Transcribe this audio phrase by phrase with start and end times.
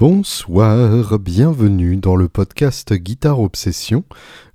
[0.00, 4.02] Bonsoir, bienvenue dans le podcast Guitare Obsession.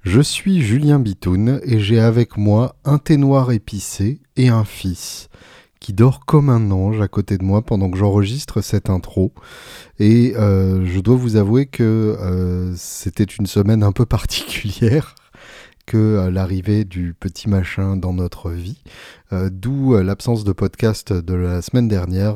[0.02, 5.29] Je suis Julien Bitoun et j'ai avec moi un thé noir épicé et un fils
[5.79, 9.34] qui dort comme un ange à côté de moi pendant que j'enregistre cette intro.
[10.00, 11.84] Et euh, je dois vous avouer que
[12.20, 15.14] euh, c'était une semaine un peu particulière
[15.86, 18.82] que euh, l'arrivée du petit machin dans notre vie,
[19.33, 22.36] euh, d'où euh, l'absence de podcast de la semaine dernière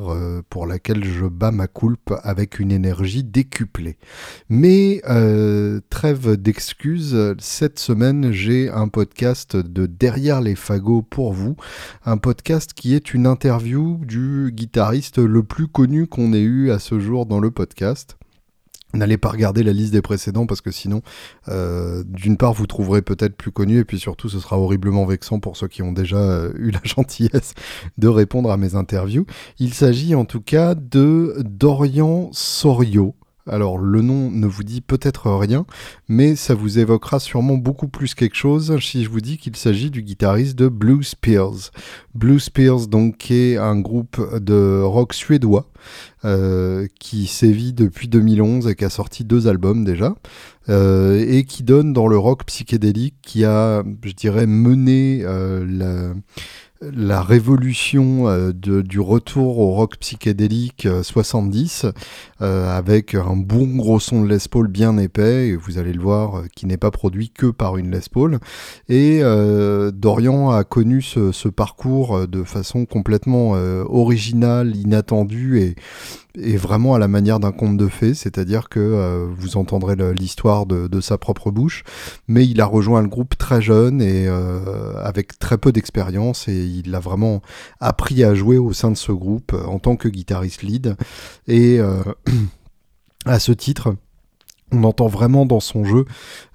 [0.49, 3.97] pour laquelle je bats ma coulpe avec une énergie décuplée.
[4.49, 5.01] Mais
[5.89, 11.55] trêve d'excuses, cette semaine j'ai un podcast de Derrière les fagots pour vous,
[12.05, 16.79] un podcast qui est une interview du guitariste le plus connu qu'on ait eu à
[16.79, 18.18] ce jour dans le podcast.
[18.93, 21.01] N'allez pas regarder la liste des précédents parce que sinon,
[21.47, 25.39] euh, d'une part, vous trouverez peut-être plus connu et puis surtout, ce sera horriblement vexant
[25.39, 27.53] pour ceux qui ont déjà euh, eu la gentillesse
[27.99, 29.25] de répondre à mes interviews.
[29.59, 33.13] Il s'agit en tout cas de Dorian Sorio.
[33.49, 35.65] Alors le nom ne vous dit peut-être rien,
[36.07, 39.89] mais ça vous évoquera sûrement beaucoup plus quelque chose si je vous dis qu'il s'agit
[39.89, 41.71] du guitariste de Blue Spears.
[42.13, 45.69] Blue Spears donc est un groupe de rock suédois
[46.25, 50.15] euh, qui sévit depuis 2011 et qui a sorti deux albums déjà.
[50.67, 56.13] Euh, et qui donne dans le rock psychédélique qui a, je dirais, mené euh, la,
[56.81, 61.91] la révolution euh, du retour au rock psychédélique 70 euh,
[62.41, 66.01] euh, avec un bon gros son de Les Paul bien épais et vous allez le
[66.01, 68.39] voir qui n'est pas produit que par une Les Paul.
[68.87, 69.21] Et
[69.93, 75.75] Dorian a connu ce, ce, parcours de façon complètement originale, inattendue et,
[76.35, 80.65] et vraiment à la manière d'un conte de fées, c'est-à-dire que euh, vous entendrez l'histoire
[80.65, 81.83] de, sa propre bouche,
[82.27, 86.65] mais il a rejoint le groupe très jeune et euh, avec très peu d'expérience et
[86.65, 87.41] il a vraiment
[87.79, 90.95] appris à jouer au sein de ce groupe euh, en tant que guitariste lead.
[91.47, 91.79] Et
[93.25, 93.95] à ce titre
[94.71, 96.05] on entend vraiment dans son jeu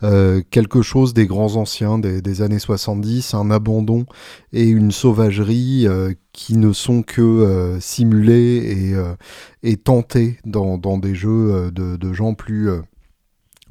[0.02, 4.06] euh, quelque chose des grands anciens des, années 70, un abandon
[4.52, 8.94] et une sauvagerie euh, qui ne sont que euh, simulés
[9.62, 12.70] et, et tentés dans, des jeux de, de gens plus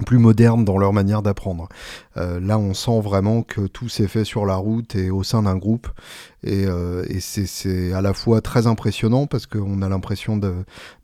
[0.05, 1.69] plus modernes dans leur manière d'apprendre.
[2.17, 5.43] Euh, là, on sent vraiment que tout s'est fait sur la route et au sein
[5.43, 5.87] d'un groupe.
[6.45, 10.37] Et, euh, c'est à la fois très impressionnant parce qu'on a l'impression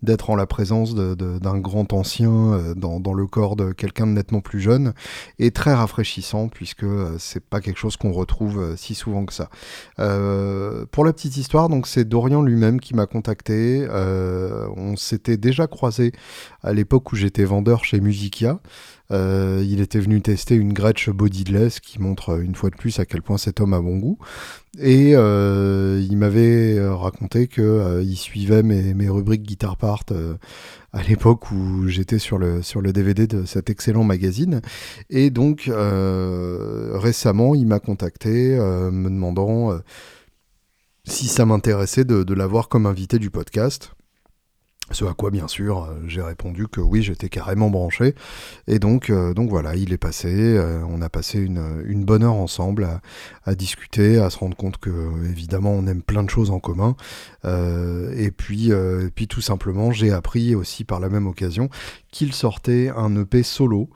[0.03, 4.41] d'être en la présence d'un grand ancien euh, dans, le corps de quelqu'un de nettement
[4.41, 4.93] plus jeune
[5.39, 6.85] et très rafraîchissant puisque
[7.19, 9.49] c'est pas quelque chose qu'on retrouve si souvent que ça.
[9.95, 13.87] pour la petite histoire, donc c'est Dorian lui-même qui m'a contacté.
[14.75, 16.11] on s'était déjà croisé
[16.63, 18.59] à l'époque où j'étais vendeur chez Musicia.
[19.11, 22.99] Euh, il était venu tester une Gretsch bodyless qui montre euh, une fois de plus
[22.99, 24.19] à quel point cet homme a bon goût.
[24.77, 30.03] Et euh, il m'avait raconté que il suivait mes, rubriques Guitar Part
[30.93, 32.61] à l'époque où j'étais sur le,
[32.93, 34.61] DVD de cet excellent magazine.
[35.09, 39.79] Et donc récemment, il m'a contacté me demandant
[41.05, 43.91] si ça m'intéressait de l'avoir comme invité du podcast.
[44.91, 48.15] Ce à quoi, bien sûr, euh, j'ai répondu que oui, j'étais carrément branché.
[48.67, 50.29] Et donc, euh, donc voilà, il est passé.
[50.31, 53.01] Euh, on a passé une, bonne heure ensemble à,
[53.45, 54.89] à, discuter, à se rendre compte que,
[55.29, 56.95] évidemment, on aime plein de choses en commun.
[57.45, 61.69] et puis, et puis, tout simplement, j'ai appris aussi par la même occasion
[62.11, 63.89] qu'il sortait un EP solo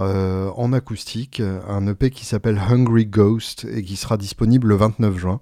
[0.00, 5.16] euh, en acoustique, un EP qui s'appelle Hungry Ghost et qui sera disponible le 29
[5.16, 5.40] juin,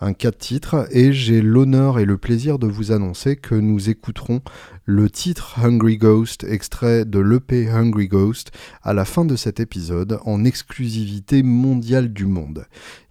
[0.00, 4.42] un 4 titres, et j'ai l'honneur et le plaisir de vous annoncer que nous écouterons
[4.88, 8.52] le titre Hungry Ghost, extrait de l'EP Hungry Ghost,
[8.84, 12.66] à la fin de cet épisode, en exclusivité mondiale du monde.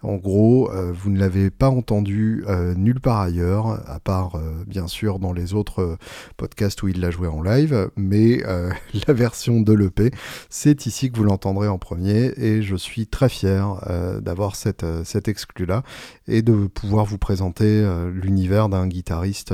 [0.05, 4.63] En gros, euh, vous ne l'avez pas entendu euh, nulle part ailleurs, à part euh,
[4.67, 5.97] bien sûr dans les autres
[6.37, 8.41] podcasts où il l'a joué en live, mais
[9.07, 10.11] la version de l'EP,
[10.49, 13.75] c'est ici que vous l'entendrez en premier, et je suis très fier
[14.21, 15.83] d'avoir cette, cette exclu-là,
[16.27, 19.53] et de pouvoir vous présenter l'univers d'un guitariste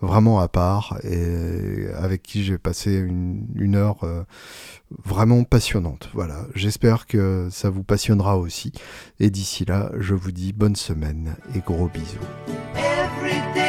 [0.00, 0.98] vraiment à part,
[1.96, 4.24] avec qui j'ai passé une, heure euh,
[5.04, 6.10] vraiment passionnante.
[6.14, 8.72] Voilà, j'espère que ça vous passionnera aussi.
[9.20, 13.65] Et d'ici là, je vous dis bonne semaine et gros bisous.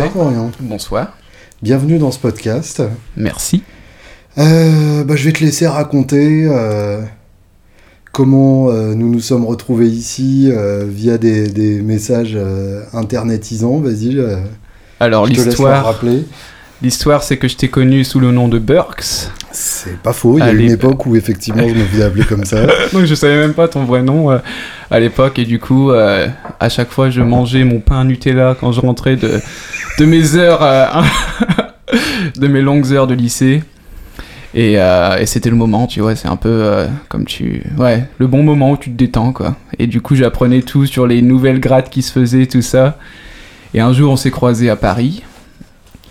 [0.00, 0.50] Bonsoir Florian.
[0.60, 1.18] Bonsoir.
[1.60, 2.82] Bienvenue dans ce podcast.
[3.18, 3.62] Merci.
[4.38, 7.02] Euh, bah, je vais te laisser raconter euh,
[8.10, 10.50] comment euh, nous nous sommes retrouvés ici
[10.86, 12.38] via des, des messages
[12.94, 13.78] internetisants.
[13.80, 14.18] Vas-y,
[15.00, 16.24] Alors je te laisse leur l'histoire, rappeler.
[16.82, 19.28] L'histoire, c'est que je t'ai connu sous le nom de Burks.
[19.52, 22.44] C'est pas faux, il y a une époque où effectivement je me faisais appeler comme
[22.44, 22.66] ça.
[22.92, 24.38] Donc je savais même pas ton vrai nom euh,
[24.90, 26.28] à l'époque et du coup, euh,
[26.60, 29.40] à chaque fois, je mangeais mon pain Nutella quand je rentrais de,
[29.98, 30.86] de mes heures, euh,
[32.36, 33.62] de mes longues heures de lycée.
[34.52, 37.62] Et, et c'était le moment, tu vois, c'est un peu comme tu...
[37.78, 39.54] Ouais, le bon moment où tu te détends, quoi.
[39.78, 42.98] Et du coup, j'apprenais tout sur les nouvelles grades qui se faisaient, tout ça.
[43.74, 45.22] Et un jour, on s'est croisés à Paris.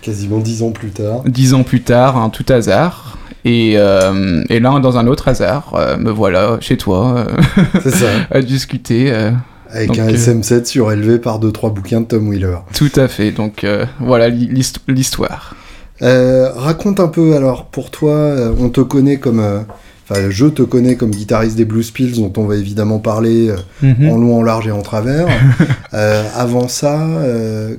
[0.02, 1.22] Quasiment dix ans plus tard.
[1.26, 3.18] dix ans plus tard, un tout hasard.
[3.44, 7.94] Et, euh, et là, dans un autre hasard, euh, me voilà chez toi euh, C'est
[7.94, 8.06] ça.
[8.30, 9.10] à discuter.
[9.12, 9.30] euh,
[9.70, 12.56] Avec Donc, un euh, SM7 surélevé par deux trois bouquins de Tom Wheeler.
[12.74, 13.30] tout à fait.
[13.30, 15.54] Donc euh, voilà l'hist- l'histoire.
[16.02, 19.60] Euh, raconte un peu alors pour toi, on te connaît comme, euh,
[20.08, 23.56] enfin je te connais comme guitariste des Blues Pills dont on va évidemment parler euh,
[23.82, 24.10] Mhm.
[24.10, 25.26] en long, en large et en travers.
[25.92, 27.74] Euh, avant ça, euh,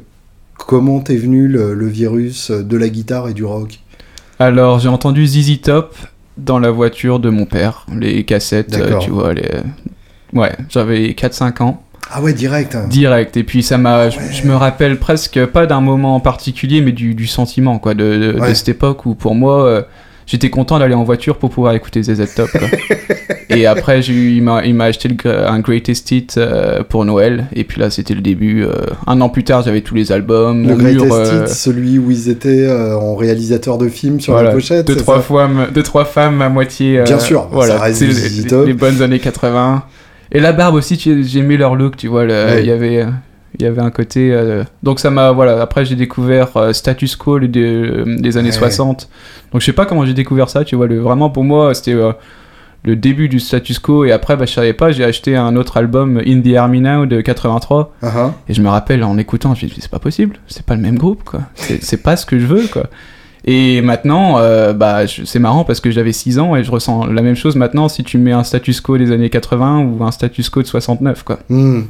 [0.71, 3.79] comment t'es venu le, le virus de la guitare et du rock
[4.39, 5.97] Alors j'ai entendu ZZ Top
[6.37, 9.33] dans la voiture de mon père, les cassettes, euh, tu vois.
[9.33, 9.49] Les...
[10.33, 11.83] Ouais, j'avais 4-5 ans.
[12.09, 12.73] Ah ouais, direct.
[12.75, 12.87] hein.
[12.89, 13.35] Direct.
[13.35, 14.09] Et puis ça m'a.
[14.09, 14.31] je- Ouais.
[14.31, 18.37] Je, me rappelle presque pas d'un moment en particulier, mais du, du sentiment, quoi, de,
[18.39, 19.65] de, cette époque où pour moi.
[19.65, 19.81] euh,
[20.31, 22.49] J'étais content d'aller en voiture pour pouvoir écouter ZZ Top.
[22.51, 22.61] quoi.
[23.49, 27.47] et après, j'ai eu, il m'a acheté le un Greatest Hit euh, pour Noël.
[27.53, 28.63] Et puis là, c'était le début.
[28.63, 28.71] euh,
[29.07, 30.65] un an plus tard, j'avais tous les albums.
[30.65, 34.31] Le mur, Greatest euh, Hits, celui où ils étaient euh, en réalisateur de films sur
[34.31, 34.87] voilà, la pochette.
[34.87, 36.99] deux trois, fois, deux, trois femmes à moitié.
[36.99, 38.67] euh, Bien sûr, voilà, ça reste c'est du les, ZZ les- Top.
[38.67, 39.83] les bonnes années 80.
[40.31, 42.23] Et la barbe aussi, tu- j'aimais leur look, tu vois.
[42.23, 42.61] Ouais.
[42.61, 43.05] Il y avait.
[43.53, 44.31] Euh, Il y avait un côté.
[44.33, 45.31] euh, Donc ça m'a.
[45.31, 48.55] Voilà, après j'ai découvert euh, Status Quo des, des années Ouais.
[48.55, 49.09] 60.
[49.51, 50.87] Donc je sais pas comment j'ai découvert ça, tu vois.
[50.87, 52.11] Le, vraiment pour moi, c'était euh,
[52.83, 54.05] le début du Status Quo.
[54.05, 57.05] Et après, bah, je savais pas, j'ai acheté un autre album, In the Army Now
[57.05, 57.93] de 83.
[58.01, 58.33] Ah, ah.
[58.49, 60.81] Et je me rappelle en écoutant, je me dis, c'est pas possible, c'est pas le
[60.81, 61.41] même groupe, quoi.
[61.55, 62.85] C'est pas ce que je veux, quoi.
[63.43, 67.23] Et maintenant, euh, bah, c'est marrant parce que j'avais 6 ans et je ressens la
[67.23, 70.47] même chose maintenant si tu mets un status quo des années 80 ou un status
[70.51, 71.39] quo de 69, quoi.
[71.49, 71.81] Hmm.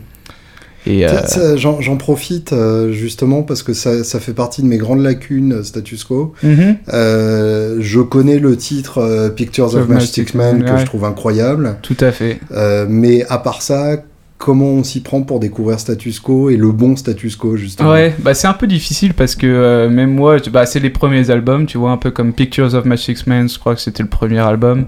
[0.87, 5.53] Euh, J'en profite euh, justement parce que ça, ça fait partie de mes grandes lacunes
[5.53, 6.33] euh, status quo.
[6.43, 6.77] mhm.
[6.93, 10.79] Euh, je connais le titre Pictures of Of Magic Man Man, que ouais.
[10.79, 11.77] je trouve incroyable.
[11.81, 12.39] tout à fait.
[12.51, 13.97] Euh, mais à part ça,
[14.37, 17.91] comment on s'y prend pour découvrir status quo et le bon status quo justement?
[17.91, 21.29] Ouais, bah c'est un peu difficile parce que euh, même moi, bah, c'est les premiers
[21.29, 24.09] albums, tu vois, un peu comme Pictures of Magic Man, je crois que c'était le
[24.09, 24.85] premier album.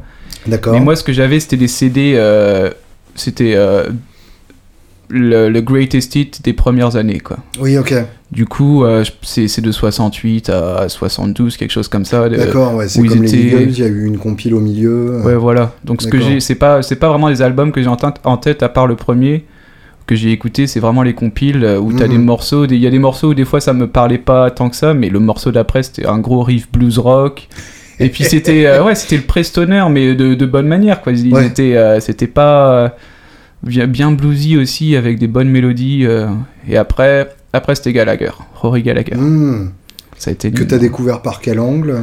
[0.47, 0.73] D'accord.
[0.73, 2.71] Mais moi, ce que j'avais, c'était des CD, euh,
[3.15, 3.89] c'était euh,
[5.09, 7.37] le, le greatest hit des premières années, quoi.
[7.59, 7.93] Oui, ok.
[8.31, 12.29] Du coup, euh, c'est c'est de 68 à 72, quelque chose comme ça.
[12.29, 15.21] D'accord, ouais, c'est comme les étaient- Eagles, il y a eu une compile au milieu.
[15.23, 15.71] Ouais, voilà.
[15.83, 18.21] Donc, ce que j'ai, c'est pas, c'est pas vraiment les albums que j'ai en, tête-
[18.23, 19.45] en tête, à part le premier
[20.07, 22.11] que j'ai écouté, c'est vraiment les compiles euh, où t'as Mhm.
[22.11, 22.65] des morceaux.
[22.67, 24.75] des- Il y a des morceaux où des fois ça me parlait pas tant que
[24.75, 27.47] ça, mais le morceau d'après c'était un gros riff blues rock.
[27.99, 31.13] Et puis c'était, euh, ouais, c'était le Prestoner, mais de, de bonne manière, quoi.
[31.13, 31.45] Ils Ouais.
[31.47, 32.95] étaient, euh, c'était pas
[33.63, 36.05] bien, bluesy aussi, avec des bonnes mélodies.
[36.05, 36.27] euh,
[36.67, 39.15] et après, après c'était Gallagher, Rory Gallagher.
[39.15, 39.69] Hmm.
[40.17, 42.01] Ça a été Que t'as découvert par quel angle?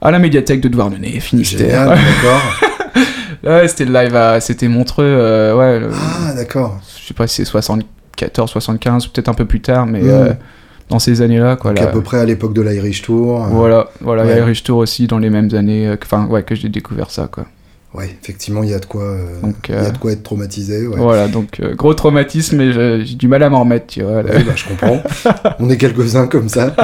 [0.00, 1.86] À la médiathèque de Douarnenez, Finistère.
[1.88, 2.42] D'accord.
[3.44, 5.80] Ouais, c'était le live à, c'était Montreux, euh, ouais.
[5.80, 6.80] le- Ah, d'accord.
[7.00, 10.08] je sais pas si c'est 74, 75, ou peut-être un peu plus tard, mais Mm.
[10.08, 10.32] euh,
[10.88, 11.72] dans ces années-là, quoi.
[11.72, 11.82] Là.
[11.82, 13.40] à peu près à l'époque de l'Irish Tour.
[13.50, 14.32] Voilà, voilà, Ouais.
[14.32, 17.10] a Irish Tour aussi dans les mêmes années, euh, que- enfin, ouais, que j'ai découvert
[17.10, 17.46] ça, quoi.
[17.94, 20.22] Ouais, effectivement, il y a de quoi, euh, Donc, y a euh, de quoi être
[20.22, 20.86] traumatisé.
[20.86, 20.98] Ouais.
[20.98, 24.16] Voilà, donc euh, gros traumatisme, mais je- j'ai du mal à m'en remettre, tu vois.
[24.22, 25.02] Ouais, bah, je comprends.
[25.58, 26.74] On est quelques-uns comme ça.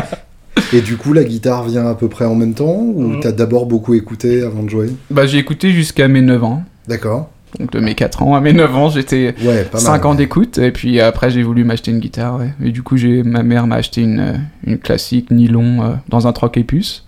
[0.73, 3.21] Et du coup, la guitare vient à peu près en même temps ou Mhm.
[3.21, 4.91] t'as d'abord beaucoup écouté avant de jouer?
[5.11, 6.63] Bah, j'ai écouté jusqu'à mes 9 ans.
[6.89, 7.29] D'accord.
[7.61, 9.83] Donc, de mes 4 ans à mes 9 ans, j'étais Ouais, pas mal.
[9.83, 10.17] 5 ans ouais.
[10.17, 12.49] d'écoute, et puis après, j'ai voulu m'acheter une guitare, ouais.
[12.65, 14.33] Et du coup, j'ai, ma mère m'a acheté une, euh,
[14.67, 17.05] une classique nylon euh, dans un troc et puce.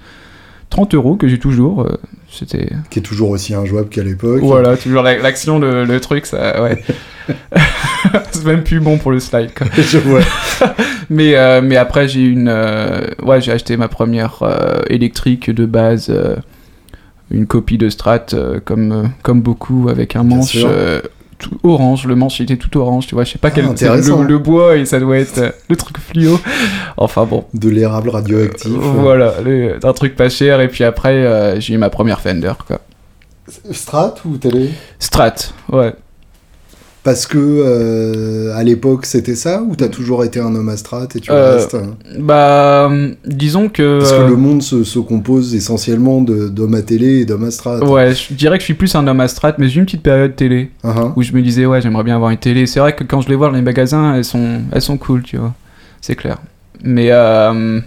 [0.71, 1.83] 30 euros que j'ai toujours.
[1.83, 1.97] euh,
[2.30, 2.68] c'était.
[2.90, 4.40] Qui est toujours aussi injouable qu'à l'époque.
[4.42, 6.62] Voilà, toujours la- l'action, le, le truc, ça.
[6.62, 6.83] Ouais.
[8.33, 9.66] c'est même plus bon pour le slide, quoi.
[9.76, 10.21] Je vois.
[11.11, 12.49] Mais, euh, mais après, j'ai une.
[12.49, 16.12] euh, ouais, j'ai acheté ma première euh, électrique de base.
[17.30, 18.26] une copie de Strat,
[18.64, 20.56] comme, comme beaucoup, avec un Bien manche.
[21.38, 23.64] Tout orange, le manche il était tout orange, tu vois, je sais pas Ah, quel
[23.66, 26.38] le, le bois et ça doit être euh, le truc fluo.
[26.97, 28.73] Enfin bon, De l'érable radioactif.
[28.73, 32.21] Euh, voilà, le- un truc pas cher et puis après euh, j'ai eu ma première
[32.21, 32.81] Fender quoi.
[33.71, 34.71] Strat ou télé?
[34.99, 35.35] Strat,
[35.73, 35.95] ouais.
[37.06, 41.06] Parce que euh, à l'époque c'était ça ou t'as toujours été un homme à strat
[41.14, 42.90] et tu Euh, restes hein Bah,
[43.25, 44.00] disons que.
[44.00, 47.44] Parce que euh, le monde se, se compose essentiellement de- d'hommes à télé et d'hommes
[47.44, 47.78] à strat.
[47.84, 49.86] Ouais, je dirais que je suis plus un homme à strat, mais j'ai eu une
[49.86, 51.12] petite période télé ah.
[51.14, 52.66] où je me disais, ouais, j'aimerais bien avoir une télé.
[52.66, 55.22] C'est vrai que quand je les vois dans les magasins, elles sont, elles sont cool,
[55.22, 55.54] tu vois.
[56.00, 56.38] C'est clair.
[56.82, 57.78] Mais, euh,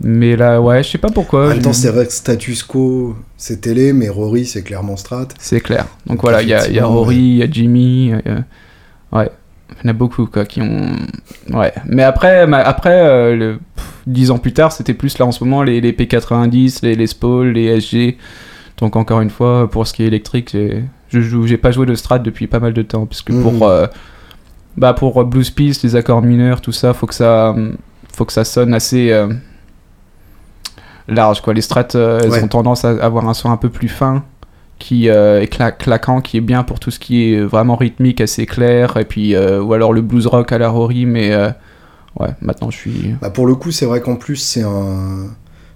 [0.00, 1.46] mais là, ouais, je sais pas pourquoi.
[1.46, 5.28] En même temps, c'est vrai que status quo, c'est télé, mais Rory, c'est clairement strat.
[5.38, 5.86] C'est clair.
[6.06, 8.12] Donc Donc, voilà, il y a, y Rory, il y a Jimmy.
[8.26, 8.38] euh,
[9.12, 9.30] ouais,
[9.82, 10.90] il y en a beaucoup quoi qui ont.
[11.52, 11.72] Ouais.
[11.86, 13.58] Mais après, ma- après euh, le...
[13.76, 16.94] pff, 10 ans plus tard, c'était plus là en ce moment les, les P90, les
[16.94, 18.16] Les Paul, les SG.
[18.78, 20.56] Donc encore une fois, pour ce qui est électrique,
[21.08, 23.68] je joue, j'ai pas joué de strat depuis pas mal de temps parce que pour
[23.68, 23.86] euh,
[24.78, 27.54] bah pour blues piece, les accords mineurs, tout ça, faut que ça
[28.14, 29.28] faut que ça sonne assez euh,
[31.10, 31.52] large quoi.
[31.54, 32.42] Les strats, euh, elles Ouais.
[32.42, 34.24] ont tendance à avoir un son un peu plus fin
[34.78, 38.20] qui euh, est cla- claquant, qui est bien pour tout ce qui est vraiment rythmique,
[38.22, 41.50] assez clair, et puis euh, ou alors le blues rock à la Rory, mais euh,
[42.18, 45.26] ouais, maintenant je suis Bah, pour le coup, c'est vrai qu'en plus, c'est un.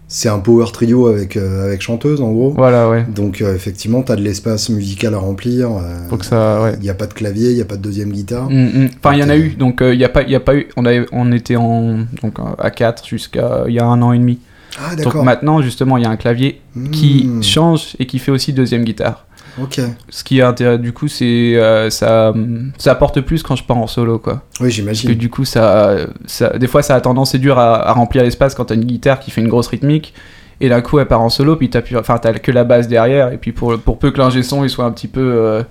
[0.06, 2.50] C'est un power trio avec, avec chanteuse en gros.
[2.54, 3.04] voilà ouais.
[3.08, 5.70] Donc effectivement, t'as de l'espace musical à remplir.
[6.10, 6.74] Faut que ça ouais.
[6.76, 8.48] Il n'y a pas de clavier, il n'y a pas de deuxième guitare.
[8.50, 8.88] Mm, mm.
[9.02, 10.54] Enfin, il y en a eu, donc il y a pas, il y a pas
[10.56, 14.12] eu, on avait, on était en donc à 4 jusqu'à il y a un an
[14.12, 14.38] et demi.
[14.80, 16.60] Ah Donc maintenant justement, il y a un clavier
[16.92, 19.26] qui Hmm, change et qui fait aussi deuxième guitare.
[19.62, 19.80] Ok.
[20.08, 22.32] Ce qui est intéressant du coup, c'est euh, ça,
[22.78, 24.32] ça apporte plus quand je pars en solo quoi.
[24.34, 25.14] Oui, Parce que j'imagine.
[25.14, 25.94] du coup, ça,
[26.26, 28.84] ça, des fois, ça a tendance, c'est dur à, à remplir l'espace quand t'as une
[28.84, 30.12] guitare qui fait une grosse rythmique.
[30.60, 33.32] Et d'un coup, elle part en solo, puis t'as enfin, t'as que la basse derrière.
[33.32, 35.62] Et puis, pour, pour peu que l'ingé son il soit un petit peu euh,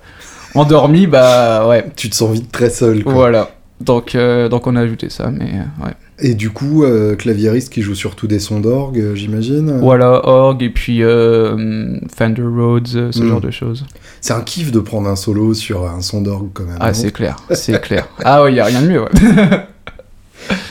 [0.54, 3.02] endormi, bah ouais, Tu te sens vite très seul.
[3.02, 3.12] quoi.
[3.12, 3.50] voilà.
[3.80, 5.92] Donc, euh, donc, on a ajouté ça, mais euh, ouais.
[6.20, 9.78] Et du coup, euh, claviériste qui joue surtout des sons d'orgue, euh, j'imagine.
[9.80, 13.28] Voilà, org, et puis euh, Fender Rhodes, ce Mm.
[13.28, 13.84] genre de choses.
[14.20, 16.76] C'est un kiff de prendre un solo sur un son d'orgue quand même.
[16.78, 18.08] Ah, c'est clair, c'est clair.
[18.24, 19.08] Ah ouais, y a rien de mieux, ouais.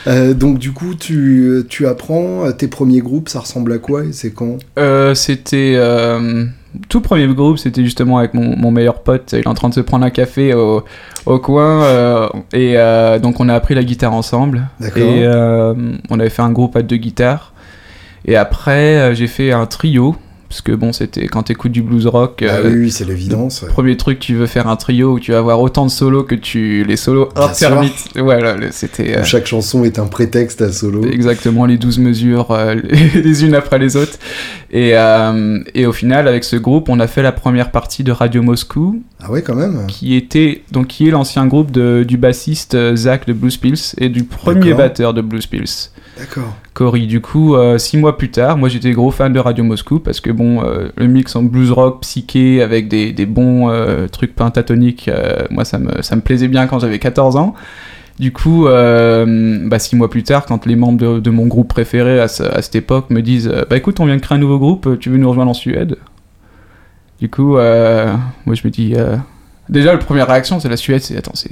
[0.06, 4.12] Euh, donc du coup, tu, tu apprends tes premiers groupes, ça ressemble à quoi et
[4.12, 4.58] c'est quand?
[4.78, 6.44] Euh, c'était euh,
[6.88, 9.32] tout premier groupe, c'était justement avec mon, mon meilleur pote.
[9.32, 10.84] Il est en train de se prendre un café au,
[11.26, 14.68] au coin euh, et euh, donc on a appris la guitare ensemble.
[14.96, 15.74] Et euh,
[16.10, 17.52] on avait fait un groupe à deux guitares.
[18.24, 20.16] Et après j'ai fait un trio
[20.54, 22.44] parce que bon c'était quand t'écoutes du blues rock.
[22.48, 23.62] Ah euh, oui, oui, c'est l'évidence.
[23.62, 23.68] ouais.
[23.68, 26.36] Premier truc, tu veux faire un trio où tu vas avoir autant de solos que
[26.36, 28.10] tu les solos intermites.
[28.14, 31.04] Voilà, c'était euh, Chaque chanson est un prétexte à solo.
[31.10, 34.16] Exactement les 12 mesures euh, les, les unes après les autres.
[34.70, 38.12] Et, euh, et au final, avec ce groupe, on a fait la première partie de
[38.12, 39.86] Radio Moscou, Ah ouais, quand même.
[39.88, 43.92] qui était donc qui est l'ancien groupe de- du bassiste euh, Zach de Blues Pills
[43.98, 45.90] et du premier batteur de Blues Pills.
[46.18, 46.54] D'accord.
[46.74, 49.98] Cory, du coup, euh, six mois plus tard, moi j'étais gros fan de Radio Moscou
[49.98, 54.34] parce que bon, euh, le mix en blues rock psyché avec des, bons euh, trucs
[54.34, 55.10] pentatoniques,
[55.50, 57.54] moi ça me, plaisait bien quand j'avais 14 ans.
[58.20, 62.24] Du coup, bah, six mois plus tard, quand les membres de, mon groupe préféré à,
[62.24, 62.28] à
[62.62, 65.16] cette époque me disent Bah écoute, on vient de créer un nouveau groupe, tu veux
[65.16, 65.96] nous rejoindre en Suède?
[67.20, 68.94] Du coup, moi je me dis
[69.68, 71.50] Déjà, la première réaction c'est la Suède, c'est Attends, c'est.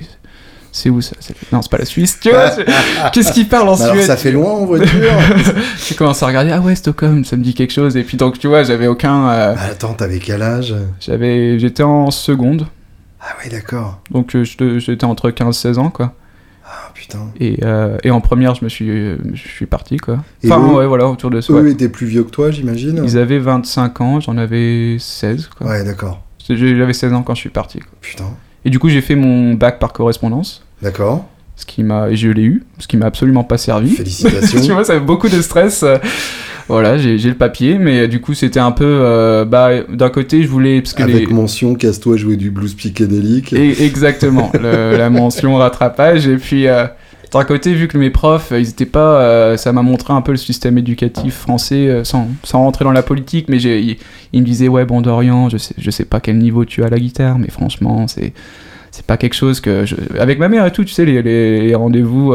[0.75, 1.15] C'est où ça
[1.53, 2.51] Non, c'est pas la Suisse, tu vois
[3.13, 4.89] Qu'est-ce qui parle en alors Suède ça fait loin en voiture
[5.89, 7.97] j'ai commencé à regarder, ah ouais, Stockholm, ça me dit quelque chose.
[7.97, 9.29] Et puis donc, tu vois, j'avais aucun.
[9.29, 10.75] euh, Ah, Attends, t'avais quel âge?
[10.99, 12.67] j'avais, j'étais en seconde,
[13.21, 14.01] Ah ouais, d'accord.
[14.11, 16.15] donc euh, j'étais entre 15-16 ans, quoi.
[16.65, 17.19] Ah putain.
[17.39, 20.25] Et, euh, et en première, je me suis, je suis parti, quoi.
[20.43, 21.53] Et Enfin, eux- ouais, voilà, autour de ça.
[21.53, 21.71] Eux ouais.
[21.73, 23.03] étaient plus vieux que toi, j'imagine?
[23.05, 25.67] Ils avaient 25 ans, j'en avais 16, quoi.
[25.67, 26.23] Ouais, d'accord.
[26.49, 27.79] J'avais 16 ans quand je suis parti.
[27.81, 27.89] quoi.
[28.01, 28.25] Putain.
[28.65, 31.27] Et du coup, j'ai fait mon bac par correspondance, D'accord.
[31.57, 33.91] ce qui m'a, et je l'ai eu, ce qui m'a absolument pas servi.
[33.97, 34.61] Félicitations.
[34.61, 35.85] tu vois, ça avait beaucoup de stress.
[36.69, 38.85] Voilà, j'ai j'ai le papier, mais du coup, c'était un peu.
[38.87, 40.81] euh, bah, d'un côté, je voulais.
[40.81, 41.35] Parce que Avec les...
[41.35, 43.53] mention, casse-toi jouer du blues psychédélique.
[43.53, 46.29] Et- exactement, le- la mention rattrapage.
[46.29, 46.87] Et puis, euh,
[47.33, 49.21] d'un côté, vu que mes profs, euh, ils étaient pas.
[49.23, 52.93] euh, ça m'a montré un peu le système éducatif français, euh, sans, sans rentrer dans
[52.93, 53.97] la politique, mais ils,
[54.35, 56.91] me disaient, ouais, bon, Dorian, je sais, je sais pas quel niveau tu as à
[56.91, 58.33] la guitare, mais franchement, c'est.
[58.95, 59.87] C'est pas quelque chose que.
[60.21, 62.35] Avec ma mère et tout, tu sais, les, les- rendez-vous.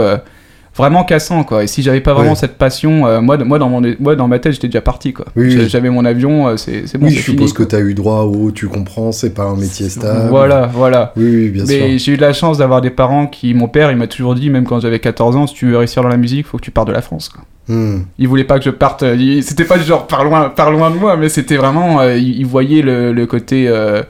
[0.77, 1.63] Vraiment cassant quoi.
[1.63, 2.35] Et si j'avais pas vraiment Ouais.
[2.35, 5.25] cette passion, euh, moi, moi, dans mon, moi dans ma tête j'étais déjà parti quoi.
[5.35, 5.69] Oui, J'a- oui.
[5.69, 8.51] J'avais mon avion, euh, c'est c'est bon, oui, je suppose que t'as eu droit au
[8.51, 10.29] tu comprends, c'est pas un métier stable.
[10.29, 11.13] Voilà, voilà.
[11.17, 11.75] Oui, oui, bien sûr.
[11.79, 13.53] Mais j'ai eu de la chance d'avoir des parents qui.
[13.53, 16.03] Mon père, il m'a toujours dit, même quand j'avais 14 ans, si tu veux réussir
[16.03, 17.29] dans la musique, faut que tu partes de la France.
[17.29, 17.43] Quoi.
[17.69, 18.03] Hmm.
[18.19, 19.03] Il voulait pas que je parte.
[19.03, 21.99] euh, il- C'était pas du genre par loin, par loin de moi, mais c'était vraiment.
[22.01, 23.67] euh, il, voyait le, le côté.
[23.67, 24.03] euh,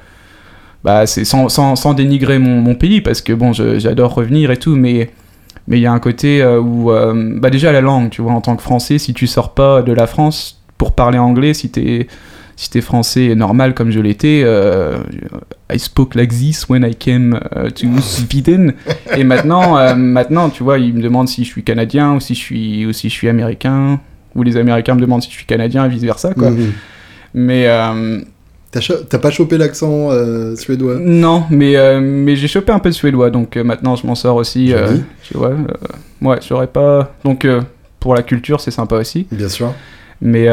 [0.84, 4.58] bah, c'est sans, sans, sans dénigrer mon, mon pays, parce que bon, j'adore revenir et
[4.58, 5.10] tout, mais.
[5.68, 6.92] Mais il y a un côté euh, où.
[6.92, 9.82] euh, bah, déjà, la langue, tu vois, en tant que Français, si tu sors pas
[9.82, 12.08] de la France pour parler anglais, si t'es.
[12.60, 14.98] Si t'es français normal comme je l'étais, euh,
[15.72, 17.40] I spoke like this when I came
[17.76, 18.74] to Sweden.
[19.16, 22.34] Et maintenant, euh, maintenant, tu vois, ils me demandent si je suis canadien ou si
[22.34, 24.00] je suis, ou si je suis américain.
[24.34, 26.50] Ou les Américains me demandent si je suis canadien et vice versa, quoi.
[26.50, 26.72] Mhm.
[27.36, 28.22] Mais euh,
[28.72, 30.98] T'as pas chopé l'accent euh, suédois?
[31.00, 34.16] Non, mais, euh, mais j'ai chopé un peu de suédois, donc euh, maintenant je m'en
[34.16, 34.74] sors aussi.
[35.24, 35.54] tu vois,
[36.22, 37.16] ouais, j'aurais pas.
[37.24, 37.48] Donc
[38.00, 39.28] pour la culture, c'est sympa aussi.
[39.32, 39.74] Bien sûr.
[40.22, 40.48] Mais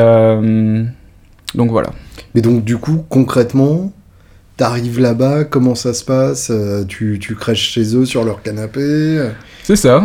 [1.54, 1.90] donc voilà.
[2.34, 3.92] Mais donc, du coup, concrètement,
[4.56, 6.50] t'arrives là-bas, comment ça se passe
[6.88, 9.28] tu, tu crèches chez eux sur leur canapé?
[9.62, 10.04] C'est ça.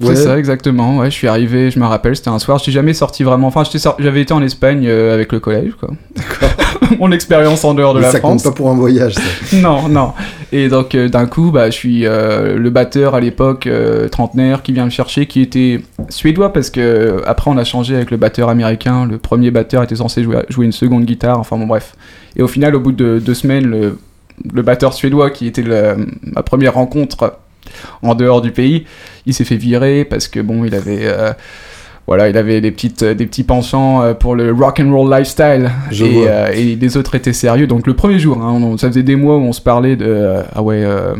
[0.00, 0.14] Ouais.
[0.14, 0.98] C'est ça, exactement.
[0.98, 2.58] Ouais, je suis arrivé, je me rappelle, c'était un soir.
[2.58, 3.46] Je suis jamais sorti vraiment.
[3.48, 3.62] Enfin,
[3.98, 5.90] j'avais été en Espagne euh, avec le collège, quoi.
[6.98, 8.42] Mon expérience en dehors de Mais la ça France.
[8.42, 9.22] compte pas pour un voyage, ça.
[9.56, 10.12] non, non.
[10.52, 13.68] Et donc, euh, d'un coup, bah, je suis euh, le batteur à l'époque,
[14.12, 15.80] trentenaire, qui vient me chercher, qui était
[16.10, 19.06] suédois, parce que après, on a changé avec le batteur américain.
[19.06, 21.94] Le premier batteur était censé jouer, jouer une seconde guitare, enfin bon, bref.
[22.36, 23.98] Et au final, au bout de deux semaines, le,
[24.52, 27.38] le batteur suédois, qui était le- ma première rencontre
[28.02, 28.86] en dehors du pays,
[29.26, 31.00] il s'est fait virer parce que bon, il avait.
[31.06, 31.32] euh,
[32.08, 35.72] voilà, il avait des, petites, des petits penchants euh, pour le rock and roll lifestyle
[36.06, 37.66] et, euh, les autres étaient sérieux.
[37.66, 40.04] Donc le premier jour, hein, on- ça faisait des mois où on se parlait de
[40.06, 41.16] euh, ah ouais, euh,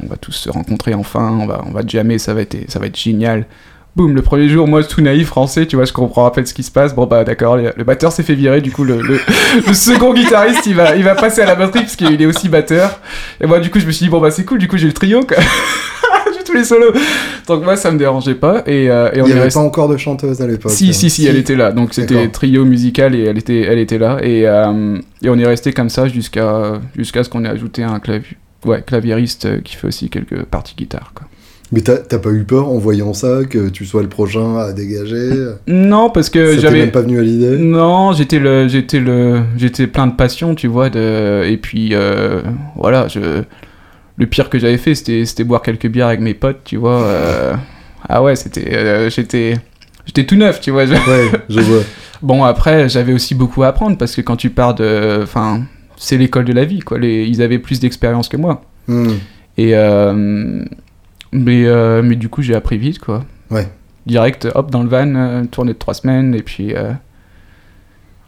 [0.00, 2.78] on va tous se rencontrer enfin, on va on va jammer, ça va être ça
[2.78, 3.46] va être génial.
[3.96, 6.52] Boum, le premier jour, moi tout naïf français, tu vois, je comprends à peine ce
[6.52, 6.94] qui se passe.
[6.94, 9.18] Bon bah d'accord, le, le batteur s'est fait virer, du coup le, le,
[9.66, 12.50] le second guitariste il va il va passer à la batterie parce qu'il est aussi
[12.50, 13.00] batteur.
[13.40, 14.86] Et moi du coup je me suis dit bon bah c'est cool, du coup j'ai
[14.88, 15.38] le trio quoi.
[16.36, 16.92] j'ai tous les solos.
[17.48, 19.60] Donc moi ça me dérangeait pas et, euh, et on Il y est avait pas
[19.60, 20.72] encore de chanteuse à l'époque.
[20.72, 21.72] si, si, si, elle était là.
[21.72, 24.18] Donc c'était trio musical et elle était, elle était là.
[24.22, 27.98] Et, euh, et on est resté comme ça jusqu'à jusqu'à ce qu'on ait ajouté un
[27.98, 28.26] clavi...
[28.66, 31.12] ouais, claviériste euh, qui fait aussi quelques parties guitare.
[31.14, 31.26] Quoi.
[31.72, 35.30] Mais t'as pas eu peur en voyant ça que tu sois le prochain à dégager?
[35.66, 36.78] Non, parce que j'avais.
[36.80, 37.58] même pas venu à l'idée?
[37.58, 40.90] Non, j'étais le, j'étais le, j'étais plein de passion, tu vois.
[40.90, 41.44] De...
[41.44, 42.42] Et puis euh,
[42.76, 43.42] voilà, je.
[44.18, 47.02] Le pire que j'avais fait, c'était, boire quelques bières avec mes potes, tu vois.
[47.02, 47.54] euh,
[48.08, 49.56] Ah ouais, c'était, euh, j'étais,
[50.06, 50.86] j'étais tout neuf, tu vois.
[50.86, 51.82] je- Ouais, je vois.
[52.22, 55.18] Bon, après, j'avais aussi beaucoup à apprendre parce que quand tu pars de.
[55.22, 55.62] Enfin,
[55.98, 56.98] c'est l'école de la vie, quoi.
[56.98, 57.24] Les...
[57.26, 58.62] Ils avaient plus d'expérience que moi.
[58.86, 59.08] Hmm.
[59.58, 59.74] Et.
[61.34, 63.24] Euh, Mais, euh, mais du coup, j'ai appris vite, quoi.
[63.50, 63.68] Ouais.
[64.06, 66.74] Direct, hop, dans le van, euh, tournée de trois semaines, et puis.
[66.74, 66.92] euh,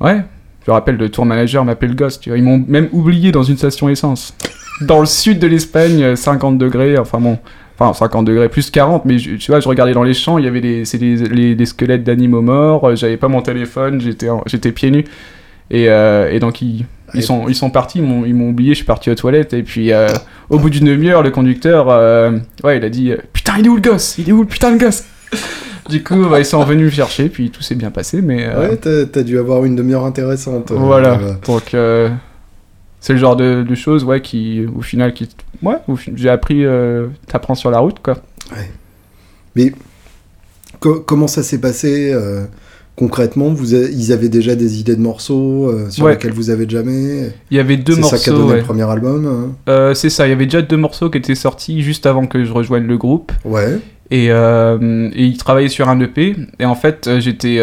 [0.01, 0.21] Ouais.
[0.67, 2.39] Je me rappelle, le tour manager m'appelait le gosse, tu vois.
[2.39, 4.35] Ils m'ont même oublié dans une station essence.
[4.83, 7.39] Dans le sud de l'Espagne, euh, 50 degrés, enfin bon.
[7.81, 10.45] Enfin, 50 degrés, plus 40, mais je- tu vois, je regardais dans les champs, il
[10.45, 14.01] y avait des, c'est des, les- des squelettes d'animaux morts, euh, j'avais pas mon téléphone,
[14.01, 15.05] j'étais, en- j'étais pieds nus.
[15.71, 17.23] Et, euh, et donc, ils, ils, Ouais.
[17.23, 20.09] sont, ils sont partis, ils m'ont, oublié, je suis parti aux toilettes, et puis euh,
[20.51, 22.33] au bout d'une demi-heure, le conducteur, euh,
[22.65, 24.17] ouais, il a dit euh, Putain, il est où le gosse?
[24.19, 25.05] Il est où le putain de gosse?
[25.89, 28.45] Du coup, bah, ils sont venus me chercher, puis tout s'est bien passé, mais.
[28.47, 30.71] euh, Ouais, t'as dû avoir une demi-heure intéressante.
[30.71, 31.19] voilà.
[31.47, 31.75] Donc,
[33.01, 35.27] c'est le genre de, de choses, ouais, qui, au final, qui.
[35.63, 35.77] Ouais,
[36.15, 36.63] j'ai appris.
[37.27, 38.19] T'apprends sur la route, quoi.
[40.81, 42.15] Co- comment ça s'est passé
[42.99, 46.13] concrètement vous a- Ils avaient déjà des idées de morceaux euh, sur Ouais.
[46.13, 48.17] lesquels vous avez jamais Il y avait deux C'est morceaux.
[48.17, 48.57] ça qui a donné ouais.
[48.59, 51.35] le premier album hein Euh, c'est ça, il y avait déjà deux morceaux qui étaient
[51.35, 53.33] sortis juste avant que je rejoigne le groupe.
[53.45, 53.79] Ouais.
[54.11, 56.35] Et, euh, et ils travaillaient sur un EP.
[56.59, 57.61] Et en fait, j'étais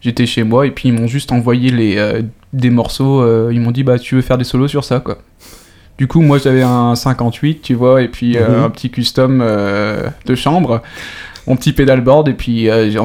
[0.00, 2.20] j'étais chez moi et puis ils m'ont juste envoyé les,
[2.52, 3.50] des morceaux.
[3.50, 5.18] ils m'ont dit, bah, tu veux faire des solos sur ça, quoi.
[5.98, 8.64] Du coup, moi, j'avais un 58, tu vois, et puis Mhm.
[8.64, 9.44] un petit custom
[10.26, 10.82] de chambre,
[11.46, 12.98] mon petit pedalboard, et puis euh, j'ai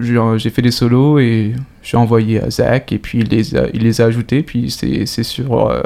[0.00, 3.66] j'ai j'ai fait des solos et j'ai envoyé à Zach, et puis il les a,
[3.72, 5.68] il les a ajoutés, puis c'est c'est sur.
[5.70, 5.80] euh,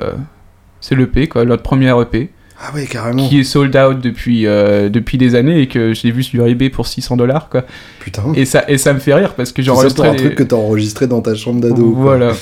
[0.81, 3.29] c'est l'EP, quoi, notre première EP Ah ouais, carrément.
[3.29, 6.47] qui est sold out depuis, euh, depuis des années et que je l'ai vu sur
[6.47, 7.65] eBay pour 600 dollars quoi.
[7.99, 8.33] Putain.
[8.35, 10.43] Et ça, et ça me fait rire parce que pour j'enregistrais un les- truc que
[10.43, 11.93] t'as enregistré dans ta chambre d'ado.
[11.93, 12.33] Voilà.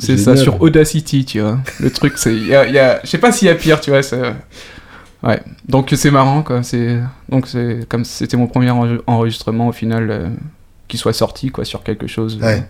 [0.00, 1.58] C'est ça sur Audacity, tu vois.
[1.80, 3.54] Le truc c'est il y a, il y a- je sais pas s'il y a
[3.54, 4.20] pire, tu vois, c'est-
[5.22, 5.40] Ouais.
[5.68, 10.10] Donc c'est marrant quoi, c'est donc c'est comme c'était mon premier enre- enregistrement au final
[10.10, 10.28] euh,
[10.86, 12.38] qui soit sorti quoi sur quelque chose.
[12.40, 12.62] Ouais.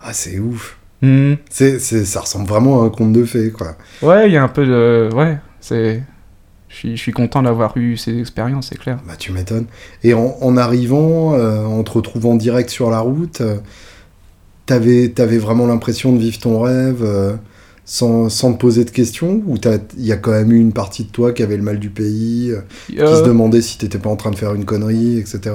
[0.00, 0.78] Ah, c'est ouf.
[1.02, 1.34] Hmm.
[1.50, 3.76] C'est, c'est, ça ressemble vraiment à un conte de fées, quoi.
[4.02, 6.02] Ouais, il y a un peu de ouais, c'est
[6.68, 8.98] je suis, je suis content d'avoir eu ces expériences, c'est clair.
[9.06, 9.66] Bah, tu m'étonnes.
[10.02, 13.56] Et en, en arrivant, euh, en te retrouvant direct sur la route, euh,
[14.66, 17.34] t'avais, t'avais vraiment l'impression de vivre ton rêve euh,
[17.88, 19.56] sans, sans te poser de questions Ou
[19.96, 21.88] il y a quand même eu une partie de toi qui avait le mal du
[21.88, 25.18] pays, euh, qui Euh, se demandait si t'étais pas en train de faire une connerie,
[25.18, 25.54] etc.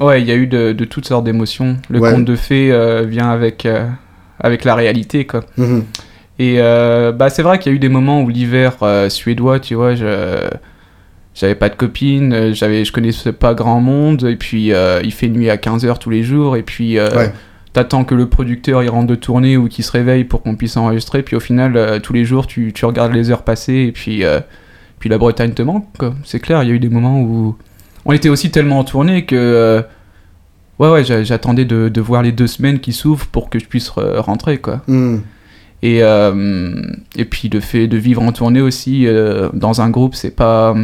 [0.00, 1.76] Ouais, il y a eu de, de toutes sortes d'émotions.
[1.90, 2.12] Le Ouais.
[2.12, 3.86] conte de fées euh, vient avec, euh,
[4.40, 5.40] avec la réalité, quoi.
[5.58, 5.82] Mhm.
[6.38, 9.60] Et euh, bah, c'est vrai qu'il y a eu des moments où l'hiver euh, suédois,
[9.60, 10.48] tu vois, je...
[11.34, 15.12] J'avais pas de copine, euh, j'avais, je connaissais pas grand monde, et puis euh, il
[15.12, 17.32] fait nuit à 15h tous les jours, et puis euh, Ouais.
[17.72, 20.76] T'attends que le producteur il rentre de tournée ou qu'il se réveille pour qu'on puisse
[20.76, 23.92] enregistrer, puis au final, euh, tous les jours, tu, tu regardes les heures passées et
[23.92, 24.40] puis, euh,
[24.98, 25.86] puis la Bretagne te manque.
[25.98, 26.14] quoi.
[26.24, 27.56] C'est clair, il y a eu des moments où
[28.04, 29.82] on était aussi tellement en tournée que euh,
[30.78, 33.64] ouais, ouais, j'a- j'attendais de, de voir les deux semaines qui s'ouvrent pour que je
[33.66, 34.82] puisse re- rentrer, quoi.
[34.88, 35.18] Hmm.
[35.84, 39.04] Et, et puis le fait de vivre en tournée aussi
[39.52, 40.76] dans un groupe, c'est pas.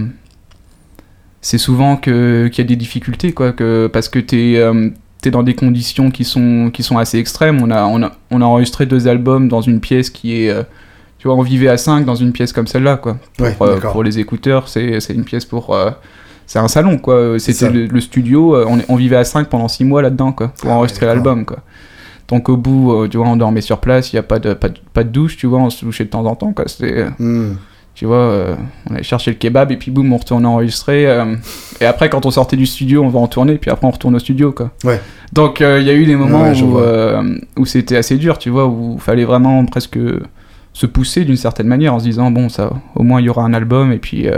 [1.40, 4.90] C'est souvent que- qu'il y a des difficultés, quoi, que, parce que t'es euh,
[5.22, 7.60] t'es dans des conditions qui sont, qui sont assez extrêmes.
[7.62, 10.50] On a, on, a, on a enregistré deux albums dans une pièce qui est.
[10.50, 10.62] euh,
[11.18, 13.16] tu vois, on vivait à 5 dans une pièce comme celle-là, quoi.
[13.40, 15.74] Ouais, Pour, euh, pour les écouteurs, c'est une pièce pour.
[15.74, 15.90] euh,
[16.46, 17.38] c'est un salon, quoi.
[17.38, 18.56] C'était le, le studio.
[18.68, 21.58] On, on vivait à 5 pendant 6 mois là-dedans, quoi, pour Ah enregistrer l'album, quoi.
[22.28, 24.68] Donc au bout, tu vois, on dormait sur place, il n'y a pas de, pas,
[24.68, 26.64] de, pas de douche, tu vois, on se douchait de temps en temps, quoi.
[26.68, 27.54] C'était, Hmm.
[27.98, 28.54] Tu vois, euh,
[28.88, 31.08] on allait chercher le kebab et puis boum, on retournait enregistrer.
[31.08, 31.34] euh,
[31.80, 34.14] et après, quand on sortait du studio, on va en tourner, puis après on retourne
[34.14, 34.70] au studio, quoi.
[34.84, 35.00] Ouais.
[35.32, 36.78] Donc euh, il y a eu des moments Ouais, où,
[37.60, 39.98] où c'était assez dur, tu vois, où il fallait vraiment presque
[40.72, 43.42] se pousser d'une certaine manière en se disant, bon, ça, au moins il y aura
[43.42, 44.28] un album, et puis.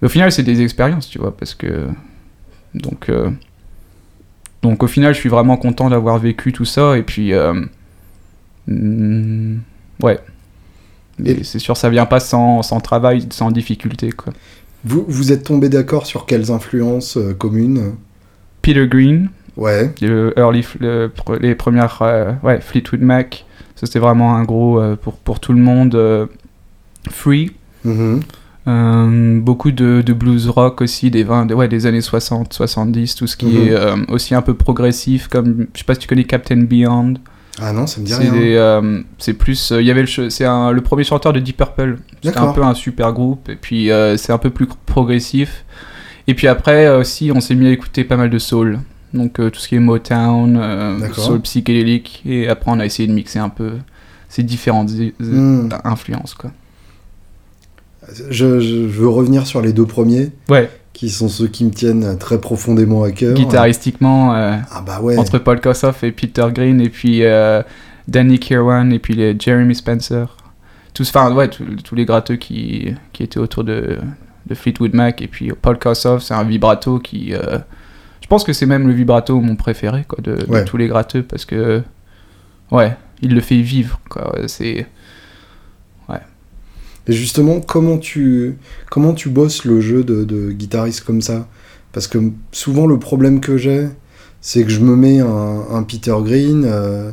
[0.00, 1.86] au final, c'est des expériences, tu vois, parce que.
[2.74, 3.10] Donc.
[4.62, 7.34] donc au final, je suis vraiment content d'avoir vécu tout ça, et puis.
[7.34, 7.52] euh,
[8.68, 9.58] mm,
[10.02, 10.18] ouais.
[11.24, 14.32] Et- c'est sûr, ça vient pas sans, sans travail, sans difficulté, quoi.
[14.84, 17.92] Vous, vous êtes tombé d'accord sur quelles influences euh, communes?
[18.62, 19.92] Peter Green, Ouais.
[20.00, 23.44] le early, le- les premières, euh, ouais, Fleetwood Mac,
[23.76, 26.28] ça c'était vraiment un gros euh, pour, pour tout le monde.
[27.10, 27.50] Free,
[27.84, 28.20] Mhm.
[28.68, 33.14] euh, beaucoup de, de blues rock aussi, des, 20, des- ouais, des années 60, 70,
[33.14, 33.68] tout ce qui Mhm.
[33.68, 37.14] est aussi un peu progressif, comme, je sais pas si tu connais Captain Beyond.
[37.62, 38.32] Ah non, ça me dit rien.
[38.34, 41.98] euh, c'est plus, euh, il y avait le, c'est le premier chanteur de Deep Purple.
[42.22, 45.64] C'est un peu un super groupe et puis euh, c'est un peu plus progressif.
[46.26, 48.78] Et puis après aussi, on s'est mis à écouter pas mal de soul.
[49.14, 52.22] Donc euh, tout ce qui est Motown, euh, soul psychédélique.
[52.26, 53.72] Et après, on a essayé de mixer un peu
[54.28, 55.68] ces différentes Hmm.
[55.84, 56.50] influences quoi.
[58.30, 60.70] Je, je veux revenir sur les deux premiers, Ouais.
[60.92, 63.34] Qui sont ceux qui me tiennent très profondément à cœur.
[63.34, 65.16] Guitaristiquement, euh, Ah bah ouais.
[65.16, 67.62] entre Paul Kossoff et Peter Green et puis euh,
[68.08, 70.36] Danny Kirwan et puis les Jeremy Spencer.
[70.92, 73.98] Tous, enfin ouais, tous tous les gratteux qui, qui étaient autour de,
[74.46, 77.58] de Fleetwood Mac et puis Paul Kossoff, c'est un vibrato qui, euh,
[78.20, 81.22] je pense que c'est même le vibrato mon préféré quoi de, de tous les gratteux
[81.22, 81.82] parce que
[82.72, 84.34] ouais, il le fait vivre quoi.
[84.48, 84.86] C'est
[87.10, 88.54] Et justement, comment tu,
[88.90, 91.48] comment tu bosses le jeu de, de guitariste comme ça?
[91.92, 92.18] Parce que
[92.52, 93.88] souvent, le problème que j'ai,
[94.40, 97.10] c'est que je me mets un, un Peter Green, euh,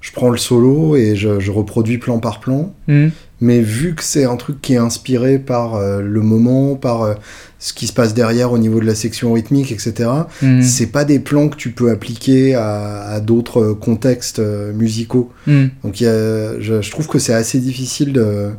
[0.00, 2.72] je prends le solo et je, je reproduis plan par plan.
[2.88, 3.08] Hmm.
[3.40, 7.14] Mais vu que c'est un truc qui est inspiré par euh, le moment, par euh,
[7.58, 10.08] ce qui se passe derrière au niveau de la section rythmique, etc.,
[10.40, 10.62] Hmm.
[10.62, 14.40] c'est pas des plans que tu peux appliquer à, à d'autres contextes
[14.74, 15.30] musicaux.
[15.46, 15.66] Hmm.
[15.82, 18.50] Donc a- je, je trouve que c'est assez difficile de,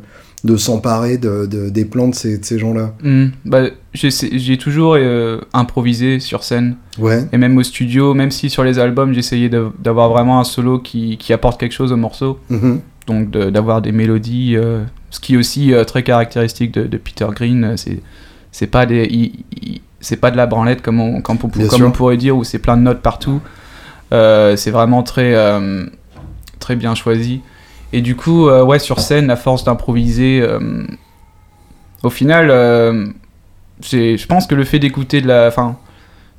[0.46, 2.94] de s'emparer de, de- des plans de ces, ces gens-là.
[3.02, 3.26] Hmm.
[3.44, 6.76] Bah, j'ai toujours euh, improvisé sur scène.
[6.98, 7.26] Ouais.
[7.32, 9.50] Et même au studio, même si sur les albums j'essayais
[9.82, 12.80] d'avoir vraiment un solo qui, qui apporte quelque chose au morceau, Mhm.
[13.06, 16.96] donc de- d'avoir des mélodies, euh, ce qui est aussi euh, très caractéristique de, de
[16.96, 18.00] Peter Green, c'est
[18.52, 19.32] c'est pas des
[20.00, 22.76] c'est pas de la branlette comme on, comme on, comme pourrait dire où c'est plein
[22.76, 23.40] de notes partout.
[24.12, 25.34] C'est vraiment très
[26.60, 27.40] très bien choisi.
[27.92, 30.84] Et du coup, euh, ouais, sur scène, à force d'improviser, euh,
[32.02, 33.06] au final, euh,
[33.82, 35.76] je pense que le fait d'écouter de la, enfin,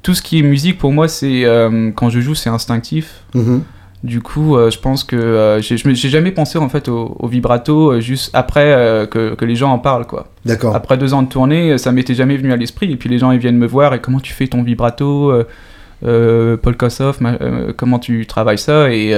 [0.04, 3.24] tout ce qui est musique pour moi, c'est euh, quand je joue, c'est instinctif.
[3.34, 3.64] Mhm.
[4.04, 9.08] Du coup, je pense que j'ai jamais pensé en fait au, au vibrato juste après
[9.10, 10.28] que, que les gens en parlent quoi.
[10.46, 10.76] D'accord.
[10.76, 13.32] Après deux ans de tournée, ça m'était jamais venu à l'esprit et puis les gens
[13.32, 15.34] ils viennent me voir et comment tu fais ton vibrato,
[16.04, 17.20] Paul Kossoff,
[17.76, 19.16] comment tu travailles ça et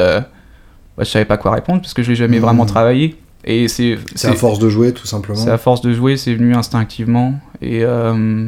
[0.99, 2.43] bah, je savais pas quoi répondre parce que je l'ai jamais Mhm.
[2.43, 5.37] vraiment travaillé et c'est C'est à force de jouer, tout simplement.
[5.39, 7.39] c'est à force de jouer, c'est venu instinctivement.
[7.61, 8.47] Et euh,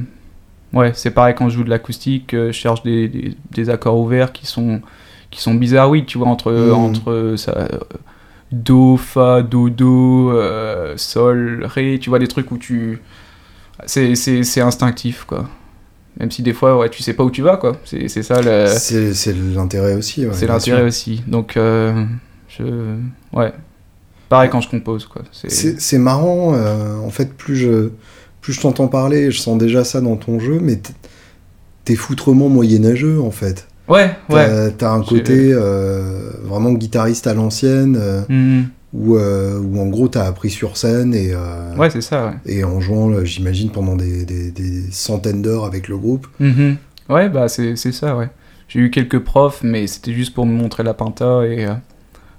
[0.74, 3.98] ouais, c'est pareil quand je joue de l'acoustique, euh, je cherche des, des, des accords
[3.98, 4.82] ouverts qui sont,
[5.30, 6.74] qui sont bizarroïdes, tu vois, entre, Mhm.
[6.74, 7.68] entre ça, euh,
[8.52, 13.00] Do, Fa, Do, Do, euh, Sol, Ré, tu vois, des trucs où tu.
[13.86, 15.48] C'est, c'est, c'est instinctif, quoi.
[16.20, 17.78] Même si des fois, ouais, tu sais pas où tu vas, quoi.
[17.86, 18.66] C'est, c'est ça le.
[18.68, 20.26] C'est c'est l'intérêt aussi.
[20.28, 21.24] ouais, C'est l'intérêt aussi.
[21.28, 22.04] Donc, euh,
[22.58, 22.96] je.
[23.34, 23.54] Ouais.
[24.30, 25.24] Pareil quand je compose, quoi.
[25.32, 25.98] C'est...
[25.98, 27.90] Marrant, euh, en fait, plus je,
[28.40, 30.80] plus je t'entends parler, je sens déjà ça dans ton jeu, mais
[31.86, 33.68] t'es foutrement moyenâgeux, en fait.
[33.90, 34.72] Ouais, ouais.
[34.78, 38.68] T'as un côté euh, vraiment guitariste à l'ancienne, euh, Mhm.
[38.94, 41.34] où, où en gros t'as appris sur scène et,
[41.78, 42.34] Ouais, c'est ça, ouais.
[42.46, 46.28] et en jouant, j'imagine, pendant des, des- des centaines d'heures avec le groupe.
[46.40, 46.78] Mhm.
[47.10, 48.30] Ouais, bah c'est c'est ça, ouais.
[48.70, 51.66] j'ai eu quelques profs, mais c'était juste pour me montrer la pinta et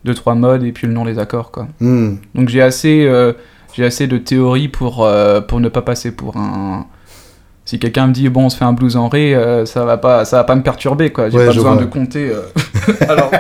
[0.05, 1.67] deux trois modes et puis le nom des accords quoi.
[1.81, 2.17] Hmm.
[2.35, 3.33] Donc j'ai assez, euh,
[3.75, 6.87] j'ai assez de théorie pour euh, pour ne pas passer pour un.
[7.65, 9.97] Si quelqu'un me dit bon on se fait un blues en ré, euh, ça va
[9.97, 11.31] pas ça va pas me perturber quoi.
[11.31, 11.83] J'ai Ouais, pas besoin vois.
[11.85, 12.33] de compter.
[13.09, 13.31] Alors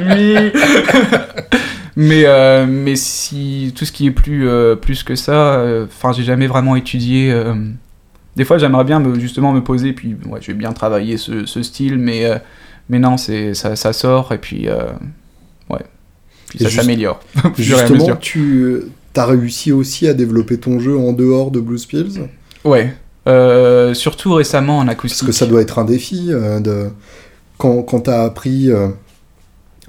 [0.00, 0.34] mi.
[1.96, 4.48] mais mais si tout ce qui est plus
[4.80, 7.34] plus que ça, enfin j'ai jamais vraiment étudié.
[8.36, 11.46] Des fois j'aimerais bien me, justement me poser puis ouais je vais bien travailler ce,
[11.46, 12.24] ce style mais
[12.90, 14.68] mais non c'est ça, ça sort et puis
[16.56, 17.20] puis ça s'améliore.
[17.58, 18.82] Justement, tu
[19.16, 22.20] as réussi aussi à développer ton jeu en dehors de Blue Spills
[22.64, 22.92] Ouais.
[23.28, 25.20] Euh, surtout récemment en acoustique.
[25.26, 26.88] Parce que ça doit être un défi euh, de...
[27.58, 28.88] quand, quand tu as appris euh,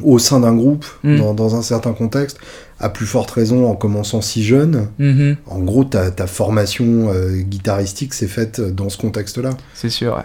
[0.04, 1.18] au sein d'un groupe, Mm.
[1.18, 2.38] dans, dans un certain contexte,
[2.80, 4.88] à plus forte raison en commençant si jeune.
[5.00, 9.52] Mhm, En gros, ta, ta formation euh, guitaristique s'est faite dans ce contexte-là.
[9.74, 10.16] c'est sûr.
[10.16, 10.24] ouais.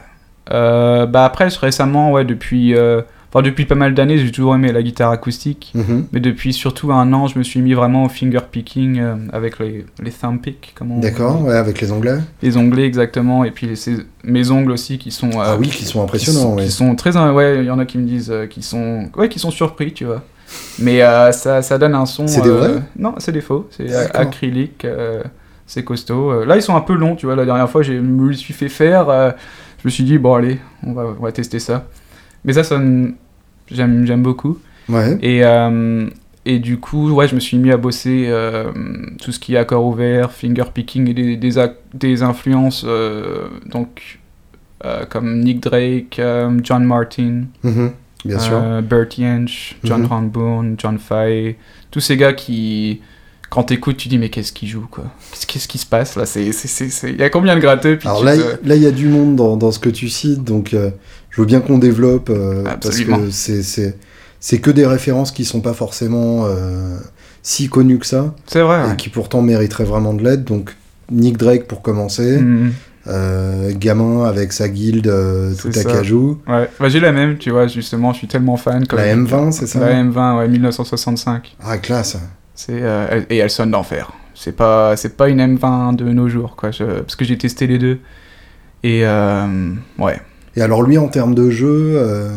[0.52, 3.00] Euh, bah après, récemment, ouais, depuis, euh,
[3.32, 5.72] enfin, depuis pas mal d'années, j'ai toujours aimé la guitare acoustique.
[5.74, 6.06] Mhm.
[6.12, 9.58] Mais depuis surtout un an, je me suis mis vraiment au finger picking euh, avec
[9.58, 12.18] les, les thumb pick, comment on D'accord, ouais, avec les onglets.
[12.42, 15.30] Les onglets exactement, et puis les- mes ongles aussi qui sont.
[15.30, 16.40] euh, ah oui, qui sont qui impressionnants.
[16.40, 16.64] sont, ouais.
[16.64, 19.28] qui sont très ouais il y en a qui me disent euh, qui sont ouais
[19.28, 20.22] qui sont surpris tu vois
[20.78, 23.90] mais euh, ça, ça donne un son C'est des vrais non c'est des faux c'est
[24.14, 24.86] acrylique
[25.66, 28.28] c'est costaud là ils sont un peu longs tu vois la dernière fois je me
[28.28, 29.06] le suis fait faire
[29.78, 31.86] je me suis dit bon allez on va, on va tester ça
[32.44, 33.14] mais ça sonne
[33.74, 34.58] j'aime j'aime beaucoup
[34.88, 35.16] Ouais.
[35.22, 36.08] et euh,
[36.44, 38.72] et du coup ouais je me suis mis à bosser euh,
[39.22, 41.52] tout ce qui est accord ouvert finger picking et des des,
[41.94, 44.18] des influences euh, donc
[44.84, 46.20] euh, comme Nick Drake,
[46.64, 47.42] John Martin.
[48.24, 48.54] Bien sûr.
[48.60, 50.04] euh, Bertie Hench, John.
[50.04, 51.56] Rambourne, John Fay,
[51.92, 53.00] tous ces gars qui,
[53.48, 55.04] quand t'écoutes, tu dis mais qu'est-ce qu'ils jouent quoi?
[55.46, 56.26] Qu'est-ce qui se passe là?
[56.26, 57.96] C'est, c'est, c'est, c'est- Il y a combien de gratteux?
[57.96, 60.74] Puis Alors là, il- y a du monde dans, dans ce que tu cites, donc
[61.32, 63.96] je veux bien qu'on développe euh, parce que c'est c'est
[64.38, 66.96] c'est que des références qui sont pas forcément euh,
[67.42, 68.84] si connues que ça C'est vrai.
[68.84, 68.96] et ouais.
[68.96, 70.44] qui pourtant mériteraient vraiment de l'aide.
[70.44, 70.74] Donc
[71.10, 72.72] Nick Drake pour commencer, Mhm.
[73.08, 76.70] euh, gamin avec sa guilde euh, tout à cajou, Ouais.
[76.80, 78.86] Bah, j'ai la même, tu vois, justement, je suis tellement fan.
[78.86, 81.56] Comme la M20, c'est ça La M20, ouais, 1965.
[81.64, 82.16] Ah classe.
[82.54, 84.12] C'est, euh, et elle sonne d'enfer.
[84.34, 86.70] C'est pas, c'est pas une M20 de nos jours, quoi.
[86.70, 87.98] je- parce que j'ai testé les deux.
[88.84, 89.02] Et
[89.98, 90.20] ouais.
[90.56, 92.28] Et alors lui en termes de jeu, euh,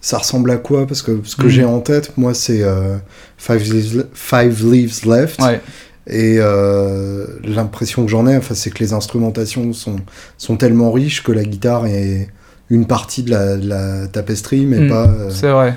[0.00, 0.86] ça ressemble à quoi?
[0.86, 1.48] Parce que ce que Mhm.
[1.48, 2.96] j'ai en tête, moi, c'est euh,
[3.38, 5.40] Five, Leaves, Five Leaves Left.
[5.42, 5.60] Ouais.
[6.06, 9.96] Et euh, l'impression que j'en ai, enfin, c'est que les instrumentations sont,
[10.36, 12.28] sont tellement riches que la guitare est
[12.70, 15.10] une partie de la, de la tapisserie, mais Mm, pas.
[15.30, 15.74] C'est vrai.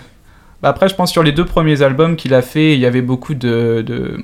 [0.62, 3.02] Bah après, je pense sur les deux premiers albums qu'il a fait, il y avait
[3.04, 4.18] beaucoup de,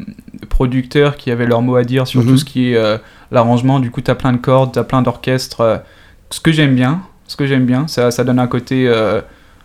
[0.50, 2.28] producteurs qui avaient leur mot à dire sur Mhm.
[2.28, 3.00] tout ce qui est
[3.32, 3.80] l'arrangement.
[3.80, 5.82] Du coup, t'as plein de cordes, t'as plein d'orchestres.
[6.30, 7.04] ce que j'aime bien,
[7.34, 9.20] ce que j'aime bien, ça, ça donne un côté, euh,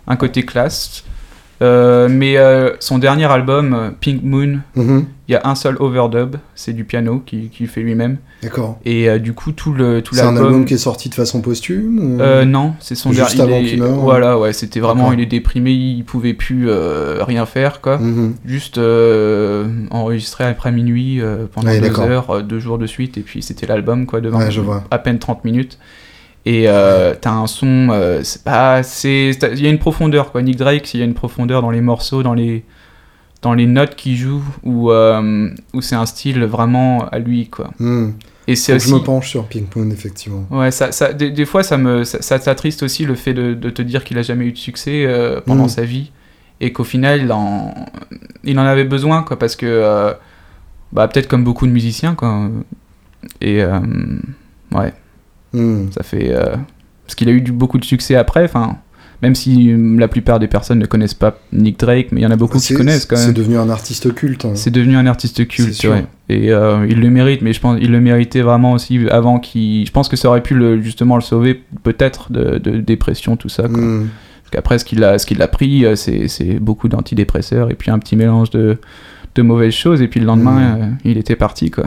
[0.07, 1.03] un côté classe.
[1.61, 6.37] Euh, mais euh, son dernier album, Pink Moon, mhm, il y a un seul overdub,
[6.55, 8.17] c'est du piano qu'il qui fait lui-même.
[8.41, 8.79] D'accord.
[8.85, 11.41] Et euh, du coup, tout le tout C'est un album qui est sorti de façon
[11.41, 13.41] posthume ou- non, c'est son Juste dernier.
[13.53, 13.99] avant il est- qu'il meure.
[13.99, 17.99] Voilà, ouais, c'était vraiment, il est déprimé, il pouvait plus rien faire, quoi.
[17.99, 18.33] Mhm.
[18.45, 18.79] Juste
[19.91, 21.21] enregistré après minuit
[21.53, 24.49] pendant Ouais, deux heures, deux jours de suite, et puis c'était l'album, quoi, devant Ouais,
[24.49, 24.83] je vois.
[24.91, 25.77] à peine 30 minutes.
[26.51, 30.41] Et euh, t'as un son, euh, c'est pas, c'est, il y a une profondeur, quoi.
[30.41, 32.63] Nick Drake, il y a une profondeur dans les morceaux, dans les,
[33.43, 37.69] dans les notes qu'il joue, où, euh, où c'est un style vraiment à lui, quoi.
[37.77, 38.15] Mhm.
[38.47, 38.89] Et c'est aussi.
[38.89, 40.47] je me penche sur Pink Moon, effectivement.
[40.49, 43.53] Ouais, ça, ça, des, des fois, ça me, ça, ça t'attriste aussi le fait de,
[43.53, 45.69] de te dire qu'il a jamais eu de succès euh, pendant Mm.
[45.69, 46.11] sa vie
[46.61, 47.75] et qu'au final, il en,
[48.43, 50.13] il en avait besoin, quoi, parce que, euh,
[50.93, 52.49] bah, peut-être comme beaucoup de musiciens, quoi.
[53.39, 53.63] Et
[54.71, 54.93] ouais,
[55.53, 55.91] Mhm.
[55.91, 56.55] ça fait, euh,
[57.05, 58.77] parce qu'il a eu du, beaucoup de succès après, enfin,
[59.21, 62.27] même si euh, la plupart des personnes ne connaissent pas Nick Drake, mais il y
[62.27, 63.33] en a beaucoup qui C'est- connaissent quand C'est même.
[63.33, 64.45] devenu un artiste culte.
[64.45, 64.51] hein.
[64.55, 65.91] C'est devenu un artiste culte, C'est sûr.
[65.91, 66.05] ouais.
[66.29, 69.85] Et euh, il le mérite, mais je pense il le méritait vraiment aussi avant qu'il.
[69.85, 73.49] Je pense que ça aurait pu le, justement le sauver peut-être de, de dépression, tout
[73.49, 73.63] ça.
[73.67, 73.77] Quoi.
[73.81, 74.07] Mhm.
[74.43, 77.75] Parce qu'après, ce qu'il a, ce qu'il a pris, euh, c'est, c'est beaucoup d'antidépresseurs et
[77.75, 78.77] puis un petit mélange de,
[79.35, 80.01] de mauvaises choses.
[80.01, 80.81] Et puis le lendemain, Mm.
[80.81, 81.85] euh, il était parti, quoi.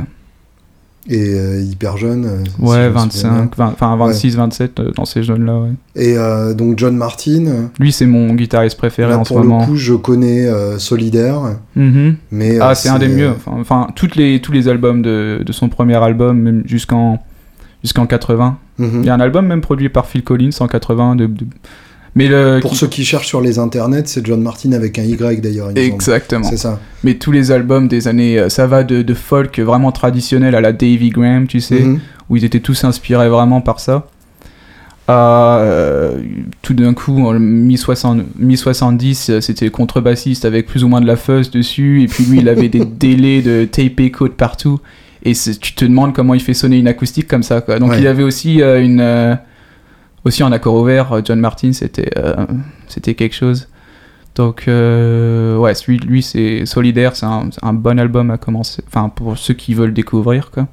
[1.08, 2.24] Et euh, hyper jeune.
[2.26, 3.00] euh, si Ouais, bien.
[3.02, 5.28] 25, 20, enfin 26, 27 euh, dans ces.
[5.28, 5.70] Ouais.
[5.96, 7.70] Et euh, donc John Martin.
[7.80, 9.66] Lui, c'est mon guitariste préféré Là, en ce pour le moment.
[9.66, 11.40] coup, je connais Solidaire,
[11.74, 12.14] Mhm.
[12.30, 13.30] mais Ah, c'est un des mieux.
[13.30, 17.20] Enfin, enfin, toutes les, tous les albums de, de son premier album, même jusqu'en,
[17.82, 18.58] jusqu'en 80.
[18.78, 19.00] Mhm.
[19.00, 21.16] Il y a un album même produit par Phil Collins en 80.
[21.16, 21.46] De, de-
[22.14, 25.02] Mais le, Pour qui- ceux qui cherchent sur les internets, c'est John Martin avec un
[25.02, 25.70] Y d'ailleurs.
[25.74, 26.44] Exactement.
[26.48, 26.78] C'est ça.
[27.04, 30.60] Mais tous les albums des années, euh, ça va de, de folk vraiment traditionnel à
[30.60, 32.00] la Davy Graham, tu sais, Mhm.
[32.28, 34.06] où ils étaient tous inspirés vraiment par ça.
[35.08, 36.18] à euh,
[36.62, 41.50] tout d'un coup en mi-70 euh, c'était contrebassiste avec plus ou moins de la fuzz
[41.50, 44.80] dessus et puis lui il avait des délais de tape echo de partout
[45.24, 47.80] et tu te demandes comment il fait sonner une acoustique comme ça quoi.
[47.80, 49.00] donc il avait aussi euh, une
[50.24, 52.10] aussi en accord ouvert John Martin c'était
[52.88, 53.68] c'était quelque chose
[54.34, 59.36] donc ouais lui, lui c'est solidaire c'est un, un, bon album à commencer enfin pour
[59.36, 60.68] ceux qui veulent découvrir quoi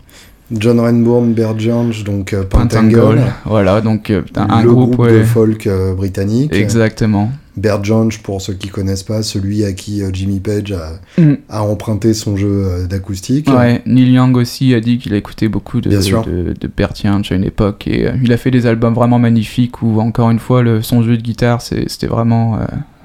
[0.52, 3.22] John Renbourn, Bert Jones, donc euh, Pentangle.
[3.46, 6.54] Voilà, donc euh, un le groupe, de folk euh, britannique.
[6.54, 7.32] Exactement.
[7.60, 11.36] Bert Jones, pour ceux qui connaissent pas, celui à qui Jimmy Page a, mm.
[11.50, 13.50] a, emprunté son jeu d'acoustique.
[13.50, 17.24] Ouais, Neil Young aussi a dit qu'il a écouté beaucoup de, de, de, Bert Jones
[17.30, 20.62] à une époque et il a fait des albums vraiment magnifiques où encore une fois
[20.62, 22.60] le, son jeu de guitare c'était vraiment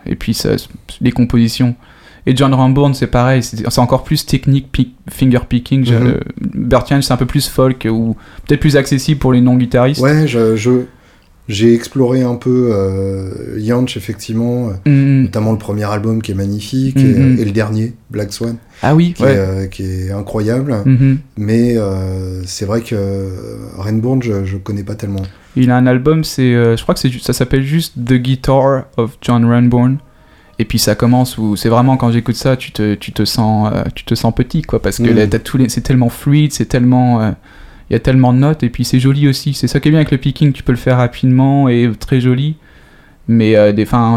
[0.06, 0.50] et puis ça,
[1.00, 1.74] les compositions
[2.26, 4.68] et John Rambourne, c'est pareil, c'est encore plus technique,
[5.08, 5.90] finger picking.
[5.90, 6.20] Mm
[7.02, 10.00] c'est un peu plus folk ou peut-être plus accessible pour les non-guitaristes.
[10.00, 10.84] Ouais, je,
[11.48, 15.22] j'ai exploré un peu euh, Yanch, effectivement, euh, mhm.
[15.24, 17.38] notamment le premier album qui est magnifique mhm.
[17.38, 18.56] et, le dernier, Black Swan.
[18.82, 20.74] Ah oui, qui, est, euh, qui est incroyable.
[21.36, 21.76] Mais
[22.46, 22.96] c'est vrai que
[23.78, 25.22] Rainbourne, je, je connais pas tellement.
[25.56, 29.44] Il a un album, c'est, je crois que ça s'appelle juste The Guitar of John
[29.44, 29.98] Rainbourne.
[30.58, 33.70] Et puis ça commence où c'est vraiment quand j'écoute ça, tu te, tu te sens,
[33.72, 35.68] euh, tu te sens petit quoi, parce que mm.
[35.68, 37.30] c'est tellement fluide, c'est tellement, euh,
[37.88, 39.54] il y a tellement de notes et puis c'est joli aussi.
[39.54, 42.20] C'est ça qui est bien avec le picking, tu peux le faire rapidement et très
[42.20, 42.56] joli.
[43.26, 43.72] Mais euh,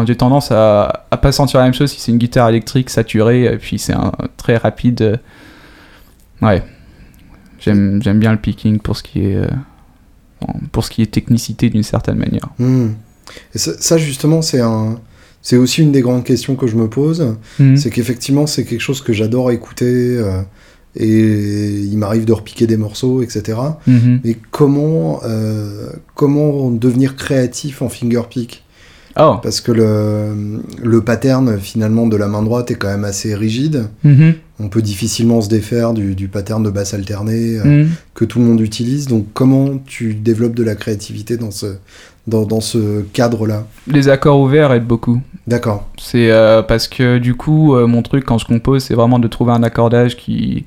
[0.06, 3.44] j'ai tendance à, à pas sentir la même chose si c'est une guitare électrique saturée
[3.44, 5.18] et puis c'est un très rapide.
[6.42, 6.62] ouais,
[7.58, 9.40] j'aime bien le picking pour ce qui est
[10.70, 12.48] pour ce qui est technicité d'une certaine manière.
[12.58, 12.88] Mm.
[13.54, 14.98] Et ça justement c'est un
[15.42, 17.36] c'est aussi une des grandes questions que je me pose.
[17.58, 17.76] Mhm.
[17.76, 20.18] C'est qu'effectivement, c'est quelque chose que j'adore écouter.
[20.96, 23.58] Et il m'arrive de repiquer des morceaux, etc.
[23.86, 24.20] Mhm.
[24.24, 28.64] Mais comment, euh, comment devenir créatif en fingerpick
[29.18, 29.36] oh.
[29.42, 33.88] Parce que le, le pattern finalement de la main droite est quand même assez rigide.
[34.02, 34.34] Mhm.
[34.60, 38.46] On peut difficilement se défaire du, du pattern de basse alternée euh, que tout le
[38.46, 39.06] monde utilise.
[39.06, 41.76] Donc comment tu développes de la créativité dans ce,
[42.28, 45.20] dans, dans ce cadre-là Les accords ouverts aident beaucoup.
[45.46, 45.88] D'accord.
[45.98, 49.28] C'est euh, parce que du coup, euh, mon truc quand je compose, c'est vraiment de
[49.28, 50.66] trouver un accordage qui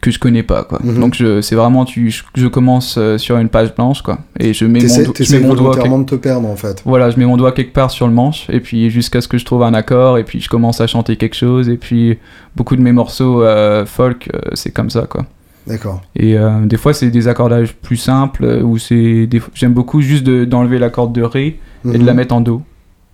[0.00, 0.78] que je connais pas quoi.
[0.84, 1.00] Mhm.
[1.00, 4.64] Donc je c'est vraiment tu je, commence euh, sur une page blanche quoi et je
[4.64, 6.82] mets mon, je mets mon doigt de te perdre en fait.
[6.84, 9.38] Voilà, je mets mon doigt quelque part sur le manche et puis jusqu'à ce que
[9.38, 12.18] je trouve un accord et puis je commence à chanter quelque chose et puis
[12.54, 13.42] beaucoup de mes morceaux
[13.86, 15.24] folk c'est comme ça quoi.
[15.68, 16.00] D'accord.
[16.16, 19.28] Et euh, des fois, c'est des accordages plus simples, euh, où c'est.
[19.54, 22.16] J'aime beaucoup juste d'enlever la corde de Ré et de la mhm.
[22.16, 22.62] mettre en Do.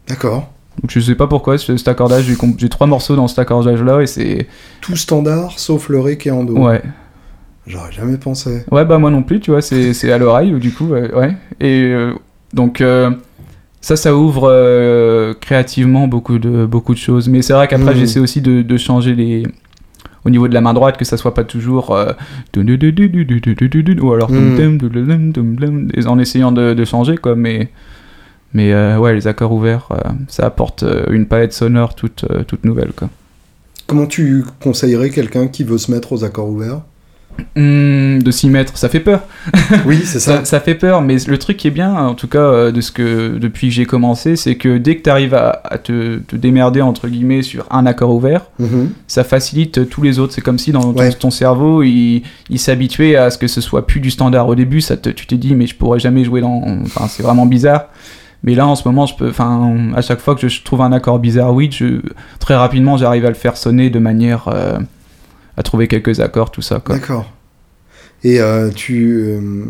[0.09, 0.51] D'accord.
[0.81, 4.47] Donc je sais pas pourquoi, cet accordage, j'ai trois morceaux dans cet accordage-là et c'est.
[4.81, 6.57] Tout standard, sauf le Ré qui est en Do.
[6.57, 6.83] Ouais.
[7.67, 8.65] J'aurais jamais pensé.
[8.71, 11.37] Ouais, bah moi non plus, tu vois, c'est à l'oreille, du coup, ouais.
[11.61, 12.13] Et euh,
[12.53, 12.83] donc.
[13.81, 17.29] ça, ça ouvre créativement beaucoup de, beaucoup de choses.
[17.29, 18.01] Mais c'est vrai qu'après, mhm.
[18.01, 19.45] j'essaie aussi de, de changer les,
[20.25, 21.91] au niveau de la main droite que ça soit pas toujours
[24.01, 24.31] ou alors
[26.07, 27.71] en essayant de, changer quoi mais
[28.53, 29.89] mais ouais les accords ouverts
[30.29, 33.09] ça apporte une palette sonore toute toute nouvelle quoi
[33.87, 36.81] comment tu conseillerais quelqu'un qui veut se mettre aux accords ouverts
[37.57, 39.23] Hmm, de s'y mettre, ça fait peur.
[39.87, 40.45] Oui, c'est ça.
[40.45, 40.61] ça.
[40.61, 43.39] fait peur, mais le truc qui est bien, en tout cas, euh, de ce que
[43.39, 47.43] depuis que j'ai commencé, c'est que dès que tu arrives à, te, démerder entre guillemets
[47.43, 48.91] sur un accord ouvert, mhm.
[49.07, 50.33] ça facilite tous les autres.
[50.33, 52.23] C'est comme si dans ton, cerveau, il,
[52.57, 54.49] s'habituait à ce que ce soit plus du standard.
[54.49, 56.63] Au début, ça tu t'es dit, mais je pourrais jamais jouer dans.
[56.85, 57.89] Enfin, c'est vraiment bizarre.
[58.45, 60.93] Mais là, en ce moment, je peux, enfin, à chaque fois que je trouve un
[60.93, 62.01] accord bizarre, oui, je,
[62.41, 64.79] très rapidement, j'arrive à le faire sonner de manière euh,
[65.57, 66.83] à trouver quelques accords, tout ça.
[66.87, 67.31] D'accord.
[68.23, 69.65] Et euh, tu, euh,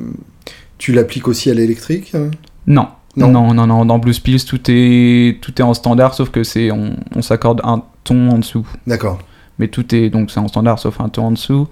[0.79, 2.31] tu l'appliques aussi à l'électrique hein?
[2.67, 2.89] Non.
[3.17, 3.29] non.
[3.29, 6.71] Non, non, non, Dans Blues Pills, tout est, tout est en standard, sauf que c'est
[6.71, 8.67] on, on s'accorde un ton en dessous.
[8.87, 9.19] D'accord.
[9.59, 11.69] Mais tout est donc c'est en standard, sauf un ton en dessous.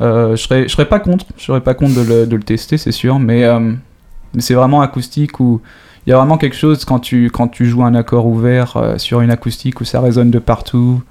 [0.00, 2.42] Euh, je serais, je serais pas contre, je serais pas contre de le, de le
[2.42, 5.60] tester, c'est sûr, mais, mais c'est vraiment acoustique où
[6.06, 9.20] il y a vraiment quelque chose quand tu, quand tu joues un accord ouvert sur
[9.20, 11.02] une acoustique où ça résonne de partout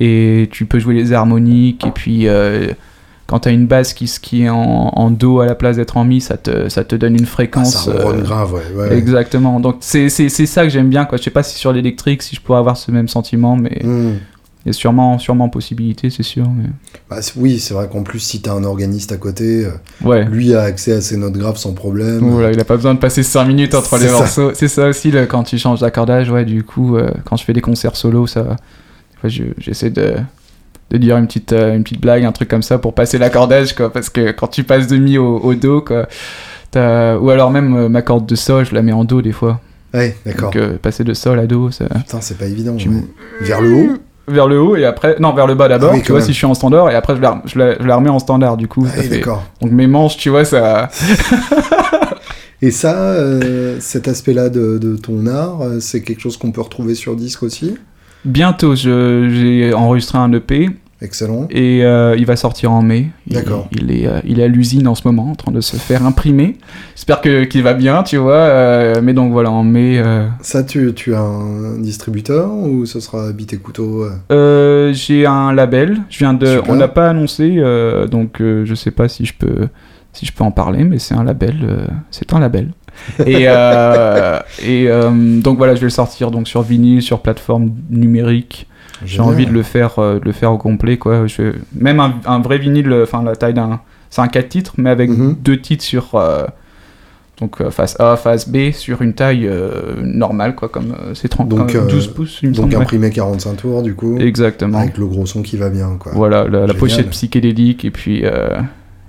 [0.00, 2.72] et tu peux jouer les harmoniques et puis euh,
[3.28, 5.98] quand tu as une basse qui, qui est en, en, do à la place d'être
[5.98, 7.88] en mi, ça te, ça te donne une fréquence.
[7.88, 9.60] Ah, ça euh, grave, ouais, Exactement.
[9.60, 11.04] Donc c'est ça que j'aime bien.
[11.04, 11.18] Quoi.
[11.18, 14.14] Je sais pas si sur l'électrique, si je pourrais avoir ce même sentiment, mais hmm.
[14.64, 16.48] il y a sûrement, sûrement possibilité, c'est sûr.
[16.48, 16.70] Mais...
[17.10, 19.72] Bah, oui, c'est vrai qu'en plus, si tu as un organiste à côté, euh,
[20.08, 20.24] ouais.
[20.24, 22.20] lui a accès à ses notes graves sans problème.
[22.20, 24.52] Voilà, il a pas besoin de passer 5 minutes entre les morceaux.
[24.54, 26.30] C'est ça aussi, quand tu changes d'accordage.
[26.30, 26.96] Ouais, du coup,
[27.26, 28.56] quand je fais des concerts solo, ça
[29.24, 30.14] j'essaie de,
[30.90, 33.74] de dire une petite, euh, une petite blague, un truc comme ça pour passer l'accordage,
[33.74, 33.92] quoi.
[33.92, 36.06] Parce que quand tu passes de mi au, au do, quoi,
[36.74, 39.60] Ou alors même euh, ma corde de sol, je la mets en do des fois.
[39.94, 40.50] Ouais, d'accord.
[40.52, 41.86] Donc euh, passer de sol à do, ça...
[41.86, 42.76] Putain, c'est pas évident.
[42.76, 42.90] Tu-.
[43.40, 43.88] Vers le haut
[44.30, 46.26] vers le haut et après non vers le bas d'abord Ah oui, tu vois même.
[46.26, 48.18] si je suis en standard et après je la, je la, je la remets en
[48.18, 49.22] standard du coup Ah fait-
[49.62, 50.90] donc mes manches tu vois ça
[52.60, 56.94] Et ça, euh, cet aspect-là de, de ton art, c'est quelque chose qu'on peut retrouver
[56.96, 57.76] sur disque aussi?
[58.24, 61.46] Bientôt j'ai enregistré un EP Excellent.
[61.50, 63.68] et euh, il va sortir en mai D'accord.
[63.70, 66.04] il, est euh, il est à l'usine en ce moment en train de se faire
[66.04, 66.56] imprimer
[66.96, 70.02] j'espère que qu'il va bien tu vois euh, mais donc voilà en mai
[70.40, 75.98] Ça, tu, tu as un distributeur ou ce sera Bit et Couteau j'ai un label
[76.10, 76.68] je viens de Super.
[76.70, 77.62] on l'a pas annoncé
[78.10, 79.68] donc je sais pas si je peux
[80.18, 82.70] si je peux en parler mais c'est un label euh, c'est un label.
[83.24, 85.10] Et euh, et euh,
[85.40, 88.66] donc voilà je vais le sortir donc sur vinyle sur plateforme numérique.
[89.04, 91.26] J'ai envie de le faire de le faire au complet quoi.
[91.28, 94.90] Je même un, un vrai vinyle enfin la taille d'un c'est un 4 titres mais
[94.90, 95.36] avec Mhm.
[95.40, 96.46] deux titres sur euh,
[97.40, 101.48] donc euh, face A face B sur une taille euh, normale quoi comme c'est 30
[101.48, 104.78] Donc, euh, euh, 12 pouces Donc imprimé 45 tours, du coup, exactement.
[104.78, 106.10] Avec le gros son qui va bien, quoi.
[106.16, 108.24] voilà la, la pochette psychédélique et puis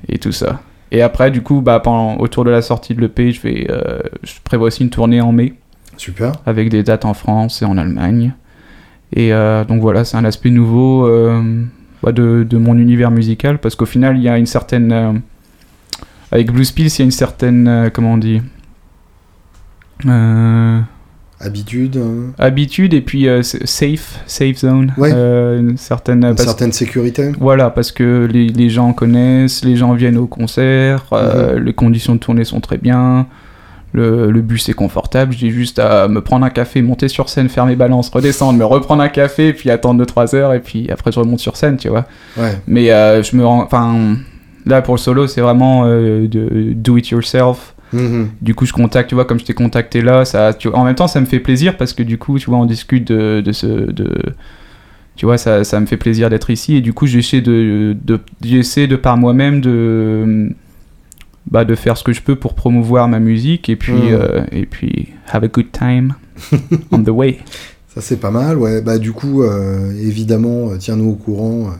[0.07, 0.59] et tout ça
[0.91, 3.99] et après du coup bah pendant autour de la sortie de l'EP je vais euh,
[4.23, 5.53] je prévois aussi une tournée en mai
[5.97, 6.31] Super.
[6.45, 8.33] avec des dates en France et en Allemagne.
[9.13, 11.63] Et euh, donc voilà, c'est un aspect nouveau euh,
[12.03, 15.21] bah, de, de mon univers musical parce qu'au final, il y a une certaine.
[16.31, 17.89] avec Blues Pills, il y a une certaine.
[17.93, 18.41] comment on dit
[20.07, 20.79] Euh,
[21.41, 24.93] Habitude, hein, Habitude et puis euh, safe, safe zone.
[24.97, 25.11] Ouais.
[25.13, 26.35] Euh, une certaine.
[26.61, 27.31] une sécurité.
[27.39, 31.63] Voilà, parce que les, les gens connaissent, les gens viennent au concert, euh, Mhm.
[31.63, 33.25] les conditions de tournée sont très bien,
[33.93, 37.47] le, le bus est confortable, j'ai juste à me prendre un café, monter sur scène,
[37.47, 41.11] faire mes balances, redescendre, me reprendre un café, puis attendre 2-3 heures, et puis après
[41.13, 42.05] je remonte sur scène, tu vois.
[42.37, 42.51] Ouais.
[42.67, 43.63] Mais euh, je me rends...
[43.63, 44.17] Enfin,
[44.65, 47.75] là pour le solo, c'est vraiment de do it yourself.
[47.93, 48.29] Mhm.
[48.41, 50.95] Du coup, je contacte, tu vois, comme je t'ai contacté là, ça, tu, en même
[50.95, 53.51] temps, ça me fait plaisir parce que du coup, tu vois, on discute de, de
[53.51, 54.13] ce, de,
[55.15, 58.19] tu vois, ça, ça me fait plaisir d'être ici et du coup, j'essaie de, de,
[58.43, 60.49] j'essaie de par moi-même de,
[61.49, 64.09] bah, de faire ce que je peux pour promouvoir ma musique et puis, Mhm.
[64.11, 66.13] euh, et puis, have a good time
[66.91, 67.39] on the way.
[67.93, 68.81] Ça, c'est pas mal, ouais.
[68.81, 71.71] Bah, du coup, euh, évidemment, euh, tiens-nous au courant.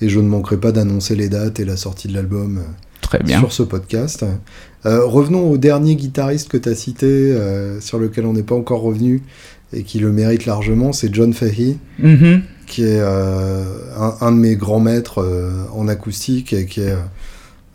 [0.00, 2.60] et je ne manquerai pas d'annoncer les dates et la sortie de l'album
[3.02, 3.38] Très bien.
[3.38, 4.24] sur ce podcast.
[4.84, 8.54] Euh, revenons au dernier guitariste que tu as cité, euh, sur lequel on n'est pas
[8.56, 9.22] encore revenu
[9.72, 12.42] et qui le mérite largement, c'est John Fahey, Mhm.
[12.66, 13.62] qui est euh,
[13.98, 15.24] un, un de mes grands maîtres
[15.74, 16.94] en acoustique et qui est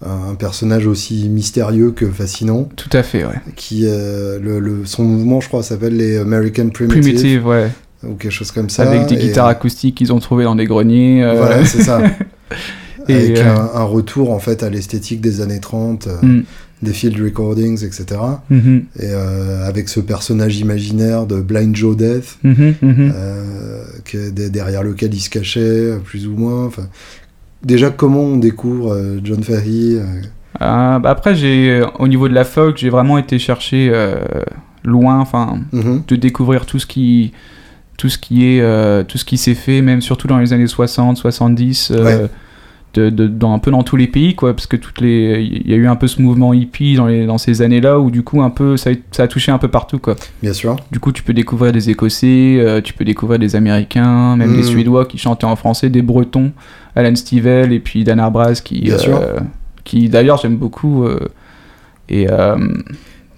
[0.05, 2.70] un personnage aussi mystérieux que fascinant.
[2.76, 3.34] Tout à fait, ouais.
[3.55, 7.70] Qui, le, le- son mouvement, je crois, s'appelle les American Primitive, Primitive, ouais.
[8.03, 8.84] ou quelque chose comme ça.
[8.84, 11.24] Avec des Et, guitares acoustiques qu'ils ont trouvées dans des greniers.
[11.24, 12.01] euh, Voilà, c'est ça.
[13.10, 16.43] Et, Avec euh, un, un retour en fait à l'esthétique des années 30, euh, mm,
[16.84, 18.05] des field recordings, etc.
[18.51, 23.11] mhm, Et euh, avec ce personnage imaginaire de Blind Joe Death, mhm, mhm.
[23.15, 26.65] euh, qui est de- derrière lequel il se cachait, euh, plus ou moins.
[26.65, 26.88] Enfin,
[27.63, 30.05] déjà, comment on découvre euh, John euh,
[30.61, 33.91] Euh, bah après, j'ai, au niveau de la folk, j'ai vraiment été chercher
[34.84, 37.32] loin, enfin, mhm, de découvrir tout ce qui,
[37.97, 41.17] tout ce qui est, tout ce qui s'est fait, même surtout dans les années 60,
[41.17, 42.30] 70, euh, Ouais.
[42.93, 45.69] De, de- dans, un peu dans tous les pays, quoi, parce que toutes les, il
[45.69, 48.23] y a eu un peu ce mouvement hippie dans, les, dans ces années-là où du
[48.23, 50.15] coup un peu, ça, a- ça a touché un peu partout, quoi.
[50.41, 50.77] Bien sûr.
[50.91, 54.61] Du coup, tu peux découvrir des Écossais, euh, tu peux découvrir des Américains, même des
[54.61, 54.63] Mm.
[54.63, 56.51] Suédois qui chantaient en français, des Bretons,
[56.95, 59.21] Alan Stivell et puis Dan Arbraz qui, Bien euh, sûr.
[59.83, 61.03] qui d'ailleurs j'aime beaucoup.
[61.03, 61.19] euh,
[62.09, 62.25] et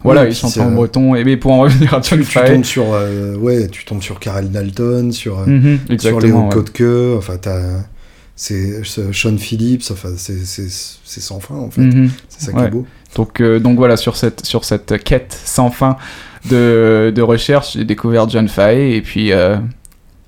[0.02, 1.16] voilà, Oui, ils chantent en breton.
[1.16, 2.86] Et mais pour en revenir à John Tu Fahey, tombes sur,
[3.42, 6.48] ouais, tu tombes sur Karel Dalton, sur, euh, Mhm, sur exactement.
[6.48, 6.54] ouais.
[6.54, 6.84] Kottke,
[7.18, 7.84] enfin, t'as-
[8.42, 11.82] c'est Sean Phillips, enfin, c'est sans fin, en fait.
[11.82, 12.10] Mhm.
[12.30, 12.68] C'est ça qui Ouais.
[12.68, 12.88] est beau.
[13.16, 15.98] Donc, euh, donc voilà, sur cette, sur cette quête sans fin
[16.50, 18.96] de, de recherche, j'ai découvert John Fahey.
[18.96, 19.58] Et puis, euh,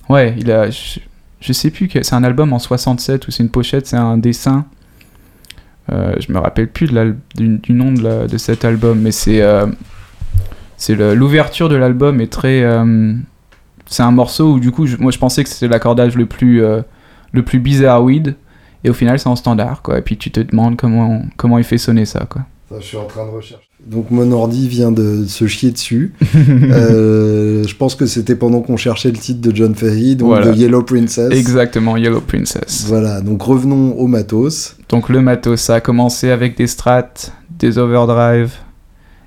[0.09, 0.69] ouais, il a.
[0.69, 0.99] Je,
[1.39, 4.65] je sais plus, c'est un album en 67 ou c'est une pochette, c'est un dessin.
[5.91, 9.11] Euh, je me rappelle plus de du, du nom de, la- de cet album, mais
[9.11, 9.41] c'est.
[9.41, 9.67] euh,
[10.75, 12.65] c'est l'ouverture de l'album est très.
[13.87, 16.61] c'est un morceau où, du coup, je- moi je pensais que c'était l'accordage le plus,
[17.31, 18.35] le plus bizarroïde.
[18.83, 19.99] Et au final, c'est en standard, quoi.
[19.99, 22.43] Et puis tu te demandes comment, comment il fait sonner ça, quoi.
[22.69, 23.63] Ça, je suis en train de rechercher.
[23.85, 26.13] Donc mon ordi vient de se chier dessus.
[26.71, 30.51] Euh, je pense que c'était pendant qu'on cherchait le titre de John Fahey, donc Voilà.
[30.51, 31.31] de Yellow Princess.
[31.31, 32.85] Exactement, Yellow Princess.
[32.87, 34.77] Voilà, donc revenons au matos.
[34.89, 37.09] Donc le matos, ça a commencé avec des strats,
[37.59, 38.53] des overdrive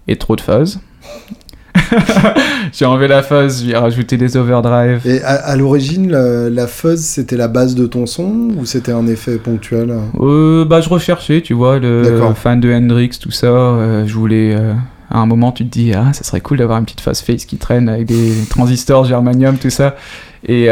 [0.08, 0.80] et trop de fuzz.
[2.72, 5.00] j'ai enlevé la fuzz, j'ai rajouté des overdrive.
[5.06, 8.92] Et à, à l'origine, la, la fuzz, c'était la base de ton son ou c'était
[8.92, 9.92] un effet ponctuel?
[10.20, 13.46] Euh, bah, je recherchais, tu vois, le fan de Hendrix, tout ça.
[13.46, 14.54] euh, je voulais.
[14.54, 14.72] euh,
[15.10, 17.44] à un moment, tu te dis, ah, ça serait cool d'avoir une petite fast face
[17.44, 19.96] qui traîne avec des transistors germanium, tout ça.
[20.48, 20.68] Et.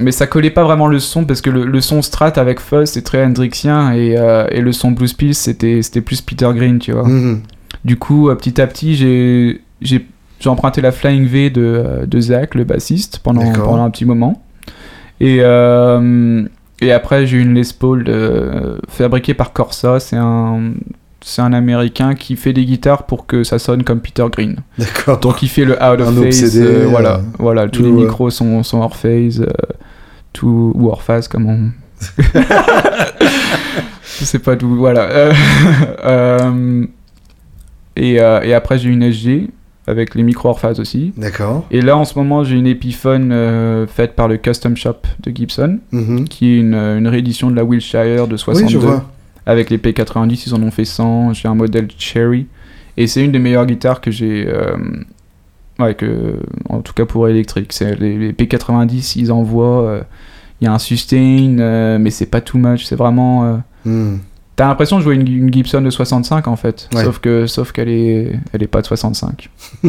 [0.00, 2.88] mais ça collait pas vraiment le son parce que le, le son strat avec fuzz
[2.90, 4.16] c'est très hendrixien et,
[4.50, 7.06] et le son blues pills c'était plus Peter Green tu vois.
[7.06, 7.40] Mhm.
[7.84, 10.06] Du coup, petit à petit, j'ai j'ai
[10.46, 14.42] emprunté la Flying V de, de Zach, le bassiste, pendant, pendant un petit moment.
[15.20, 16.44] Et, euh,
[16.80, 20.00] et après, j'ai eu une Les Paul de- fabriquée par Corsa.
[20.00, 20.72] C'est un,
[21.20, 24.56] c'est un Américain qui fait des guitares pour que ça sonne comme Peter Green.
[24.78, 25.18] D'accord.
[25.20, 26.58] Donc il fait le out of Un phase.
[26.58, 29.42] euh, euh, voilà, voilà, tous les micros sont, sont hors phase.
[29.42, 29.46] euh,
[30.32, 31.70] tout, ou hors phase, comme on.
[34.18, 34.74] Je sais pas d'où.
[34.76, 35.08] Voilà.
[37.96, 39.50] Et, et après, j'ai une SG
[39.90, 41.12] avec les micros hors phase aussi.
[41.16, 41.66] D'accord.
[41.70, 45.30] Et là, en ce moment, j'ai une Epiphone euh, faite par le Custom Shop de
[45.34, 46.28] Gibson, Mhm.
[46.28, 48.66] qui est une, une réédition de la Wilshire de 62.
[48.66, 49.04] Oui, je vois.
[49.46, 51.32] Avec les P90, ils en ont fait 100.
[51.34, 52.46] J'ai un modèle Cherry.
[52.96, 54.46] Et c'est une des meilleures guitares que j'ai.
[54.46, 54.76] euh,
[55.78, 56.36] ouais, que,
[56.68, 57.74] en tout cas pour électrique.
[57.80, 59.82] Les, les P90, ils envoient.
[59.84, 60.02] euh,
[60.60, 62.84] Il y a un sustain, euh, mais c'est pas too much.
[62.84, 63.44] C'est vraiment.
[63.44, 64.18] euh, Mhm.
[64.60, 66.90] T'as l'impression de jouer une, une Gibson de 65 en fait.
[66.94, 67.02] Ouais.
[67.02, 69.48] Sauf que sauf qu'elle est, elle est pas de 65.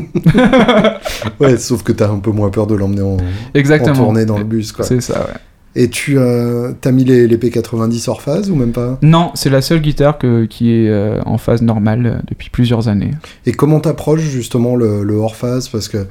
[1.41, 4.45] Ouais, sauf que t'as un peu moins peur de l'emmener en, en tournée dans le
[4.45, 4.85] bus, quoi.
[4.85, 5.39] C'est ça, ouais.
[5.75, 8.97] Et tu euh, t'as mis les, les P90 hors phase ou même pas?
[9.01, 12.87] Non, c'est la seule guitare que, qui est euh, en phase normale euh, depuis plusieurs
[12.87, 13.11] années.
[13.45, 15.67] Et comment t'approches justement le, le hors phase?
[15.67, 16.07] Parce que,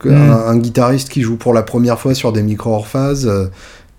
[0.00, 0.12] que Mm.
[0.30, 3.46] un, un guitariste qui joue pour la première fois sur des micros hors phase, euh,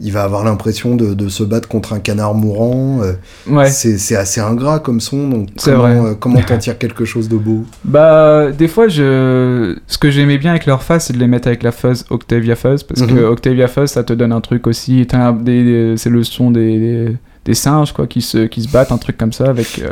[0.04, 3.00] il va avoir l'impression de, de se battre contre un canard mourant.
[3.02, 3.14] euh,
[3.50, 3.70] Ouais.
[3.70, 7.64] C'est assez ingrat comme son, donc comment euh, comment t'en tires quelque chose de beau?
[7.86, 9.76] Bah, des fois, je...
[9.88, 12.56] ce que j'aimais bien avec leur phase, c'est de les mettre avec la fuzz Octavia
[12.56, 13.24] Fuzz, parce que Mhm.
[13.32, 15.08] Octavia Fuzz, ça te donne un truc aussi.
[15.10, 17.16] C'est le son des, des,
[17.46, 19.92] des singes, quoi, qui se, qui se battent, un truc comme ça, avec, euh,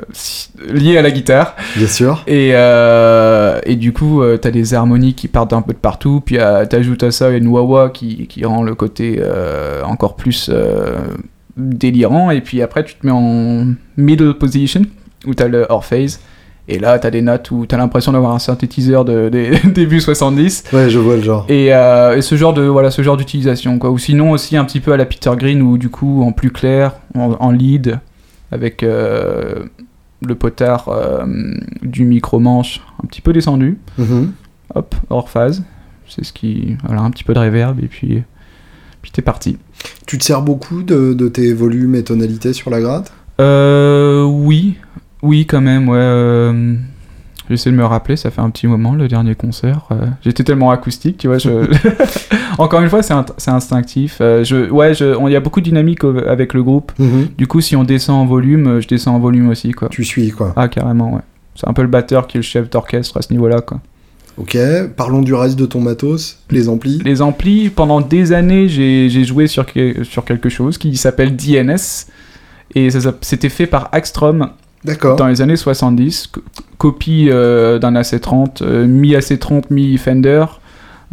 [0.71, 1.55] lié à la guitare.
[1.75, 2.23] Bien sûr.
[2.27, 6.21] Et, euh, et du coup, euh, t'as des harmonies qui partent un peu de partout,
[6.25, 9.21] puis euh, t'ajoutes à ça une wah-wah qui, qui rend le côté
[9.83, 10.49] encore plus
[11.57, 14.83] délirant, et puis après tu te mets en middle position,
[15.27, 16.21] où t'as le hors phase,
[16.71, 20.63] et là t'as des notes où t'as l'impression d'avoir un synthétiseur de, des début 70,
[20.73, 21.45] Ouais, je vois le genre.
[21.49, 23.91] et, euh, et ce genre de voilà ce genre d'utilisation quoi.
[23.91, 26.51] Ou sinon aussi un petit peu à la Peter Green ou du coup en plus
[26.51, 27.99] clair en, en lead
[28.51, 29.65] avec euh,
[30.25, 31.25] le potard euh,
[31.83, 33.77] du micro manche un petit peu descendu.
[33.97, 34.31] Mhm.
[34.75, 35.63] hop hors phase.
[36.07, 38.23] C'est ce qui voilà un petit peu de reverb et puis
[39.01, 39.57] puis t'es parti.
[40.05, 43.11] Tu te sers beaucoup de, de tes volumes et tonalités sur la gratte?
[43.39, 44.75] Euh, oui
[45.21, 46.75] oui quand même ouais euh,
[47.49, 49.87] J'essaie de me rappeler, ça fait un petit moment le dernier concert.
[49.91, 51.37] euh, J'étais tellement acoustique, tu vois.
[51.37, 51.49] Je...
[52.57, 54.19] Encore une fois, c'est instinctif.
[54.21, 54.69] euh, je...
[54.69, 56.93] Ouais, je- il y a beaucoup de dynamique avec le groupe.
[56.97, 57.27] Mhm.
[57.37, 59.89] Du coup, si on descend en volume, je descends en volume aussi, quoi.
[59.89, 60.53] Tu suis, quoi.
[60.55, 61.21] Ah, carrément, ouais.
[61.55, 63.81] C'est un peu le batteur qui est le chef d'orchestre à ce niveau-là, quoi.
[64.37, 64.57] Ok,
[64.95, 67.01] parlons du reste de ton matos, les amplis.
[67.03, 69.65] Les amplis, pendant des années, j'ai joué sur,
[70.03, 72.07] sur quelque chose qui s'appelle DNS.
[72.75, 72.87] Et
[73.19, 74.51] c'était fait par Axtrom
[74.83, 75.15] D'accord.
[75.15, 76.27] dans les années 70.
[76.27, 76.41] co-
[76.77, 80.45] copie euh, d'un AC30, euh, mi-AC30, mi-Fender.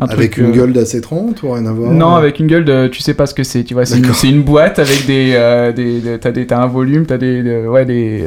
[0.01, 2.64] Un Avec truc, une euh, gueule d'AC30 ou rien à voir Non, avec une gueule
[2.64, 2.87] de.
[2.87, 3.85] Tu sais pas ce que c'est, tu vois.
[3.85, 3.99] C'est
[4.29, 5.33] une, boîte avec des.
[5.75, 7.43] des, des- t'as, des t'as un volume, t'as des.
[7.43, 8.25] de- ouais, des.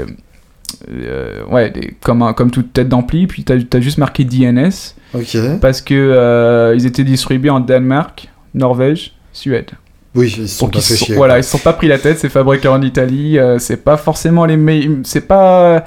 [0.92, 4.70] euh, ouais, des, comme, un- comme toute tête d'ampli, puis t'as, t'as juste marqué DNS
[5.14, 5.38] Ok.
[5.62, 9.72] parce que euh, ils étaient distribués en Danemark, Norvège, Suède.
[10.16, 11.16] Oui, ils sont Donc pas ils sont- chier.
[11.16, 11.40] voilà, quoi.
[11.40, 14.46] ils se sont pas pris la tête, c'est fabriqué en Italie, euh, c'est pas forcément
[14.46, 14.98] les meilleurs.
[15.04, 15.86] C'est pas.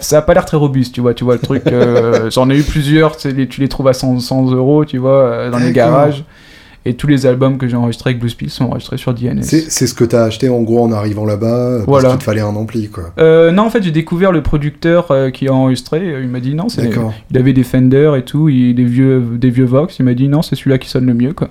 [0.00, 1.62] Ça a pas l'air très robuste, tu vois, tu vois le truc.
[1.66, 4.96] euh, J'en ai eu plusieurs, tu, les- tu les trouves à 100, 100 euros, tu
[4.96, 6.24] vois, euh, dans les garages.
[6.86, 9.42] Et tous les albums que j'ai enregistrés avec Blues Pills sont enregistrés sur DNS.
[9.42, 12.10] C'est ce que t'as acheté en gros en arrivant là-bas, parce Voilà.
[12.10, 13.04] qu'il te fallait un ampli, quoi.
[13.18, 16.20] Euh, non, en fait, j'ai découvert le producteur euh, qui a enregistré.
[16.22, 16.90] Il m'a dit non, c'est
[17.30, 19.98] il avait des Fender et tout, il, des vieux des vieux Vox.
[19.98, 21.48] Il m'a dit non, c'est celui-là qui sonne le mieux, quoi.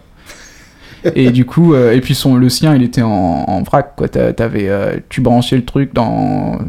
[1.15, 3.09] Et du coup, euh, et puis son le sien, il était en,
[3.47, 4.07] en vrac, quoi.
[4.07, 6.59] T'a- T'avais, euh, tu branchais le truc dans,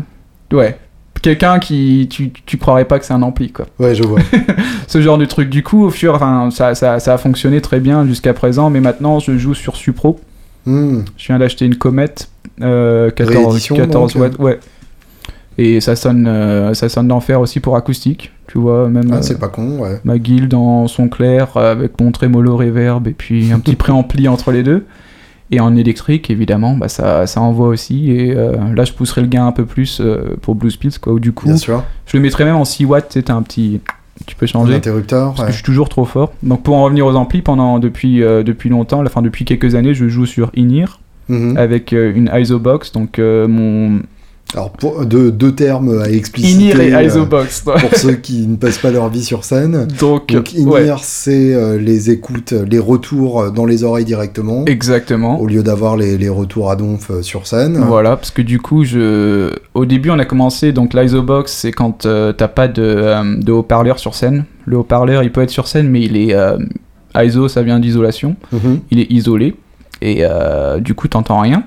[0.52, 0.76] ouais,
[1.22, 3.66] quelqu'un qui tu, tu croirais pas que c'est un ampli, quoi.
[3.78, 4.20] Ouais, je vois.
[4.88, 5.48] Ce genre de truc.
[5.50, 8.80] Du coup, au fur, enfin, ça, ça, ça a fonctionné très bien jusqu'à présent, mais
[8.80, 10.20] maintenant, je joue sur Supro.
[10.66, 11.00] Hmm.
[11.16, 12.14] Je viens d'acheter une Comet
[12.62, 14.58] euh, 14, Réédition, 14 donc, watts, ouais.
[15.58, 19.22] Et ça sonne, euh, ça sonne d'enfer aussi pour acoustique, tu vois, même Ah, euh,
[19.22, 20.00] c'est pas con, ouais.
[20.04, 24.26] ma guilde en son clair euh, avec mon trémolo reverb et puis un petit préampli
[24.28, 24.84] entre les deux.
[25.50, 28.10] Et en électrique, évidemment, bah, ça, ça envoie aussi.
[28.10, 30.02] Et euh, là, je pousserai le gain un peu plus
[30.42, 31.12] pour Blues Pills, quoi.
[31.12, 31.84] Ou du coup, Bien sûr.
[32.06, 33.80] je le mettrais même en 6 watts, t'as un petit,
[34.26, 34.74] tu peux changer.
[34.74, 35.34] interrupteur.
[35.34, 36.32] Parce que je suis toujours trop fort.
[36.42, 40.08] Donc pour en revenir aux amplis, pendant depuis depuis longtemps, enfin depuis quelques années, je
[40.08, 40.98] joue sur in-ear
[41.28, 41.56] Mhm.
[41.56, 42.92] avec euh, une ISO-box.
[42.92, 44.00] Donc euh, mon
[44.54, 46.72] Alors, pour, deux, deux termes à expliciter.
[46.72, 47.60] in-ear et euh, ISO-box.
[47.62, 49.86] pour ceux qui ne passent pas leur vie sur scène.
[50.00, 55.40] Donc, Donc, ouais, in-ear, c'est euh, les écoutes, les retours dans les oreilles directement, exactement.
[55.40, 57.78] au lieu d'avoir les, les retours à donf euh, sur scène.
[57.78, 59.50] Voilà, parce que du coup, je...
[59.74, 63.52] au début, on a commencé, donc l'ISO-box, c'est quand euh, t'as pas de, euh, de
[63.52, 64.44] haut-parleur sur scène.
[64.66, 66.34] Le haut-parleur, il peut être sur scène, mais il est...
[66.34, 66.56] euh,
[67.16, 68.36] ISO, ça vient d'isolation.
[68.52, 68.80] Mhm.
[68.90, 69.54] Il est isolé,
[70.02, 71.64] et euh, du coup, t'entends rien.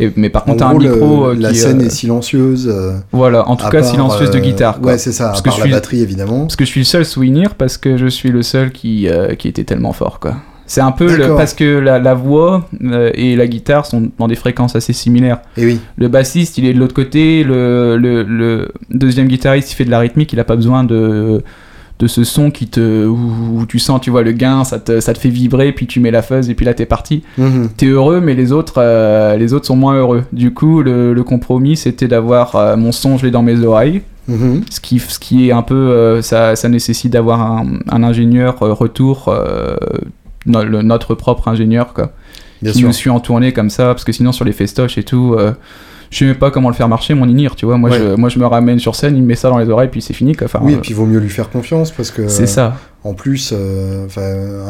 [0.00, 1.56] Et, mais par contre, un gros, le- micro euh, la qui...
[1.56, 2.68] scène euh, est silencieuse.
[2.72, 4.80] euh, Voilà, en tout cas, part, silencieuse de guitare.
[4.80, 4.92] quoi.
[4.92, 6.40] Ouais, c'est ça, Parce à que part je la suis- batterie évidemment.
[6.42, 9.34] Parce que je suis le seul souvenir, parce que je suis le seul qui, euh,
[9.34, 10.36] qui était tellement fort, quoi.
[10.66, 12.66] C'est un peu le, parce que la, la voix
[13.14, 15.40] et la guitare sont dans des fréquences assez similaires.
[15.58, 17.44] Et oui, Le bassiste, il est de l'autre côté.
[17.44, 20.32] Le, le, le deuxième guitariste, il fait de la rythmique.
[20.32, 21.42] Il a pas besoin de,
[22.02, 25.14] de ce son qui te, où, tu sens, tu vois, le gain, ça te, ça
[25.14, 27.22] te fait vibrer, puis tu mets la fuzz et puis là t'es parti.
[27.38, 27.68] Mhm.
[27.76, 30.24] T'es heureux, mais les autres, euh, les autres sont moins heureux.
[30.32, 34.02] Du coup, le, le compromis, c'était d'avoir euh, mon son, je l'ai dans mes oreilles.
[34.26, 34.62] Mhm.
[34.68, 38.58] Ce qui, ce qui est un peu, euh, ça, ça nécessite d'avoir un, un ingénieur
[38.58, 39.32] retour,
[40.46, 42.10] no- le- notre propre ingénieur, quoi
[42.60, 42.88] bien qui sûr.
[42.88, 45.36] nous suit en tournée comme ça, parce que sinon sur les festoches et tout,
[46.12, 47.76] je sais même pas comment le faire marcher mon in tu vois.
[47.78, 47.98] Moi, Ouais.
[47.98, 50.00] je, moi je me ramène sur scène, il me met ça dans les oreilles, puis
[50.02, 50.44] c'est fini quoi.
[50.44, 52.76] Enfin, Oui, euh, et puis il vaut mieux lui faire confiance parce que c'est ça.
[53.02, 54.06] en plus, euh,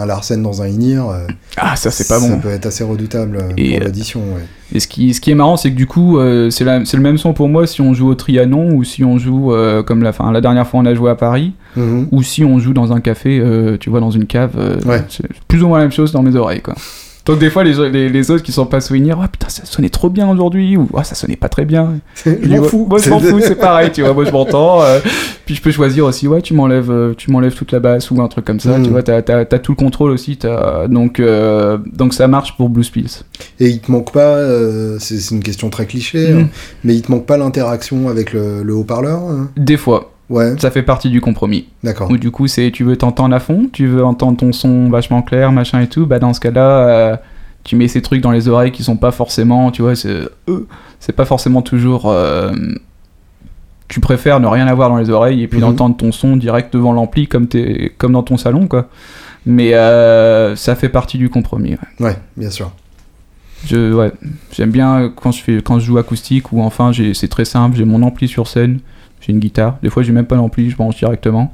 [0.00, 1.26] un Larsen dans un in-ear, euh,
[1.56, 2.38] Ah, ça c'est pas ça bon.
[2.40, 4.20] peut être assez redoutable euh, Et, pour euh, l'audition.
[4.20, 4.42] ouais.
[4.74, 7.18] Et ce qui, ce qui est marrant, c'est que du coup, euh, c'est le même
[7.18, 10.12] son pour moi si on joue au Trianon ou si on joue euh, comme la,
[10.12, 12.08] fin, la dernière fois on a joué à Paris Mhm.
[12.12, 14.52] ou si on joue dans un café, euh, tu vois, dans une cave.
[14.58, 15.02] euh, Ouais.
[15.08, 16.74] C'est plus ou moins la même chose dans mes oreilles quoi.
[17.24, 19.88] Donc des fois les, les, les autres qui sont pas souvenirs, oh putain ça sonnait
[19.90, 21.94] trop bien aujourd'hui ou Ah, ça sonnait pas très bien.
[22.24, 22.86] Je m'en Moi- fous.
[22.88, 24.12] Moi, je m'en fous, c'est pareil, tu vois.
[24.12, 24.82] Moi, je m'entends.
[24.82, 24.98] euh,
[25.46, 28.20] puis je peux choisir aussi, ouais, tu m'enlèves, euh, tu m'enlèves toute la basse ou
[28.20, 28.78] un truc comme ça.
[28.78, 28.82] Mm.
[28.84, 30.36] Tu vois, t'as, t'as tout le contrôle aussi.
[30.36, 33.22] T'as, donc, euh, donc ça marche pour Blue Spills.
[33.60, 36.38] Et il te manque pas, euh, c'est c'est une question très cliché, Mm.
[36.38, 36.48] hein,
[36.84, 39.50] mais il te manque pas l'interaction avec le, le haut-parleur hein?
[39.56, 41.66] Des fois, Ouais, ça fait partie du compromis.
[41.84, 42.10] d'accord.
[42.10, 45.22] Ou du coup, c'est tu veux t'entendre à fond, tu veux entendre ton son vachement
[45.22, 46.06] clair, machin et tout.
[46.06, 47.16] Bah dans ce cas-là, euh,
[47.64, 50.08] tu mets ces trucs dans les oreilles qui sont pas forcément, tu vois, c'est,
[50.48, 50.66] euh,
[51.00, 52.10] c'est pas forcément toujours.
[52.10, 52.50] euh,
[53.88, 55.66] tu préfères ne rien avoir dans les oreilles et puis Mhm.
[55.66, 57.46] d'entendre ton son direct devant l'ampli comme,
[57.98, 58.88] comme dans ton salon, quoi.
[59.44, 59.72] Mais
[60.56, 61.72] ça fait partie du compromis.
[62.00, 62.06] ouais.
[62.06, 62.70] Ouais, bien sûr.
[63.66, 64.10] Je, ouais,
[64.52, 67.84] j'aime bien quand je, fais, quand je joue acoustique ou enfin c'est très simple, j'ai
[67.84, 68.80] mon ampli sur scène,
[69.22, 69.78] j'ai une guitare.
[69.82, 71.52] Des fois, j'ai même pas l'ampli, je branche directement.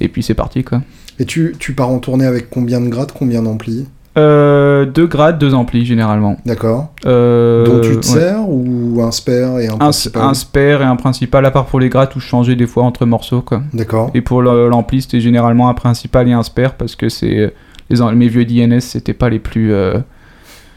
[0.00, 0.82] Et puis c'est parti, quoi.
[1.18, 3.86] Et tu, tu pars en tournée avec combien de grades, combien d'amplis?
[4.16, 6.36] Euh, deux grades, deux amplis généralement.
[6.44, 6.92] D'accord.
[7.06, 8.20] Euh, Dont tu te ouais.
[8.20, 10.22] sers ou un spare et un un, principal?
[10.22, 12.82] un spare et un principal, à part pour les grades où je changeais des fois
[12.84, 13.42] entre morceaux.
[13.42, 13.62] Quoi.
[13.72, 14.10] D'accord.
[14.14, 17.52] Et pour l'ampli, c'était généralement un principal et un spare parce que c'est
[17.90, 19.72] les, mes vieux DNS, c'était pas les plus.
[19.72, 19.98] euh,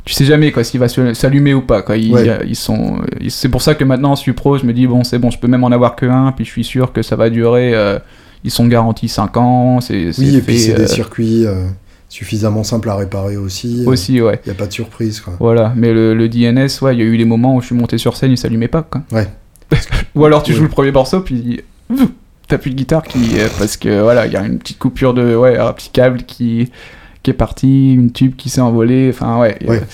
[0.04, 1.82] Tu sais jamais quoi s'il va s'allumer ou pas.
[1.84, 1.98] Quoi.
[1.98, 2.28] Ils, Ouais.
[2.28, 3.02] euh, ils sont.
[3.20, 5.38] ils- C'est pour ça que maintenant, en Supro, je me dis bon, c'est bon, je
[5.40, 7.74] peux même en avoir que un, puis je suis sûr que ça va durer.
[7.76, 8.00] euh,
[8.44, 9.80] ils sont garantis 5 ans.
[9.82, 11.68] C'est, Oui, et puis c'est euh, des circuits euh,
[12.10, 13.84] suffisamment simples à réparer aussi.
[13.86, 14.40] euh, aussi, ouais.
[14.46, 15.36] Il n'y a pas de surprise, quoi.
[15.40, 17.76] Voilà, mais le, le DNS, ouais, il y a eu les moments où je suis
[17.76, 19.02] monté sur scène, il s'allumait pas, quoi.
[19.12, 19.28] Ouais.
[20.16, 20.58] Ou alors tu Ouais.
[20.58, 21.62] joues le premier morceau, puis
[22.48, 25.14] t'as plus de guitare qui, euh, parce que voilà, il y a une petite coupure
[25.14, 26.72] de, ouais, un petit câble qui,
[27.24, 29.58] qui est parti, une tube qui s'est envolée, enfin ouais.
[29.68, 29.82] Ouais.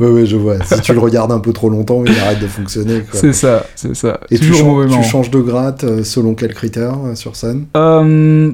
[0.00, 0.62] Ouais, ouais, je vois.
[0.64, 3.96] Si tu le regardes un peu trop longtemps, il arrête de fonctionner, c'est ça, c'est
[3.96, 4.20] ça.
[4.30, 7.14] Et tu, Toujours au chan- mauvais tu changes de gratte euh, selon quels critères euh,
[7.16, 7.66] sur scène?
[7.76, 8.52] Euh,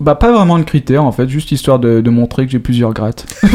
[0.00, 2.92] Bah pas vraiment de critères en fait, juste histoire de, de montrer que j'ai plusieurs
[2.92, 3.24] grattes.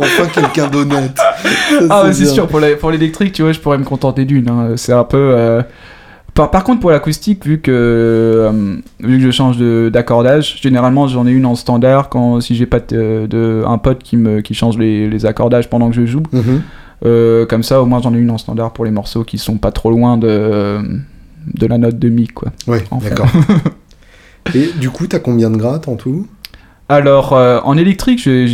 [0.00, 1.18] Enfin, quelqu'un d'honnête.
[1.90, 4.48] Ah ouais, c'est sûr, pour l'électrique, tu vois, je pourrais me contenter d'une.
[4.48, 4.72] hein.
[4.76, 5.16] C'est un peu.
[5.18, 5.62] euh,
[6.38, 9.58] Par, par contre, pour l'acoustique, vu que euh, vu que je change
[9.90, 14.04] d'accordage, généralement j'en ai une en standard quand si j'ai pas de, de- un pote
[14.04, 16.22] qui me qui change les, les accordages pendant que je joue.
[16.32, 16.62] Mhm.
[17.06, 19.56] Euh, comme ça, au moins j'en ai une en standard pour les morceaux qui sont
[19.58, 20.78] pas trop loin de
[21.54, 22.52] de la note de mi quoi.
[22.68, 23.08] Ouais, Enfin.
[23.08, 23.26] d'accord.
[24.54, 26.26] Et du coup, t'as combien de grattes en tout?
[26.90, 28.48] Alors euh, en électrique, j'ai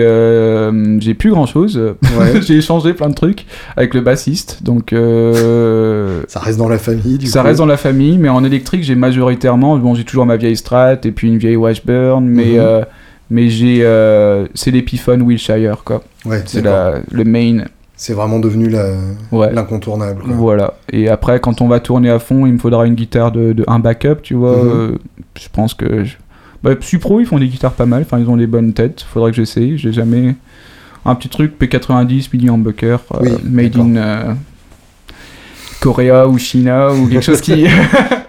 [0.00, 1.76] euh, plus grand chose.
[2.18, 2.40] Ouais.
[2.42, 4.92] j'ai échangé plein de trucs avec le bassiste, donc.
[4.92, 7.46] euh, Ça reste dans la famille, du ça coup.
[7.46, 10.96] reste dans la famille, mais en électrique, j'ai majoritairement, bon, j'ai toujours ma vieille Strat
[11.04, 12.84] et puis une vieille Washburn, mais, Mhm.
[13.30, 13.82] mais j'ai,
[14.54, 16.02] c'est l'Epiphone Wilshire, quoi.
[16.26, 17.64] Ouais, C'est le main,
[17.94, 18.68] C'est vraiment devenu
[19.32, 19.52] ouais.
[19.52, 20.22] l'incontournable.
[20.26, 20.74] Voilà.
[20.92, 23.64] Et après, quand on va tourner à fond, il me faudra une guitare de, de
[23.68, 24.56] un backup, tu vois.
[24.62, 24.98] Mhm.
[25.40, 26.02] je pense que.
[26.04, 26.16] je-
[26.62, 28.02] Bah, Supro, ils font des guitares pas mal.
[28.02, 29.04] Enfin, ils ont des bonnes têtes.
[29.12, 29.78] Faudrait que j'essaye.
[29.78, 30.34] J'ai jamais.
[31.04, 34.34] Un petit truc P90, midi humbucker, euh, Oui, made in euh,
[35.80, 37.66] Korea ou China ou quelque chose qui.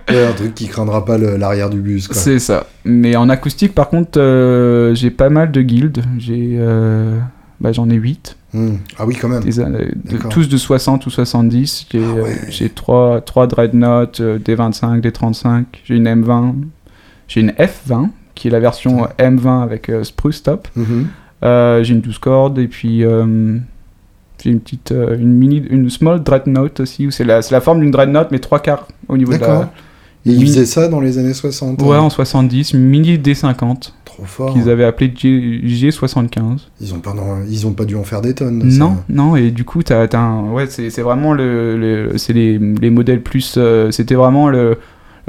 [0.10, 2.10] Ouais, un truc qui craindra pas l'arrière du bus.
[2.12, 2.66] C'est ça.
[2.84, 6.02] Mais en acoustique, par contre, euh, j'ai pas mal de guildes.
[6.18, 7.20] J'ai, euh,
[7.62, 8.36] bah, j'en ai 8.
[8.56, 8.78] Hmm.
[8.98, 9.44] Ah oui, quand même.
[9.44, 11.86] Des, de- tous de 60 ou 70.
[11.92, 12.22] J'ai, Ah ouais.
[12.32, 15.68] euh, j'ai 3, 3 Dreadnought, euh, des 25, des 35.
[15.86, 16.56] J'ai une M20.
[17.30, 20.68] J'ai une F20, qui est la version M20 avec euh, Spruce Top.
[20.76, 21.08] Mhm.
[21.44, 23.58] Euh, j'ai une 12 cordes et puis euh,
[24.44, 27.80] j'ai une petite une mini une small dreadnought aussi où c'est la c'est la forme
[27.80, 29.72] d'une dreadnought mais trois quarts au niveau de la
[30.26, 31.82] Et ils faisaient ça dans les années 60.
[31.82, 32.00] ouais hein.
[32.02, 34.52] en 70 une mini D50 Trop fort.
[34.54, 36.42] qu'ils avaient appelé G, G75
[36.82, 38.70] Ils ont pas, non, ils ont pas dû en faire des tonnes.
[38.70, 38.78] ça.
[38.80, 40.08] non non et du coup t'as,
[40.42, 43.58] ouais c'est, c'est vraiment le, le- c'est les, les modèles plus
[43.92, 44.78] c'était vraiment le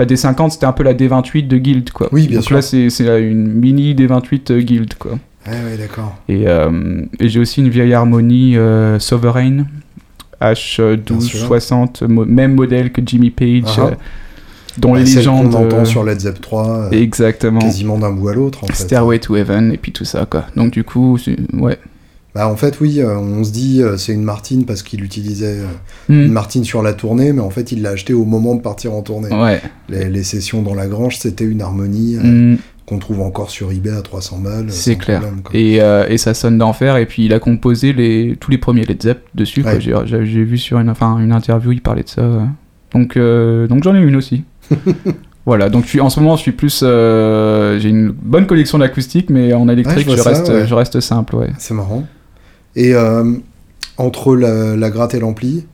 [0.01, 2.57] la D50 c'était un peu la D28 de Guild quoi Oui, bien donc sûr.
[2.57, 5.13] là c'est, c'est une mini D28 euh, Guild quoi
[5.47, 6.17] Ouais, ouais, d'accord.
[6.29, 9.67] Et, euh, et j'ai aussi une vieille harmonie euh, Sovereign
[10.41, 10.97] Bien sûr.
[10.97, 13.81] H1260, mo- même modèle que Jimmy Page, Ah ah.
[13.87, 13.91] euh,
[14.79, 15.51] dont Bah, les légendes.
[15.51, 17.59] qu'on entend sur Led Zepp 3, euh, Exactement.
[17.61, 18.65] quasiment d'un bout à l'autre.
[18.65, 18.75] En fait.
[18.75, 20.45] Stairway to Heaven et puis tout ça quoi.
[20.57, 21.19] Donc du coup,
[21.55, 21.79] ouais.
[22.35, 25.59] Bah, en fait, oui, euh, on se dit euh, c'est une Martine parce qu'il utilisait
[25.59, 25.67] euh,
[26.09, 26.33] une Hmm.
[26.33, 29.03] Martine sur la tournée, mais en fait, il l'a acheté au moment de partir en
[29.03, 29.35] tournée.
[29.35, 29.61] Ouais.
[29.89, 32.57] Les, les sessions dans la grange, c'était une harmonie Hmm.
[32.87, 34.67] qu'on trouve encore sur eBay à 300 balles.
[34.69, 35.21] C'est clair.
[35.21, 35.43] problème.
[35.55, 36.97] Et, euh, et ça sonne d'enfer.
[36.99, 39.63] Et puis il a composé les, tous les premiers Led Zepp dessus.
[39.65, 39.81] Ouais.
[39.81, 42.23] J'ai, vu sur une, enfin, une interview, il parlait de ça.
[42.93, 44.45] Donc, euh, donc j'en ai une aussi.
[45.47, 46.81] voilà, donc je suis, en ce moment je suis plus.
[46.85, 50.49] euh, j'ai une bonne collection d'acoustiques, mais en électrique Ouais, je je, vois ça, reste,
[50.53, 50.67] ouais.
[50.67, 51.37] je reste simple.
[51.59, 52.05] C'est marrant.
[52.77, 53.25] Et euh,
[53.99, 55.67] entre la, la gratte et l'ampli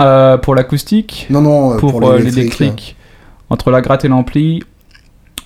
[0.00, 2.36] Euh, pour l'acoustique, Non, non, euh, pour, pour, l'électrique.
[2.36, 2.96] l'électrique,
[3.50, 4.62] entre la gratte et l'ampli,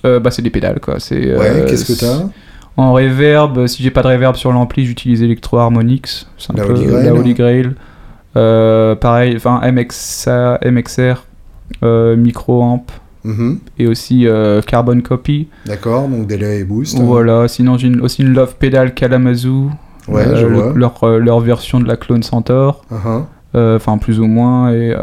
[0.03, 0.99] bah, c'est des pédales quoi.
[0.99, 1.35] C'est.
[1.37, 2.27] Ouais, qu'est-ce que t'as?
[2.75, 6.27] En reverb, si j'ai pas de reverb sur l'ampli, j'utilise Electro Harmonix.
[6.37, 7.15] C'est un La peu Holy Grail, la hein.
[7.15, 7.71] Holy Grail.
[8.35, 11.23] Euh, pareil, enfin MXA, MXR,
[11.83, 12.91] euh, micro amp
[13.23, 13.59] Mhm.
[13.79, 15.47] et aussi euh, Carbon Copy.
[15.65, 16.97] D'accord, donc délai et boost.
[16.99, 19.69] Voilà, sinon j'ai aussi une Love Pedal Kalamazoo.
[20.07, 20.73] Ouais, euh, je le- vois.
[20.73, 22.83] leur, euh, leur version de la clone Centaur.
[22.91, 23.23] Uh-huh.
[23.55, 24.71] Euh, Enfin, plus ou moins.
[24.73, 24.93] Et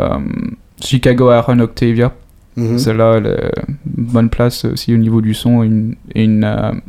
[0.83, 2.13] Chicago Iron Octavia.
[2.57, 2.79] Mhm.
[2.79, 3.53] Celle-là, elle est
[3.87, 5.63] bonne place aussi au niveau du son.
[5.63, 6.81] Une, et une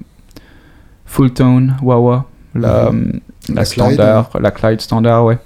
[1.05, 3.20] full tone Wawa, la, Mhm.
[3.49, 5.38] la, La Clyde, standard, la Clyde standard, ouais.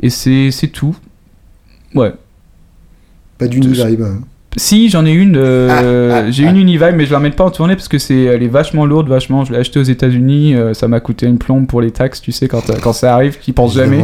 [0.00, 0.96] Et c'est tout.
[1.94, 2.14] Ouais.
[3.38, 4.04] Pas d'Univibe.
[4.56, 5.36] Si, j'en ai une.
[5.36, 5.68] euh,
[6.12, 6.50] Ah, ah, j'ai ah.
[6.50, 8.86] une Univibe, mais je la remets pas en tournée parce que c'est, elle est vachement
[8.86, 9.44] lourde, vachement.
[9.44, 10.54] Je l'ai achetée aux États-Unis.
[10.54, 13.14] euh, ça m'a coûté une plombe pour les taxes, tu sais, quand, euh, quand ça
[13.14, 14.02] arrive, tu y penses jamais.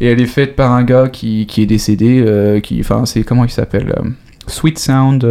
[0.00, 3.22] Et elle est faite par un gars qui, qui est décédé, euh, qui, enfin, c'est
[3.22, 3.94] comment il s'appelle
[4.46, 5.26] Sweet Sound,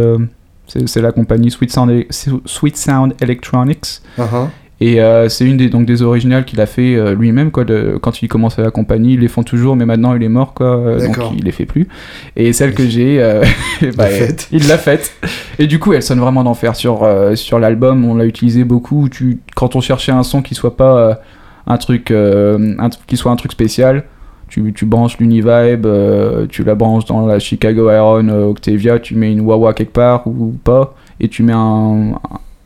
[0.66, 2.06] c'est la compagnie Sweet Sound,
[2.46, 4.00] Sweet Sound Electronics.
[4.18, 4.48] Uh-huh.
[4.80, 7.98] Et euh, c'est une des, donc, des originales qu'il a fait euh, lui-même, quoi, de,
[8.00, 9.14] quand il commençait la compagnie.
[9.14, 11.66] Ils les font toujours, mais maintenant il est mort, quoi, euh, donc il les fait
[11.66, 11.88] plus.
[12.36, 13.18] Et celle que j'ai,
[13.96, 14.08] bah,
[14.52, 15.14] il l'a faite.
[15.58, 18.04] Et du coup, elle sonne vraiment d'enfer sur, sur l'album.
[18.04, 19.08] On l'a utilisé beaucoup.
[19.08, 21.20] Tu, quand on cherchait un son qui soit pas
[21.66, 24.04] un truc, un, qui soit un truc spécial,
[24.48, 29.16] tu, tu branches l'Univibe, euh, tu la branches dans la Chicago Iron euh, Octavia, tu
[29.16, 32.12] mets une Wawa quelque part ou pas, et tu mets un,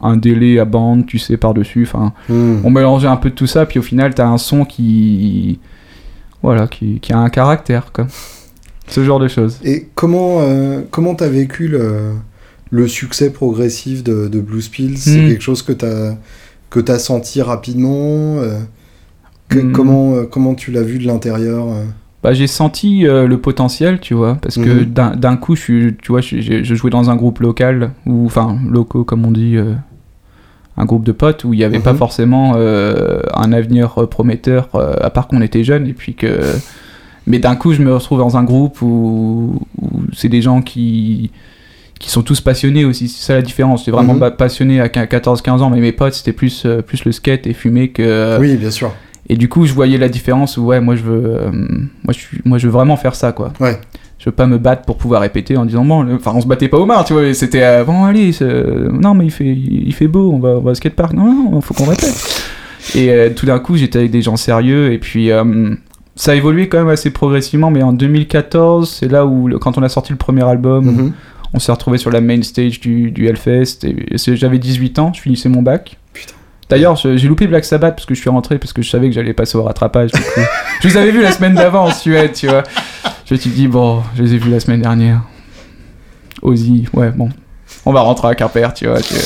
[0.01, 1.83] un délai à bande, tu sais, par-dessus.
[1.83, 2.57] Enfin, Hmm.
[2.65, 5.59] on mélangeait un peu de tout ça, puis au final, t'as un son qui.
[6.43, 8.07] Voilà, qui, qui a un caractère, quoi.
[8.87, 9.59] Ce genre de choses.
[9.65, 12.13] Et comment euh, comment t'as vécu le,
[12.71, 15.29] le succès progressif de, de Blue Pills C'est Hmm.
[15.29, 16.15] quelque chose que t'as
[16.71, 18.59] que t'as senti rapidement euh,
[19.49, 19.73] que- Hmm.
[19.73, 21.85] Comment euh, comment tu l'as vu de l'intérieur euh?
[22.23, 24.85] Bah, j'ai senti le potentiel, tu vois, parce que Mhm.
[24.87, 28.59] d'un d'un coup, je, tu vois, je, je- jouais dans un groupe local, ou enfin,
[28.69, 29.57] locaux, comme on dit,
[30.81, 31.99] un groupe de potes, où il n'y avait pas Mhm.
[31.99, 36.41] forcément euh, un avenir euh, prometteur, euh, à part qu'on était jeunes, et puis que...
[37.27, 41.31] Mais d'un coup, je me retrouve dans un groupe où, où c'est des gens qui
[41.99, 43.81] qui sont tous passionnés aussi, c'est ça la différence.
[43.81, 44.21] J'étais vraiment Mhm.
[44.21, 47.89] pas passionné à 14-15 ans, mais mes potes, c'était plus, plus le skate et fumer
[47.89, 48.39] que...
[48.39, 48.93] Oui, bien sûr.
[49.29, 51.51] Et du coup, je voyais la différence où, ouais, moi, je veux, euh,
[52.05, 53.53] moi, je moi, je veux vraiment faire ça, quoi.
[53.59, 53.81] Ouais.
[54.19, 56.69] Je veux pas me battre pour pouvoir répéter en disant, bon, enfin, on se battait
[56.69, 58.33] pas aux mains, tu vois, mais c'était, euh, bon, allez,
[58.93, 61.61] non, mais il fait, il fait beau, on va, on va au skatepark, non, non,
[61.61, 62.45] faut qu'on répète.
[62.97, 65.75] Et euh, tout d'un coup, j'étais avec des gens sérieux, et puis, euh,
[66.17, 69.79] ça a évolué quand même assez progressivement, mais en 2014, c'est là où, le- quand
[69.79, 71.13] on a sorti le premier album, Mhm.
[71.55, 73.87] on s'est retrouvé sur la main stage du, du Hellfest,
[74.35, 75.98] j'avais 18 ans, je finissais mon bac.
[76.69, 79.15] D'ailleurs, j'ai loupé Black Sabbath parce que je suis rentré parce que je savais que
[79.15, 80.13] j'allais passer au rattrapage.
[80.13, 80.41] du coup.
[80.83, 82.63] je les avais vus la semaine d'avant en Suède, tu vois.
[83.27, 85.23] Je me suis dit, bon, je les ai vus la semaine dernière.
[86.43, 87.31] Ozzy, ouais, bon.
[87.87, 89.01] On va rentrer à Quimper, tu vois.
[89.01, 89.15] tu-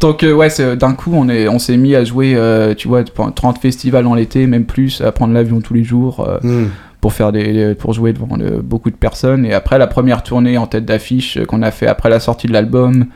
[0.00, 3.02] Donc, euh, ouais, d'un coup, on est- on s'est mis à jouer, euh, tu vois,
[3.02, 6.20] pendant 30 festivals dans l'été, même plus, à prendre l'avion tous les jours.
[6.26, 6.68] euh, Hmm.
[7.00, 10.66] pour faire des pour jouer devant beaucoup de personnes et après la première tournée en
[10.66, 13.06] tête d'affiche qu'on a fait après la sortie de l'album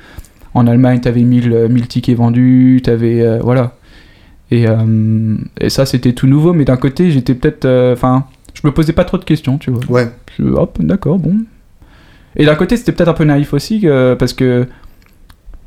[0.55, 3.75] en Allemagne t'avais 1000 euh, 1000 tickets vendus t'avais euh, voilà.
[4.51, 8.61] Et, euh, et ça c'était tout nouveau mais d'un côté j'étais peut-être euh, enfin je
[8.67, 9.83] me posais pas trop de questions tu vois.
[9.89, 11.37] Ouais, je, hop d'accord bon.
[12.37, 13.87] Et d'un côté c'était peut-être un peu naïf aussi
[14.19, 14.67] parce que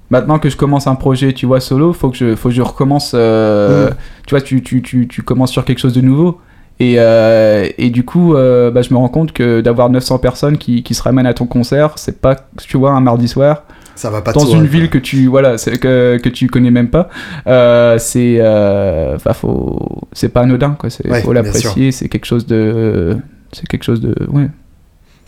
[0.10, 2.62] maintenant que je commence un projet tu vois solo faut que je faut que je
[2.62, 3.90] recommence euh,
[4.26, 6.40] tu vois tu, tu, tu, tu commences sur quelque chose de nouveau.
[6.80, 10.58] Et, euh, et du coup euh, bah, je me rends compte que d'avoir 900 personnes
[10.58, 13.64] qui, qui se ramènent à ton concert c'est pas tu vois un mardi soir
[13.96, 14.68] ça va pas de dans une quoi.
[14.70, 17.10] ville que tu voilà que, que tu connais même pas
[17.48, 22.26] euh, c'est euh, enfin, faut c'est pas anodin quoi c'est Ouais, faut l'apprécier c'est quelque
[22.26, 23.18] chose de
[23.54, 24.50] c'est quelque chose de ouais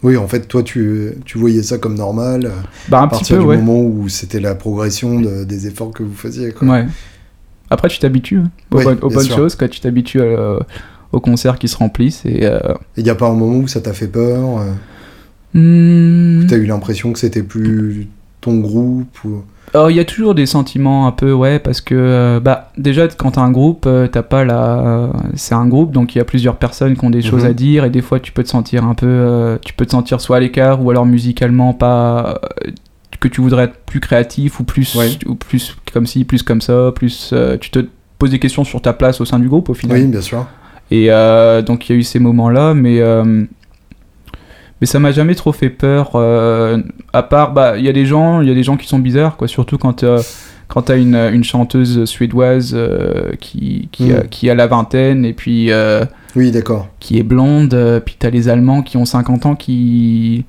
[0.03, 2.49] Oui, en fait, toi, tu, tu voyais ça comme normal euh,
[2.89, 5.65] bah un à petit partir peu du ouais moment où c'était la progression de- des
[5.65, 6.51] efforts que vous faisiez.
[6.51, 6.67] Quoi.
[6.67, 6.85] Ouais.
[7.71, 9.67] Après, tu t'habitues hein, aux, Ouais, bonnes- aux choses, quoi.
[9.67, 10.59] Tu t'habitues euh,
[11.13, 12.45] aux concerts qui se remplissent et.
[12.45, 12.59] Euh...
[12.95, 14.71] Il n'y a pas un moment où ça t'a fait peur euh,
[15.53, 18.07] hmm, T'as eu l'impression que c'était plus
[18.51, 19.43] ton groupe ou...
[19.89, 23.31] Il y a toujours des sentiments un peu, ouais, parce que euh, bah déjà quand
[23.31, 26.55] t'as un groupe, euh, t'as pas la, c'est un groupe donc il y a plusieurs
[26.55, 27.49] personnes qui ont des choses Mhm.
[27.49, 29.91] à dire et des fois tu peux te sentir un peu, euh, tu peux te
[29.91, 32.71] sentir soit à l'écart ou alors musicalement pas, euh,
[33.19, 35.09] que tu voudrais être plus créatif ou plus, Ouais.
[35.27, 37.79] ou plus comme ci, plus comme ça, plus, euh, tu te
[38.19, 39.97] poses des questions sur ta place au sein du groupe au final.
[39.97, 40.45] Oui, bien sûr.
[40.91, 43.43] Et euh, donc il y a eu ces moments-là, mais euh,
[44.81, 46.11] mais ça m'a jamais trop fait peur.
[46.15, 46.77] euh,
[47.13, 48.99] à part, bah, il y a des gens, il y a des gens qui sont
[48.99, 49.47] bizarres, quoi.
[49.47, 50.21] Surtout quand euh,
[50.67, 54.27] quand t'as une, une chanteuse suédoise euh, qui qui, a, Mm.
[54.29, 56.03] qui a la vingtaine et puis euh,
[56.35, 56.87] Oui, d'accord.
[56.99, 60.45] qui est blonde, puis t'as les Allemands qui ont 50 ans qui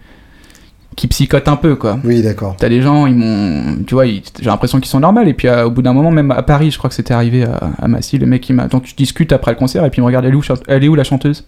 [0.97, 1.97] qui psychotent un peu, quoi.
[2.03, 2.57] Oui, d'accord.
[2.59, 3.85] T'as des gens, ils m'ont.
[3.87, 5.21] Tu vois, ils- j'ai l'impression qu'ils sont normaux.
[5.23, 7.71] Et puis au bout d'un moment, même à Paris, je crois que c'était arrivé à,
[7.81, 8.67] à Massy, le mec il m'a.
[8.67, 10.83] Donc je discute après le concert et puis il me regarde, elle est où, elle
[10.83, 11.45] est où la chanteuse?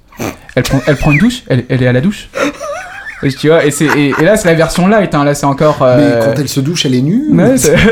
[0.55, 1.43] Elle prend, elle prend une douche?
[1.49, 2.31] Elle, elle est à la douche?
[3.23, 5.47] Et Tu vois, et, c'est- et, et là c'est la version light, hein, là c'est
[5.47, 5.79] encore.
[5.83, 7.77] euh, Mais quand elle se douche, elle est nue ou- Ouais, c'est-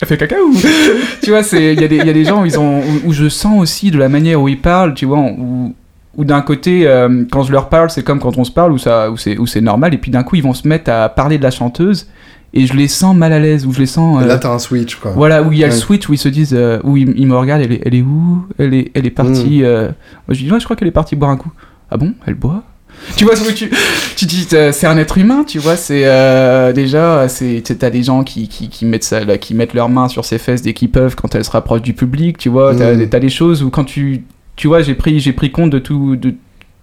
[0.00, 0.52] Elle fait caca ou
[1.22, 3.12] Tu vois, il y, a des- y a des gens où, ils ont, où, où
[3.12, 5.74] je sens aussi de la manière où ils parlent, tu vois, où,
[6.16, 8.78] où d'un côté, euh, quand je leur parle, c'est comme quand on se parle, où,
[8.78, 11.08] ça, où, c'est, où c'est normal, et puis d'un coup, ils vont se mettre à
[11.08, 12.08] parler de la chanteuse,
[12.52, 14.20] et je les sens mal à l'aise, où je les sens...
[14.22, 15.12] euh, Là, t'as un switch, quoi.
[15.12, 17.26] voilà, où il y a le switch, où ils se disent, euh, où ils, ils
[17.26, 18.46] me regardent, elle est, elle est où?
[18.58, 19.62] Elle est, elle est partie...
[19.62, 19.66] Mm.
[20.28, 21.50] Moi, je dis, ouais, je crois qu'elle est partie boire un coup.
[21.90, 22.12] Ah bon?
[22.26, 22.62] Elle boit?
[23.16, 23.70] Tu vois, ce que tu,
[24.16, 28.02] tu dis, euh, c'est un être humain, tu vois, c'est euh, déjà, c'est, t'as des
[28.02, 30.72] gens qui, qui, qui mettent ça, là, qui mettent leurs mains sur ses fesses dès
[30.72, 33.08] qu'ils peuvent quand elles se rapprochent du public, tu vois, t'as, Mm.
[33.08, 34.24] t'as des choses où quand tu,
[34.56, 36.34] tu vois, j'ai pris, j'ai pris compte de tout, de,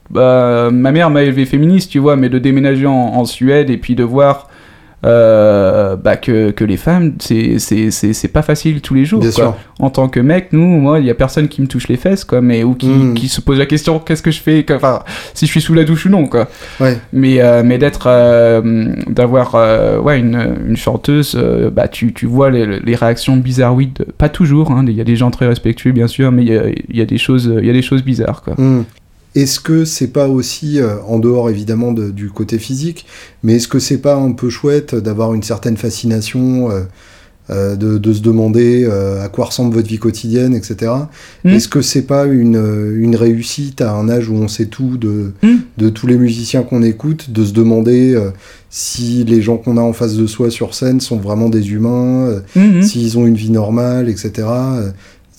[0.09, 3.77] bah, ma mère m'a élevé féministe, tu vois, mais de déménager en, en Suède et
[3.77, 4.47] puis de voir
[5.03, 9.21] euh, bah, que, que les femmes, c'est, pas facile tous les jours.
[9.21, 9.43] Bien quoi.
[9.43, 9.55] sûr.
[9.79, 12.23] En tant que mec, nous, moi, il y a personne qui me touche les fesses,
[12.23, 13.13] quoi, mais, ou qui, Mm.
[13.15, 15.83] qui se pose la question, qu'est-ce que je fais, enfin, si je suis sous la
[15.85, 16.47] douche ou non, quoi.
[16.79, 16.97] Ouais.
[17.13, 19.55] Mais, euh, mais d'être, euh, d'avoir,
[20.03, 21.35] ouais, une, une chanteuse,
[21.73, 25.15] bah, tu, tu vois les, les réactions bizarroïdes, pas toujours, hein, il y a des
[25.15, 27.69] gens très respectueux, bien sûr, mais il y a, y a des choses, il y
[27.69, 28.53] a des choses bizarres, quoi.
[28.57, 28.83] Hmm.
[29.35, 33.05] Est-ce que c'est pas aussi, euh, en dehors évidemment de- du côté physique,
[33.43, 36.81] mais est-ce que c'est pas un peu chouette d'avoir une certaine fascination, euh,
[37.49, 40.91] euh, de, de se demander euh, à quoi ressemble votre vie quotidienne, etc.
[41.43, 41.49] Hmm.
[41.49, 45.31] Est-ce que c'est pas une, une réussite à un âge où on sait tout de,
[45.41, 45.57] Hmm.
[45.77, 48.29] de tous les musiciens qu'on écoute, de se demander euh,
[48.69, 52.41] si les gens qu'on a en face de soi sur scène sont vraiment des humains,
[52.55, 52.83] Mhm.
[52.83, 54.31] s'ils ont une vie normale, etc.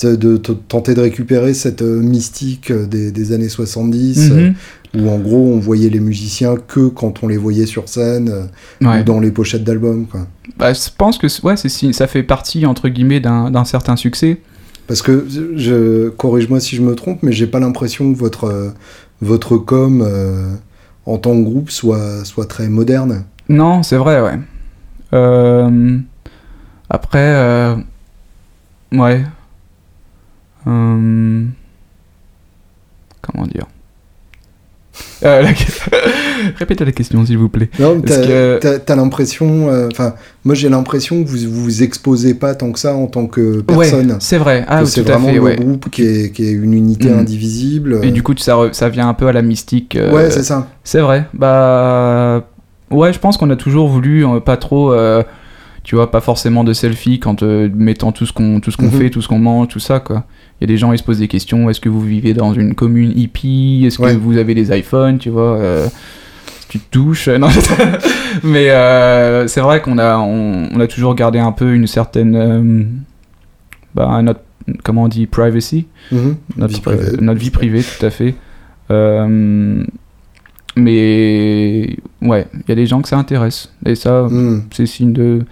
[0.07, 4.38] de, tenter de récupérer cette euh, mystique euh, des, des années 70, Mhm.
[4.38, 4.50] euh,
[5.00, 8.48] où en gros on voyait les musiciens que quand on les voyait sur scène
[8.82, 9.00] Ouais.
[9.00, 10.07] ou dans les pochettes d'albums.
[10.59, 14.40] Bah, je pense que ouais, ça fait partie, entre guillemets, d'un, certain succès.
[14.88, 15.26] Parce que,
[15.57, 18.72] je corrige-moi si je me trompe, mais j'ai pas l'impression que votre,
[19.22, 20.53] votre com euh,
[21.07, 23.24] en tant que groupe soit, soit très moderne.
[23.48, 24.38] Non, c'est vrai, ouais.
[25.14, 25.98] Euh,
[26.90, 27.74] Après, euh,
[28.92, 29.22] ouais.
[30.67, 31.45] Euh,
[33.21, 33.67] Comment dire
[35.25, 35.51] Euh, la-
[36.57, 37.71] Répétez la question, s'il vous plaît.
[37.79, 42.73] Non, t'as que- l'impression, euh, enfin, moi j'ai l'impression que vous vous exposez pas tant
[42.73, 44.11] que ça en tant que personne.
[44.13, 44.65] Ouais, c'est vrai.
[44.69, 45.57] Ah, c'est vraiment fait, le ouais.
[45.57, 47.19] groupe qui est, qui est une unité Mm.
[47.21, 48.01] indivisible.
[48.03, 49.95] Et du coup, ça, re- ça vient un peu à la mystique.
[49.97, 50.69] euh, ouais, c'est ça.
[50.85, 51.27] C'est vrai.
[51.33, 52.45] Bah.
[52.91, 54.93] Ouais, je pense qu'on a toujours voulu pas trop.
[55.85, 58.85] Tu vois, pas forcément de selfie quand euh, mettant tout ce qu'on tout ce qu'on
[58.87, 58.91] Mhm.
[58.93, 60.24] fait, tout ce qu'on mange, tout ça, quoi.
[60.61, 61.68] Il y a des gens, ils se posent des questions.
[61.70, 63.83] Est-ce que vous vivez dans une commune hippie?
[63.87, 65.89] Est-ce que vous avez des iPhones Tu vois euh,
[66.68, 67.49] Tu te touches Non.
[68.45, 73.03] Mais euh, c'est vrai qu'on a, on, on a toujours gardé un peu une certaine.
[73.95, 74.41] bah, notre,
[74.85, 76.37] comment on dit Privacy Mhm.
[76.59, 77.07] notre Vie privée.
[77.20, 78.35] notre vie privée, tout à fait.
[80.77, 83.73] Mais ouais, il y a des gens que ça intéresse.
[83.85, 84.62] Et ça, Hmm.
[84.73, 85.43] c'est signe de.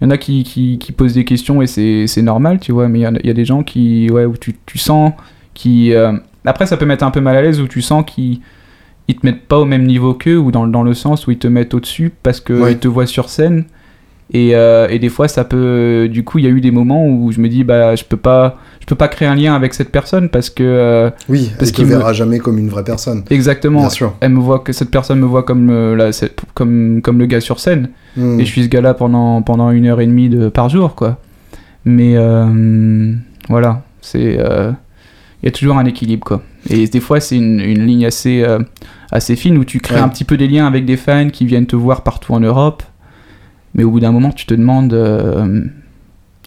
[0.00, 2.86] Il y en a qui, qui, qui posent des questions et c'est normal, tu vois,
[2.88, 5.12] mais il y y, a des gens qui, ouais, où tu, tu sens
[5.54, 5.94] qui.
[5.94, 6.12] euh,
[6.44, 8.40] Après, ça peut mettre un peu mal à l'aise où tu sens qu'ils
[9.08, 11.38] ils te mettent pas au même niveau qu'eux ou dans, dans le sens où ils
[11.38, 12.74] te mettent au-dessus parce qu'ils Ouais.
[12.74, 13.64] te voient sur scène.
[14.32, 16.08] Et, euh, et des fois, ça peut.
[16.10, 18.16] Du coup, il y a eu des moments où je me dis, bah, je peux
[18.16, 20.64] pas, je peux pas créer un lien avec cette personne parce que.
[20.64, 23.22] euh, Oui, Parce qu'il me- verra jamais comme une vraie personne.
[23.30, 23.80] exactement.
[23.82, 24.14] Bien sûr.
[24.20, 27.26] Elle me voit que cette personne me voit comme, euh, la- cette- comme, comme le
[27.26, 27.90] gars sur scène.
[28.16, 28.40] Hmm.
[28.40, 31.18] Et je suis ce gars-là pendant, pendant une heure et demie de, par jour, quoi.
[31.84, 33.14] Mais euh,
[33.48, 34.38] voilà, c'est.
[35.42, 36.42] Il y a toujours un équilibre, quoi.
[36.68, 38.44] Et des fois, c'est une, une ligne assez,
[39.12, 40.00] assez fine où tu crées Ouais.
[40.00, 42.82] un petit peu des liens avec des fans qui viennent te voir partout en Europe.
[43.76, 44.92] Mais au bout d'un moment, tu te demandes.
[44.94, 45.60] euh,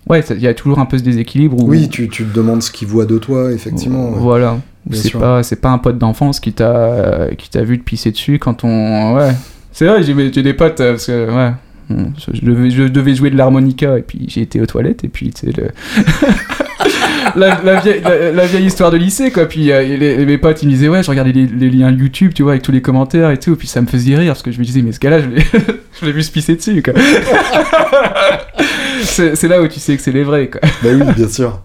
[0.09, 1.63] Ouais, il y a toujours un peu ce déséquilibre.
[1.63, 4.09] Où, Oui, tu, tu te demandes ce qu'il voit de toi, effectivement.
[4.11, 4.57] Voilà.
[4.91, 8.39] C'est pas, c'est pas un pote d'enfance qui t'a, qui t'a vu te pisser dessus
[8.39, 9.15] quand on.
[9.15, 9.33] Ouais.
[9.71, 11.51] C'est vrai, j'ai, j'ai des potes euh, parce que ouais.
[11.89, 15.31] Je devais, je devais jouer de l'harmonica et puis j'ai été aux toilettes et puis
[15.31, 15.69] tu sais le.
[17.35, 19.45] la, la vieille, la, la vieille histoire de lycée quoi.
[19.47, 22.33] Puis euh, les- mes potes ils me disaient ouais, je regardais les, les liens YouTube,
[22.33, 23.55] tu vois, avec tous les commentaires et tout.
[23.55, 25.41] Puis ça me faisait rire parce que je me disais mais ce gars-là, je l'ai,
[26.01, 26.93] je l'ai vu se pisser dessus quoi.
[29.03, 30.61] c'est, là où tu sais que c'est les vrais quoi.
[30.83, 31.61] Bah oui, bien sûr.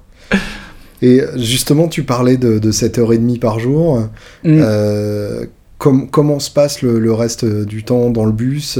[1.03, 3.99] Et justement, tu parlais de, de cette heure et demie par jour.
[4.43, 4.61] Mm.
[4.62, 5.45] Euh,
[5.79, 8.79] com- comment se passe le, le reste du temps dans le bus?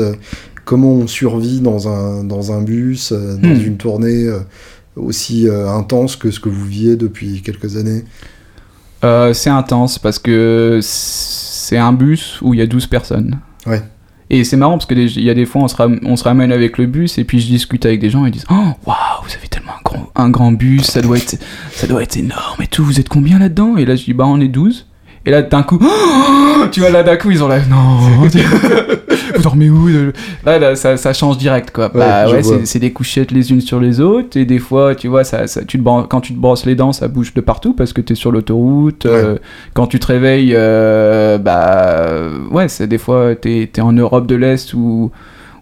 [0.65, 3.67] Comment on survit dans un, dans un bus, euh, dans Hmm.
[3.67, 4.41] une tournée euh,
[4.97, 8.05] aussi euh, intense que ce que vous viviez depuis quelques années?
[9.35, 13.39] C'est intense parce que c'est un bus où il y a 12 personnes.
[13.67, 13.83] Ouais.
[14.31, 16.25] Et c'est marrant parce que il y a des fois on se, ram- on se
[16.25, 18.55] ramène avec le bus et puis je discute avec des gens et ils disent Oh
[18.87, 21.37] waouh, vous avez tellement un grand, un grand bus, ça doit, être,
[21.73, 23.77] ça doit être énorme et tout, vous êtes combien là-dedans?
[23.77, 24.87] Et là je dis Bah on est 12.
[25.27, 27.99] Et là d'un coup, Oh tu vois là d'un coup ils ont là Non
[29.37, 29.89] Vous dormez où
[30.45, 31.89] Là, là, ça, ça change direct quoi.
[31.93, 35.25] bah ouais, c'est- des couchettes les unes sur les autres et des fois tu vois
[35.25, 37.73] ça, ça tu te bran- quand tu te brosses les dents ça bouge de partout
[37.73, 39.37] parce que t'es sur l'autoroute euh,
[39.75, 44.35] quand tu te réveilles euh, bah ouais c'est des fois t'es es en Europe de
[44.35, 45.11] l'Est où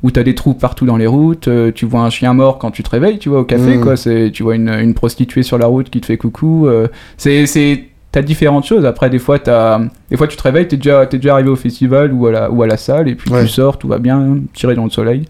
[0.02, 2.70] où t'as des trous partout dans les routes euh, tu vois un chien mort quand
[2.72, 3.80] tu te réveilles tu vois au café Mm.
[3.82, 6.88] quoi c'est tu vois une, une prostituée sur la route qui te fait coucou euh,
[7.16, 8.84] c'est c'est T'as différentes choses.
[8.84, 11.56] Après, des fois, t'as, des fois, tu te réveilles, t'es déjà, t'es déjà arrivé au
[11.56, 13.42] festival ou à la, ou à la salle, et puis Ouais.
[13.42, 15.24] tu sors, tout va bien, tiré dans le soleil.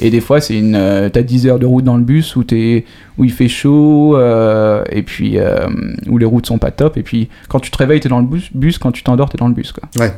[0.00, 2.44] Et des fois, c'est une, euh, t'as 10 heures de route dans le bus où,
[2.44, 2.84] t'es,
[3.16, 5.66] où il fait chaud, euh, et puis euh,
[6.06, 6.96] où les routes sont pas top.
[6.98, 9.38] Et puis, quand tu te réveilles, t'es dans le bus, bus quand tu t'endors, t'es
[9.38, 9.72] dans le bus.
[9.72, 9.88] Quoi.
[9.98, 10.12] Ouais.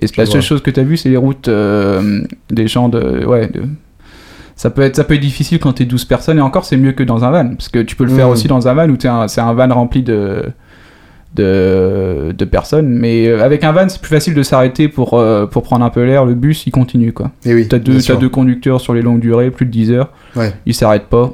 [0.00, 1.50] Et la seule chose que t'as vu, c'est les routes
[2.50, 3.24] des gens de.
[3.26, 3.62] Ouais, de...
[4.54, 6.92] Ça peut, être, ça peut être difficile quand t'es 12 personnes, et encore, c'est mieux
[6.92, 7.48] que dans un van.
[7.50, 8.30] Parce que tu peux le faire Mm.
[8.30, 10.44] aussi dans un van où c'est un van rempli de.
[11.36, 15.46] De, de personnes, mais euh, avec un van c'est plus facile de s'arrêter pour, euh,
[15.46, 16.24] pour prendre un peu l'air.
[16.24, 17.30] Le bus il continue quoi.
[17.44, 18.18] Et oui, T'as deux, sûr.
[18.18, 20.08] deux conducteurs sur les longues durées, plus de 10 heures.
[20.34, 20.52] Ouais.
[20.64, 21.32] Ils s'arrêtent pas.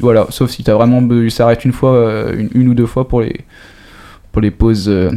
[0.00, 1.00] Voilà, sauf si t'as vraiment.
[1.10, 3.34] Ils s'arrêtent une fois, euh, une, une ou deux fois pour les,
[4.32, 5.10] pour les pauses euh,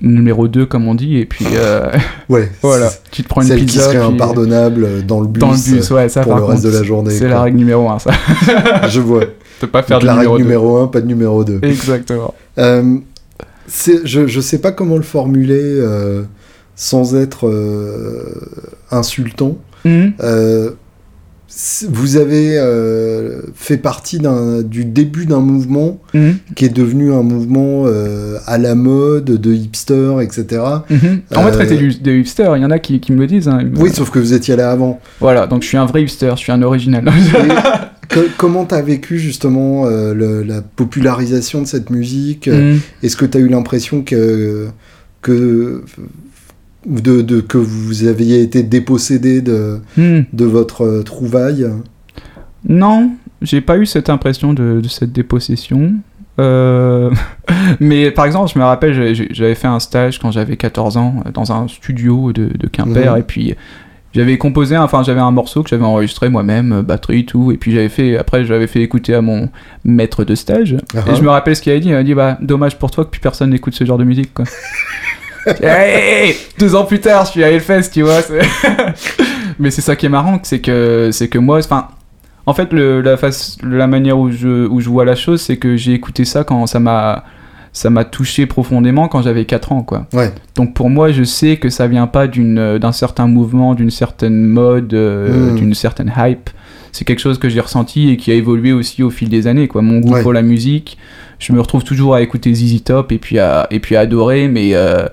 [0.00, 1.18] numéro 2, comme on dit.
[1.18, 1.90] Et puis euh,
[2.28, 3.80] Ouais, voilà, tu te prends une Celle pizza.
[3.80, 6.62] qui serait puis- impardonnable dans le bus, Dans le bus, ouais, ça pour le reste
[6.62, 7.10] contre, de la journée.
[7.10, 7.28] C'est quoi.
[7.28, 8.10] la règle numéro 1, ça.
[8.88, 9.24] Je vois.
[9.60, 10.48] Tu peux pas faire Donc, de la numéro règle 2.
[10.54, 11.58] numéro 1, pas de numéro 2.
[11.62, 12.34] Exactement.
[14.04, 16.22] Je, je sais pas comment le formuler euh,
[16.74, 18.32] sans être euh,
[18.90, 19.58] insultant.
[19.84, 20.12] Mhm.
[20.22, 20.70] Euh,
[21.90, 22.58] vous avez
[23.54, 24.20] fait partie
[24.64, 26.36] du début d'un mouvement Mhm.
[26.54, 27.86] qui est devenu un mouvement
[28.46, 30.60] à la mode, de hipster, etc.
[30.90, 31.20] Mhm.
[31.34, 33.48] On va traiter des hipsters, il y en a qui, qui me le disent.
[33.48, 33.60] hein.
[33.78, 35.00] Oui, sauf que vous étiez là avant.
[35.20, 37.10] Voilà, donc je suis un vrai hipster, je suis un original.
[38.08, 42.48] Que- comment t'as vécu justement euh, le- la popularisation de cette musique?
[42.48, 42.80] Mhm.
[43.02, 44.68] Est-ce que t'as eu l'impression que,
[45.20, 45.82] que,
[46.86, 50.24] de, de- que vous aviez été dépossédé de, Mhm.
[50.32, 51.66] de votre euh, trouvaille?
[52.68, 53.10] Non,
[53.42, 55.92] j'ai pas eu cette impression de, de cette dépossession.
[56.40, 57.10] Euh,
[57.80, 61.30] Mais par exemple, je me rappelle, j'avais fait un stage quand j'avais 14 ans euh,
[61.32, 63.54] dans un studio de, de Quimper et puis
[64.14, 67.72] j'avais composé, enfin j'avais un morceau que j'avais enregistré moi-même, euh, batterie tout, et puis
[67.72, 69.50] j'avais fait, après j'avais fait écouter à mon
[69.84, 70.76] maître de stage.
[70.94, 71.88] Ah Et je me rappelle ce qu'il avait dit.
[71.88, 74.32] Il a dit bah dommage pour toi que plus personne n'écoute ce genre de musique
[74.34, 74.44] quoi.
[75.62, 78.20] Hey, deux ans plus tard, je suis à Hellfest, tu vois.
[79.58, 81.88] Mais c'est ça qui est marrant, c'est que c'est que moi, enfin,
[82.44, 85.56] en fait, le, la face, la manière où je où je vois la chose, c'est
[85.56, 87.24] que j'ai écouté ça quand ça m'a
[87.78, 90.06] ça m'a touché profondément quand j'avais 4 ans quoi.
[90.12, 90.32] Ouais.
[90.56, 94.44] Donc pour moi, je sais que ça vient pas d'une d'un certain mouvement, d'une certaine
[94.46, 95.54] mode, euh, Mm.
[95.56, 96.50] d'une certaine hype.
[96.90, 99.68] C'est quelque chose que j'ai ressenti et qui a évolué aussi au fil des années.
[99.68, 99.82] Quoi.
[99.82, 100.22] Mon goût Ouais.
[100.22, 100.98] pour la musique,
[101.38, 104.48] je me retrouve toujours à écouter ZZ Top et puis à, et puis à adorer,
[104.48, 105.06] mais, euh,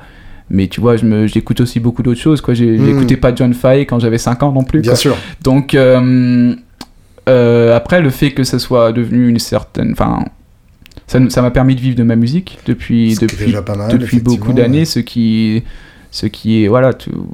[0.49, 2.39] Mais tu vois, je me- j'écoute aussi beaucoup d'autres choses.
[2.39, 2.53] quoi.
[2.53, 2.85] J'ai- Mm.
[2.85, 4.81] J'écoutais pas John Fay quand j'avais 5 ans non plus.
[4.81, 4.95] Bien quoi.
[4.97, 5.15] sûr.
[5.43, 6.53] Donc, euh,
[7.27, 9.91] euh, après, le fait que ça soit devenu une certaine.
[9.93, 10.23] Enfin,
[11.07, 13.97] ça m'a permis de vivre de ma musique depuis, depuis, déjà pas mal.
[13.97, 14.85] depuis beaucoup d'années, ouais.
[14.85, 15.63] ce qui,
[16.11, 16.67] ce qui est.
[16.67, 17.27] Voilà, tout,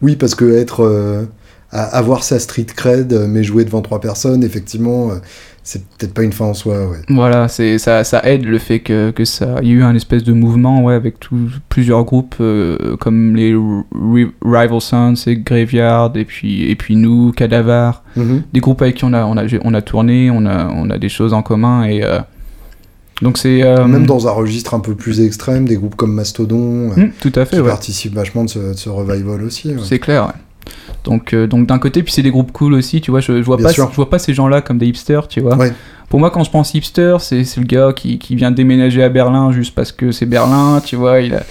[0.00, 0.82] Oui, parce que être.
[0.84, 1.24] euh,
[1.74, 5.14] à- avoir sa street cred, euh, mais jouer devant trois personnes, effectivement, euh,
[5.62, 6.98] c'est peut-être pas une fin en soi, ouais.
[7.08, 9.94] Voilà, c'est ça, ça aide le fait que, que ça, il y a eu un
[9.94, 15.36] espèce de mouvement, ouais, avec tout- plusieurs groupes euh, comme les Ri- Rival Sons et
[15.36, 18.42] Graveyard et puis et puis nous, Cadavar, Mhm.
[18.52, 20.98] des groupes avec qui on a on a on a tourné, on a on a
[20.98, 22.18] des choses en commun et euh,
[23.22, 26.90] donc c'est euh, Même dans un registre un peu plus extrême, des groupes comme Mastodon,
[27.20, 27.68] tout à fait, qui ouais.
[27.68, 29.68] participent vachement de ce, de ce revival aussi.
[29.68, 29.80] ouais.
[29.82, 30.72] C'est clair, ouais.
[31.04, 33.20] Donc, euh, donc d'un côté, puis c'est des groupes cool aussi, tu vois.
[33.20, 33.88] Je, je vois Bien pas, sûr.
[33.90, 35.56] je vois pas ces gens-là comme des hipsters, tu vois.
[35.56, 35.72] Ouais.
[36.08, 39.08] Pour moi, quand je pense hipster, c'est c'est le gars qui, qui vient déménager à
[39.08, 41.20] Berlin juste parce que c'est Berlin, tu vois.
[41.20, 41.42] Il a...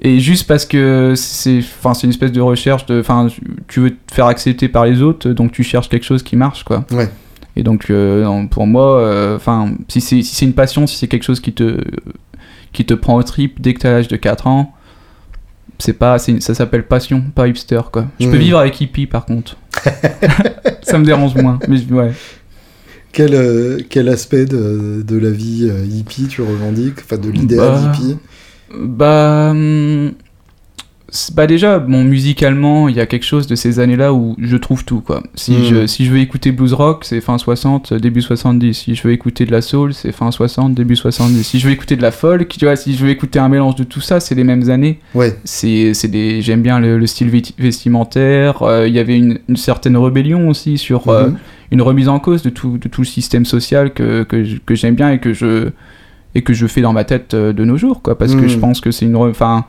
[0.00, 3.00] Et juste parce que c'est enfin, c'est une espèce de recherche de.
[3.00, 3.26] Enfin,
[3.66, 6.62] tu veux te faire accepter par les autres, donc tu cherches quelque chose qui marche,
[6.62, 6.84] quoi.
[6.92, 7.08] Ouais.
[7.56, 10.96] Et donc, euh, non, pour moi, euh, enfin, si c'est si c'est une passion, si
[10.96, 11.82] c'est quelque chose qui te,
[12.72, 14.74] qui te prend au trip dès que t'as l'âge de 4 ans,
[15.78, 18.06] c'est pas, ça s'appelle passion, pas hipster, quoi.
[18.20, 19.56] Je peux vivre avec hippie, par contre.
[20.82, 21.58] ça me dérange moins.
[21.68, 22.12] Mais ouais.
[23.12, 26.98] Quel, euh, quel aspect de, de la vie euh, hippie tu revendiques?
[27.04, 28.16] Enfin, de l'idéal Bah, hippie?
[28.74, 30.12] Bah, hum,
[31.34, 34.84] bah déjà, bon, musicalement, il y a quelque chose de ces années-là où je trouve
[34.84, 35.22] tout, quoi.
[35.34, 35.64] Si, Mhm.
[35.64, 38.74] je, si je veux écouter blues rock, c'est fin 60, début 70.
[38.74, 41.42] Si je veux écouter de la soul, c'est fin 60, début 70.
[41.44, 43.74] Si je veux écouter de la folk, tu vois, si je veux écouter un mélange
[43.76, 44.98] de tout ça, c'est les mêmes années.
[45.14, 48.62] Ouais, C'est, c'est des, j'aime bien le, le style vesti- vestimentaire.
[48.62, 51.38] euh, Il y avait une, une certaine rébellion aussi sur euh, Mhm.
[51.72, 55.10] une remise en cause de tout, de tout le système social que, que, j'aime bien
[55.10, 55.70] et que je
[56.34, 58.16] et que je fais dans ma tête euh, de nos jours, quoi.
[58.18, 58.48] Parce que Mhm.
[58.48, 59.64] je pense que c'est une, re- enfin,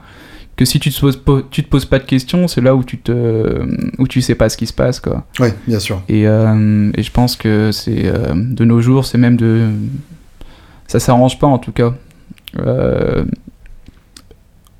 [0.60, 2.98] que si tu te poses, tu te poses pas de questions, c'est là où tu
[2.98, 3.66] te,
[3.98, 5.26] où tu sais pas ce qui se passe, quoi.
[5.40, 6.02] ouais, bien sûr.
[6.10, 9.70] Et, euh, et je pense que c'est euh, de nos jours, c'est même de,
[10.88, 11.94] ça s'arrange pas en tout cas.
[12.60, 13.24] Euh,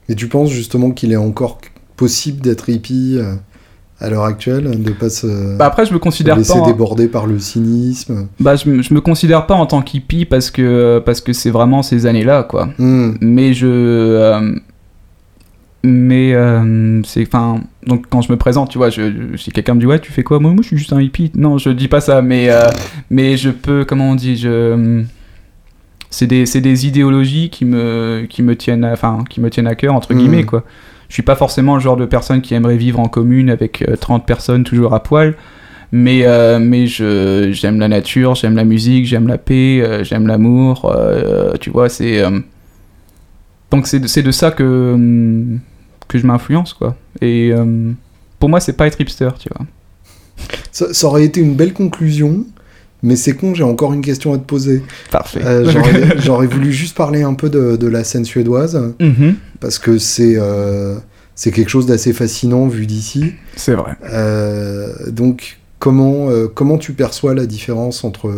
[0.10, 1.60] Et tu penses justement qu'il est encore
[1.96, 3.18] possible d'être hippie
[4.02, 6.60] à l'heure actuelle, de pas se, bah après, je me se considère laisser pas.
[6.60, 8.28] en- déborder par le cynisme?
[8.40, 11.52] Bah, je, me- je me considère pas en tant qu'hippie parce que parce que c'est
[11.52, 12.70] vraiment ces années-là, quoi.
[12.80, 14.60] Hmm, Mais je,
[15.84, 19.02] mais euh, c'est enfin donc quand je me présente, tu vois, je,
[19.32, 20.40] je- si quelqu'un me dit ouais, tu fais quoi?
[20.40, 21.32] Moi, moi, je suis juste un hippie.
[21.36, 22.68] Non, je dis pas ça, mais euh,
[23.10, 25.04] mais je peux, comment on dit, je
[26.10, 29.76] c'est des, c'est des idéologies qui me qui me tiennent, enfin qui me tiennent à
[29.76, 30.20] cœur entre Mhm.
[30.20, 30.64] guillemets quoi.
[31.08, 33.96] Je suis pas forcément le genre de personne qui aimerait vivre en commune avec euh,
[33.96, 35.36] 30 personnes toujours à poil.
[35.92, 40.28] Mais, euh, mais je, j'aime la nature, j'aime la musique, j'aime la paix, euh, j'aime
[40.28, 40.86] l'amour.
[40.96, 42.24] euh, tu vois, c'est.
[42.24, 42.40] euh,
[43.72, 44.96] donc c'est de, de ça que,
[46.10, 46.98] que je m'influence, quoi.
[47.22, 47.92] Et euh,
[48.40, 49.66] pour moi, c'est pas être hipster, tu vois.
[50.72, 52.46] Ça, ça aurait été une belle conclusion,
[53.04, 54.84] mais c'est con, j'ai encore une question à te poser.
[55.12, 55.42] Parfait.
[55.44, 55.72] Euh,
[56.18, 59.36] J'aurais voulu juste parler un peu de, de la scène suédoise, Mhm.
[59.62, 60.96] parce que c'est euh,
[61.36, 63.34] c'est quelque chose d'assez fascinant vu d'ici.
[63.56, 63.96] C'est vrai.
[65.12, 68.34] Donc, comment, comment tu perçois la différence entre,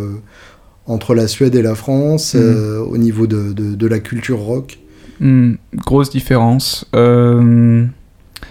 [0.86, 2.86] entre la Suède et la France Mhm.
[2.88, 4.78] au niveau de, de, de la culture rock?
[5.22, 6.84] Hmm, grosse différence.
[6.96, 7.84] Euh,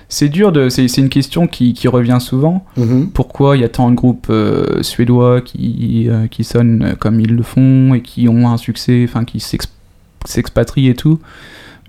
[0.07, 0.69] c'est dur de.
[0.69, 2.65] C'est, une question qui, qui revient souvent.
[2.78, 3.09] Mhm.
[3.13, 7.36] Pourquoi il y a tant de groupes euh, suédois qui, euh, qui sonnent comme ils
[7.36, 9.67] le font et qui ont un succès, enfin qui s'ex-
[10.26, 11.19] s'expatrient et tout?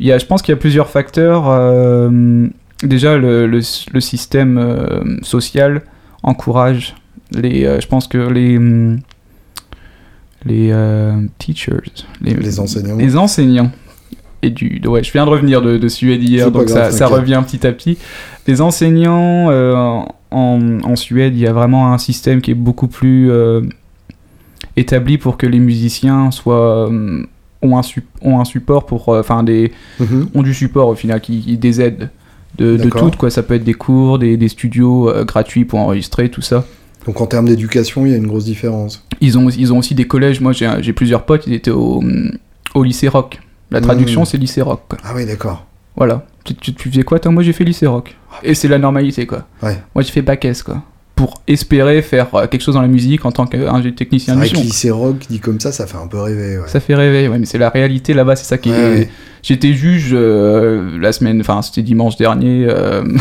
[0.01, 1.45] Il y a, Je pense qu'il y a plusieurs facteurs.
[1.49, 2.49] euh,
[2.83, 3.61] déjà, le, le,
[3.93, 5.83] le système euh, social
[6.25, 6.97] encourage
[7.31, 7.65] les.
[7.67, 8.59] euh, je pense que les.
[10.45, 12.05] Les euh, teachers.
[12.21, 12.97] Les enseignants.
[12.97, 13.71] Les enseignants.
[14.43, 17.07] Et du, de- ouais, je viens de revenir de, de Suède hier, donc grave, ça,
[17.07, 17.97] revient petit à petit.
[18.49, 19.75] Les enseignants euh,
[20.33, 23.61] en, en Suède, il y a vraiment un système qui est beaucoup plus euh,
[24.77, 27.23] établi pour que les musiciens soient euh,
[27.63, 27.83] ont un,
[28.23, 30.29] ont un support pour, enfin des Mhm.
[30.35, 32.11] ont du support au final, qui, qui- des aides
[32.59, 33.31] de, de toutes quoi.
[33.31, 36.65] Ça peut être des cours, des, des studios gratuits pour enregistrer tout ça.
[37.07, 39.05] Donc, en termes d'éducation, il y a une grosse différence.
[39.21, 40.41] Ils ont, ils ont aussi des collèges.
[40.41, 42.03] Moi, j'ai j'ai plusieurs potes, ils étaient au,
[42.75, 43.41] au lycée rock.
[43.73, 44.27] La traduction, Mm.
[44.27, 44.83] c'est lycée rock.
[44.89, 44.99] quoi.
[45.05, 45.67] Ah oui, d'accord.
[45.97, 46.25] Voilà.
[46.45, 47.31] Tu, tu, tu faisais quoi toi?
[47.33, 48.17] Moi j'ai fait lycée rock.
[48.43, 49.47] Et c'est la normalité quoi.
[49.63, 49.79] Ouais.
[49.95, 50.83] Moi j'ai fait bac S quoi.
[51.15, 54.61] Pour espérer faire euh, quelque chose dans la musique en tant qu'un technicien de son.
[54.63, 56.59] lycée rock, dit comme ça, ça fait un peu rêver.
[56.59, 56.67] ouais.
[56.67, 59.09] Ça fait rêver, ouais, mais c'est la réalité là-bas, c'est ça qui Ouais, est.
[59.43, 63.05] J'étais juge euh, la semaine, enfin c'était dimanche dernier, euh,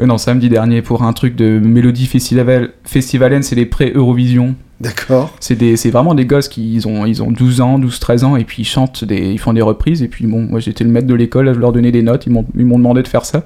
[0.00, 4.54] Euh, non, samedi dernier pour un truc de Mélodie Festival, Festivalen, c'est les pré-Eurovision.
[4.78, 5.34] D'accord.
[5.40, 8.44] C'est vraiment des gosses qui ils ont, ils ont 12 ans, 12, 13 ans, et
[8.44, 10.02] puis ils chantent, des, ils font des reprises.
[10.02, 12.32] Et puis bon, moi j'étais le maître de l'école, je leur donnais des notes, ils
[12.32, 13.44] m'ont ils m'ont demandé de faire ça.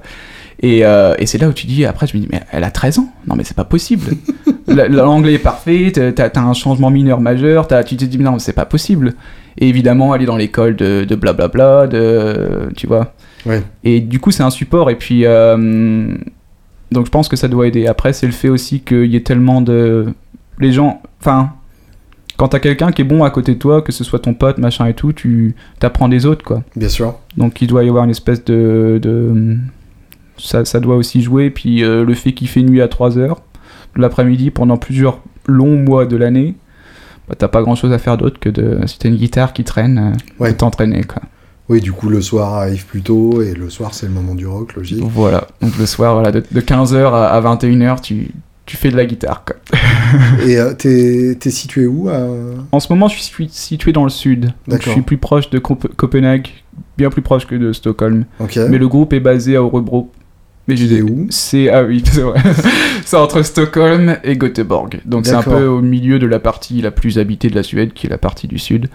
[0.61, 2.69] Et, euh, et c'est là où tu dis, après je me dis, mais elle a
[2.69, 4.11] 13 ans Non mais c'est pas possible.
[4.67, 8.33] La- L'anglais est parfait, t'as t'as un changement mineur majeur, tu te dis, mais non,
[8.33, 9.13] mais c'est pas possible.
[9.57, 13.13] Et évidemment, elle est dans l'école de, de blablabla, de, tu vois.
[13.45, 13.63] Ouais.
[13.85, 14.89] Et du coup, c'est un support.
[14.89, 16.13] Et puis, euh,
[16.91, 17.87] donc je pense que ça doit aider.
[17.87, 20.13] Après, c'est le fait aussi qu'il y ait tellement de.
[20.59, 21.01] Les gens.
[21.19, 21.51] Enfin,
[22.37, 24.57] quand t'as quelqu'un qui est bon à côté de toi, que ce soit ton pote,
[24.57, 26.63] machin et tout, tu t'apprends des autres, quoi.
[26.75, 27.15] Bien sûr.
[27.37, 28.99] Donc il doit y avoir une espèce de.
[29.01, 29.57] de...
[30.37, 31.49] Ça, ça doit aussi jouer.
[31.49, 33.41] Puis euh, le fait qu'il fait nuit à 3 heures
[33.95, 36.55] de l'après-midi pendant plusieurs longs mois de l'année,
[37.27, 38.79] bah, t'as pas grand chose à faire d'autre que de.
[38.87, 40.51] Si t'as une guitare qui traîne, euh, Ouais.
[40.51, 41.21] de t'entraîner, quoi.
[41.69, 44.45] Oui, du coup, le soir arrive plus tôt et le soir, c'est le moment du
[44.45, 44.99] rock, logique.
[45.01, 48.31] Voilà, donc le soir, voilà, de, 15h à, 21h, tu,
[48.65, 49.45] tu fais de la guitare.
[49.45, 49.55] Quoi.
[50.45, 52.27] et euh, t'es situé où à-
[52.73, 54.51] En ce moment, je suis situé dans le sud.
[54.67, 56.49] Donc, je suis plus proche de Cop- Copenhague,
[56.97, 58.25] bien plus proche que de Stockholm.
[58.41, 58.57] Ok.
[58.69, 60.11] Mais le groupe est basé à Örebro.
[60.67, 61.25] Mais j'ai- est où?
[61.29, 62.39] C'est ah oui, c'est vrai.
[63.05, 64.99] c'est entre Stockholm et Göteborg.
[65.05, 67.93] Donc c'est un peu au milieu de la partie la plus habitée de la Suède,
[67.93, 68.89] qui est la partie du sud.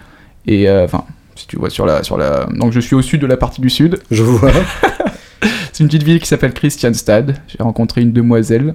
[0.47, 1.05] Et euh, enfin,
[1.37, 3.61] si tu vois sur la sur la, donc je suis au sud de la partie
[3.61, 3.99] du sud.
[4.11, 4.51] Je vois.
[5.73, 7.37] C'est une petite ville qui s'appelle Christianstad.
[7.49, 8.75] J'ai rencontré une demoiselle.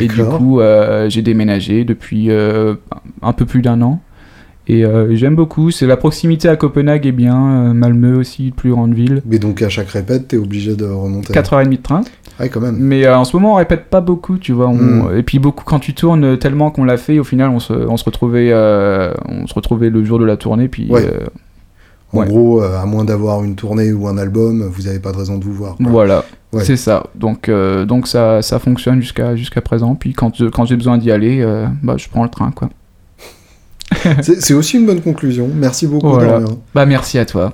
[0.00, 2.74] Et du coup, euh, j'ai déménagé depuis euh,
[3.22, 4.00] un peu plus d'un an.
[4.68, 5.70] Et euh, j'aime beaucoup.
[5.70, 7.72] C'est la proximité à Copenhague est bien.
[7.74, 9.22] Malmö aussi, plus grande ville.
[9.26, 11.32] Mais donc, à chaque répète, t'es obligé de remonter.
[11.32, 12.00] 4h30 de train.
[12.40, 12.76] Ouais, quand même.
[12.78, 14.68] Mais euh, en ce moment, on répète pas beaucoup, tu vois.
[14.68, 15.18] on- Mm.
[15.18, 17.96] Et puis beaucoup quand tu tournes tellement qu'on l'a fait, au final, on se, on
[17.96, 20.68] se retrouvait, euh, on se retrouvait le jour de la tournée.
[20.68, 21.08] Puis Ouais.
[22.12, 22.26] En Ouais.
[22.28, 25.38] gros, euh, à moins d'avoir une tournée ou un album, vous avez pas de raison
[25.38, 25.76] de vous voir.
[25.76, 25.86] quoi.
[25.90, 26.64] voilà, Ouais.
[26.64, 27.04] c'est ça.
[27.14, 29.94] Donc, euh, donc ça, ça fonctionne jusqu'à jusqu'à présent.
[29.96, 32.70] Puis quand, quand j'ai besoin d'y aller, euh, bah, je prends le train, quoi.
[34.22, 35.48] C'est aussi une bonne conclusion.
[35.54, 36.40] Merci beaucoup, Voilà.
[36.74, 37.52] Bah merci à toi.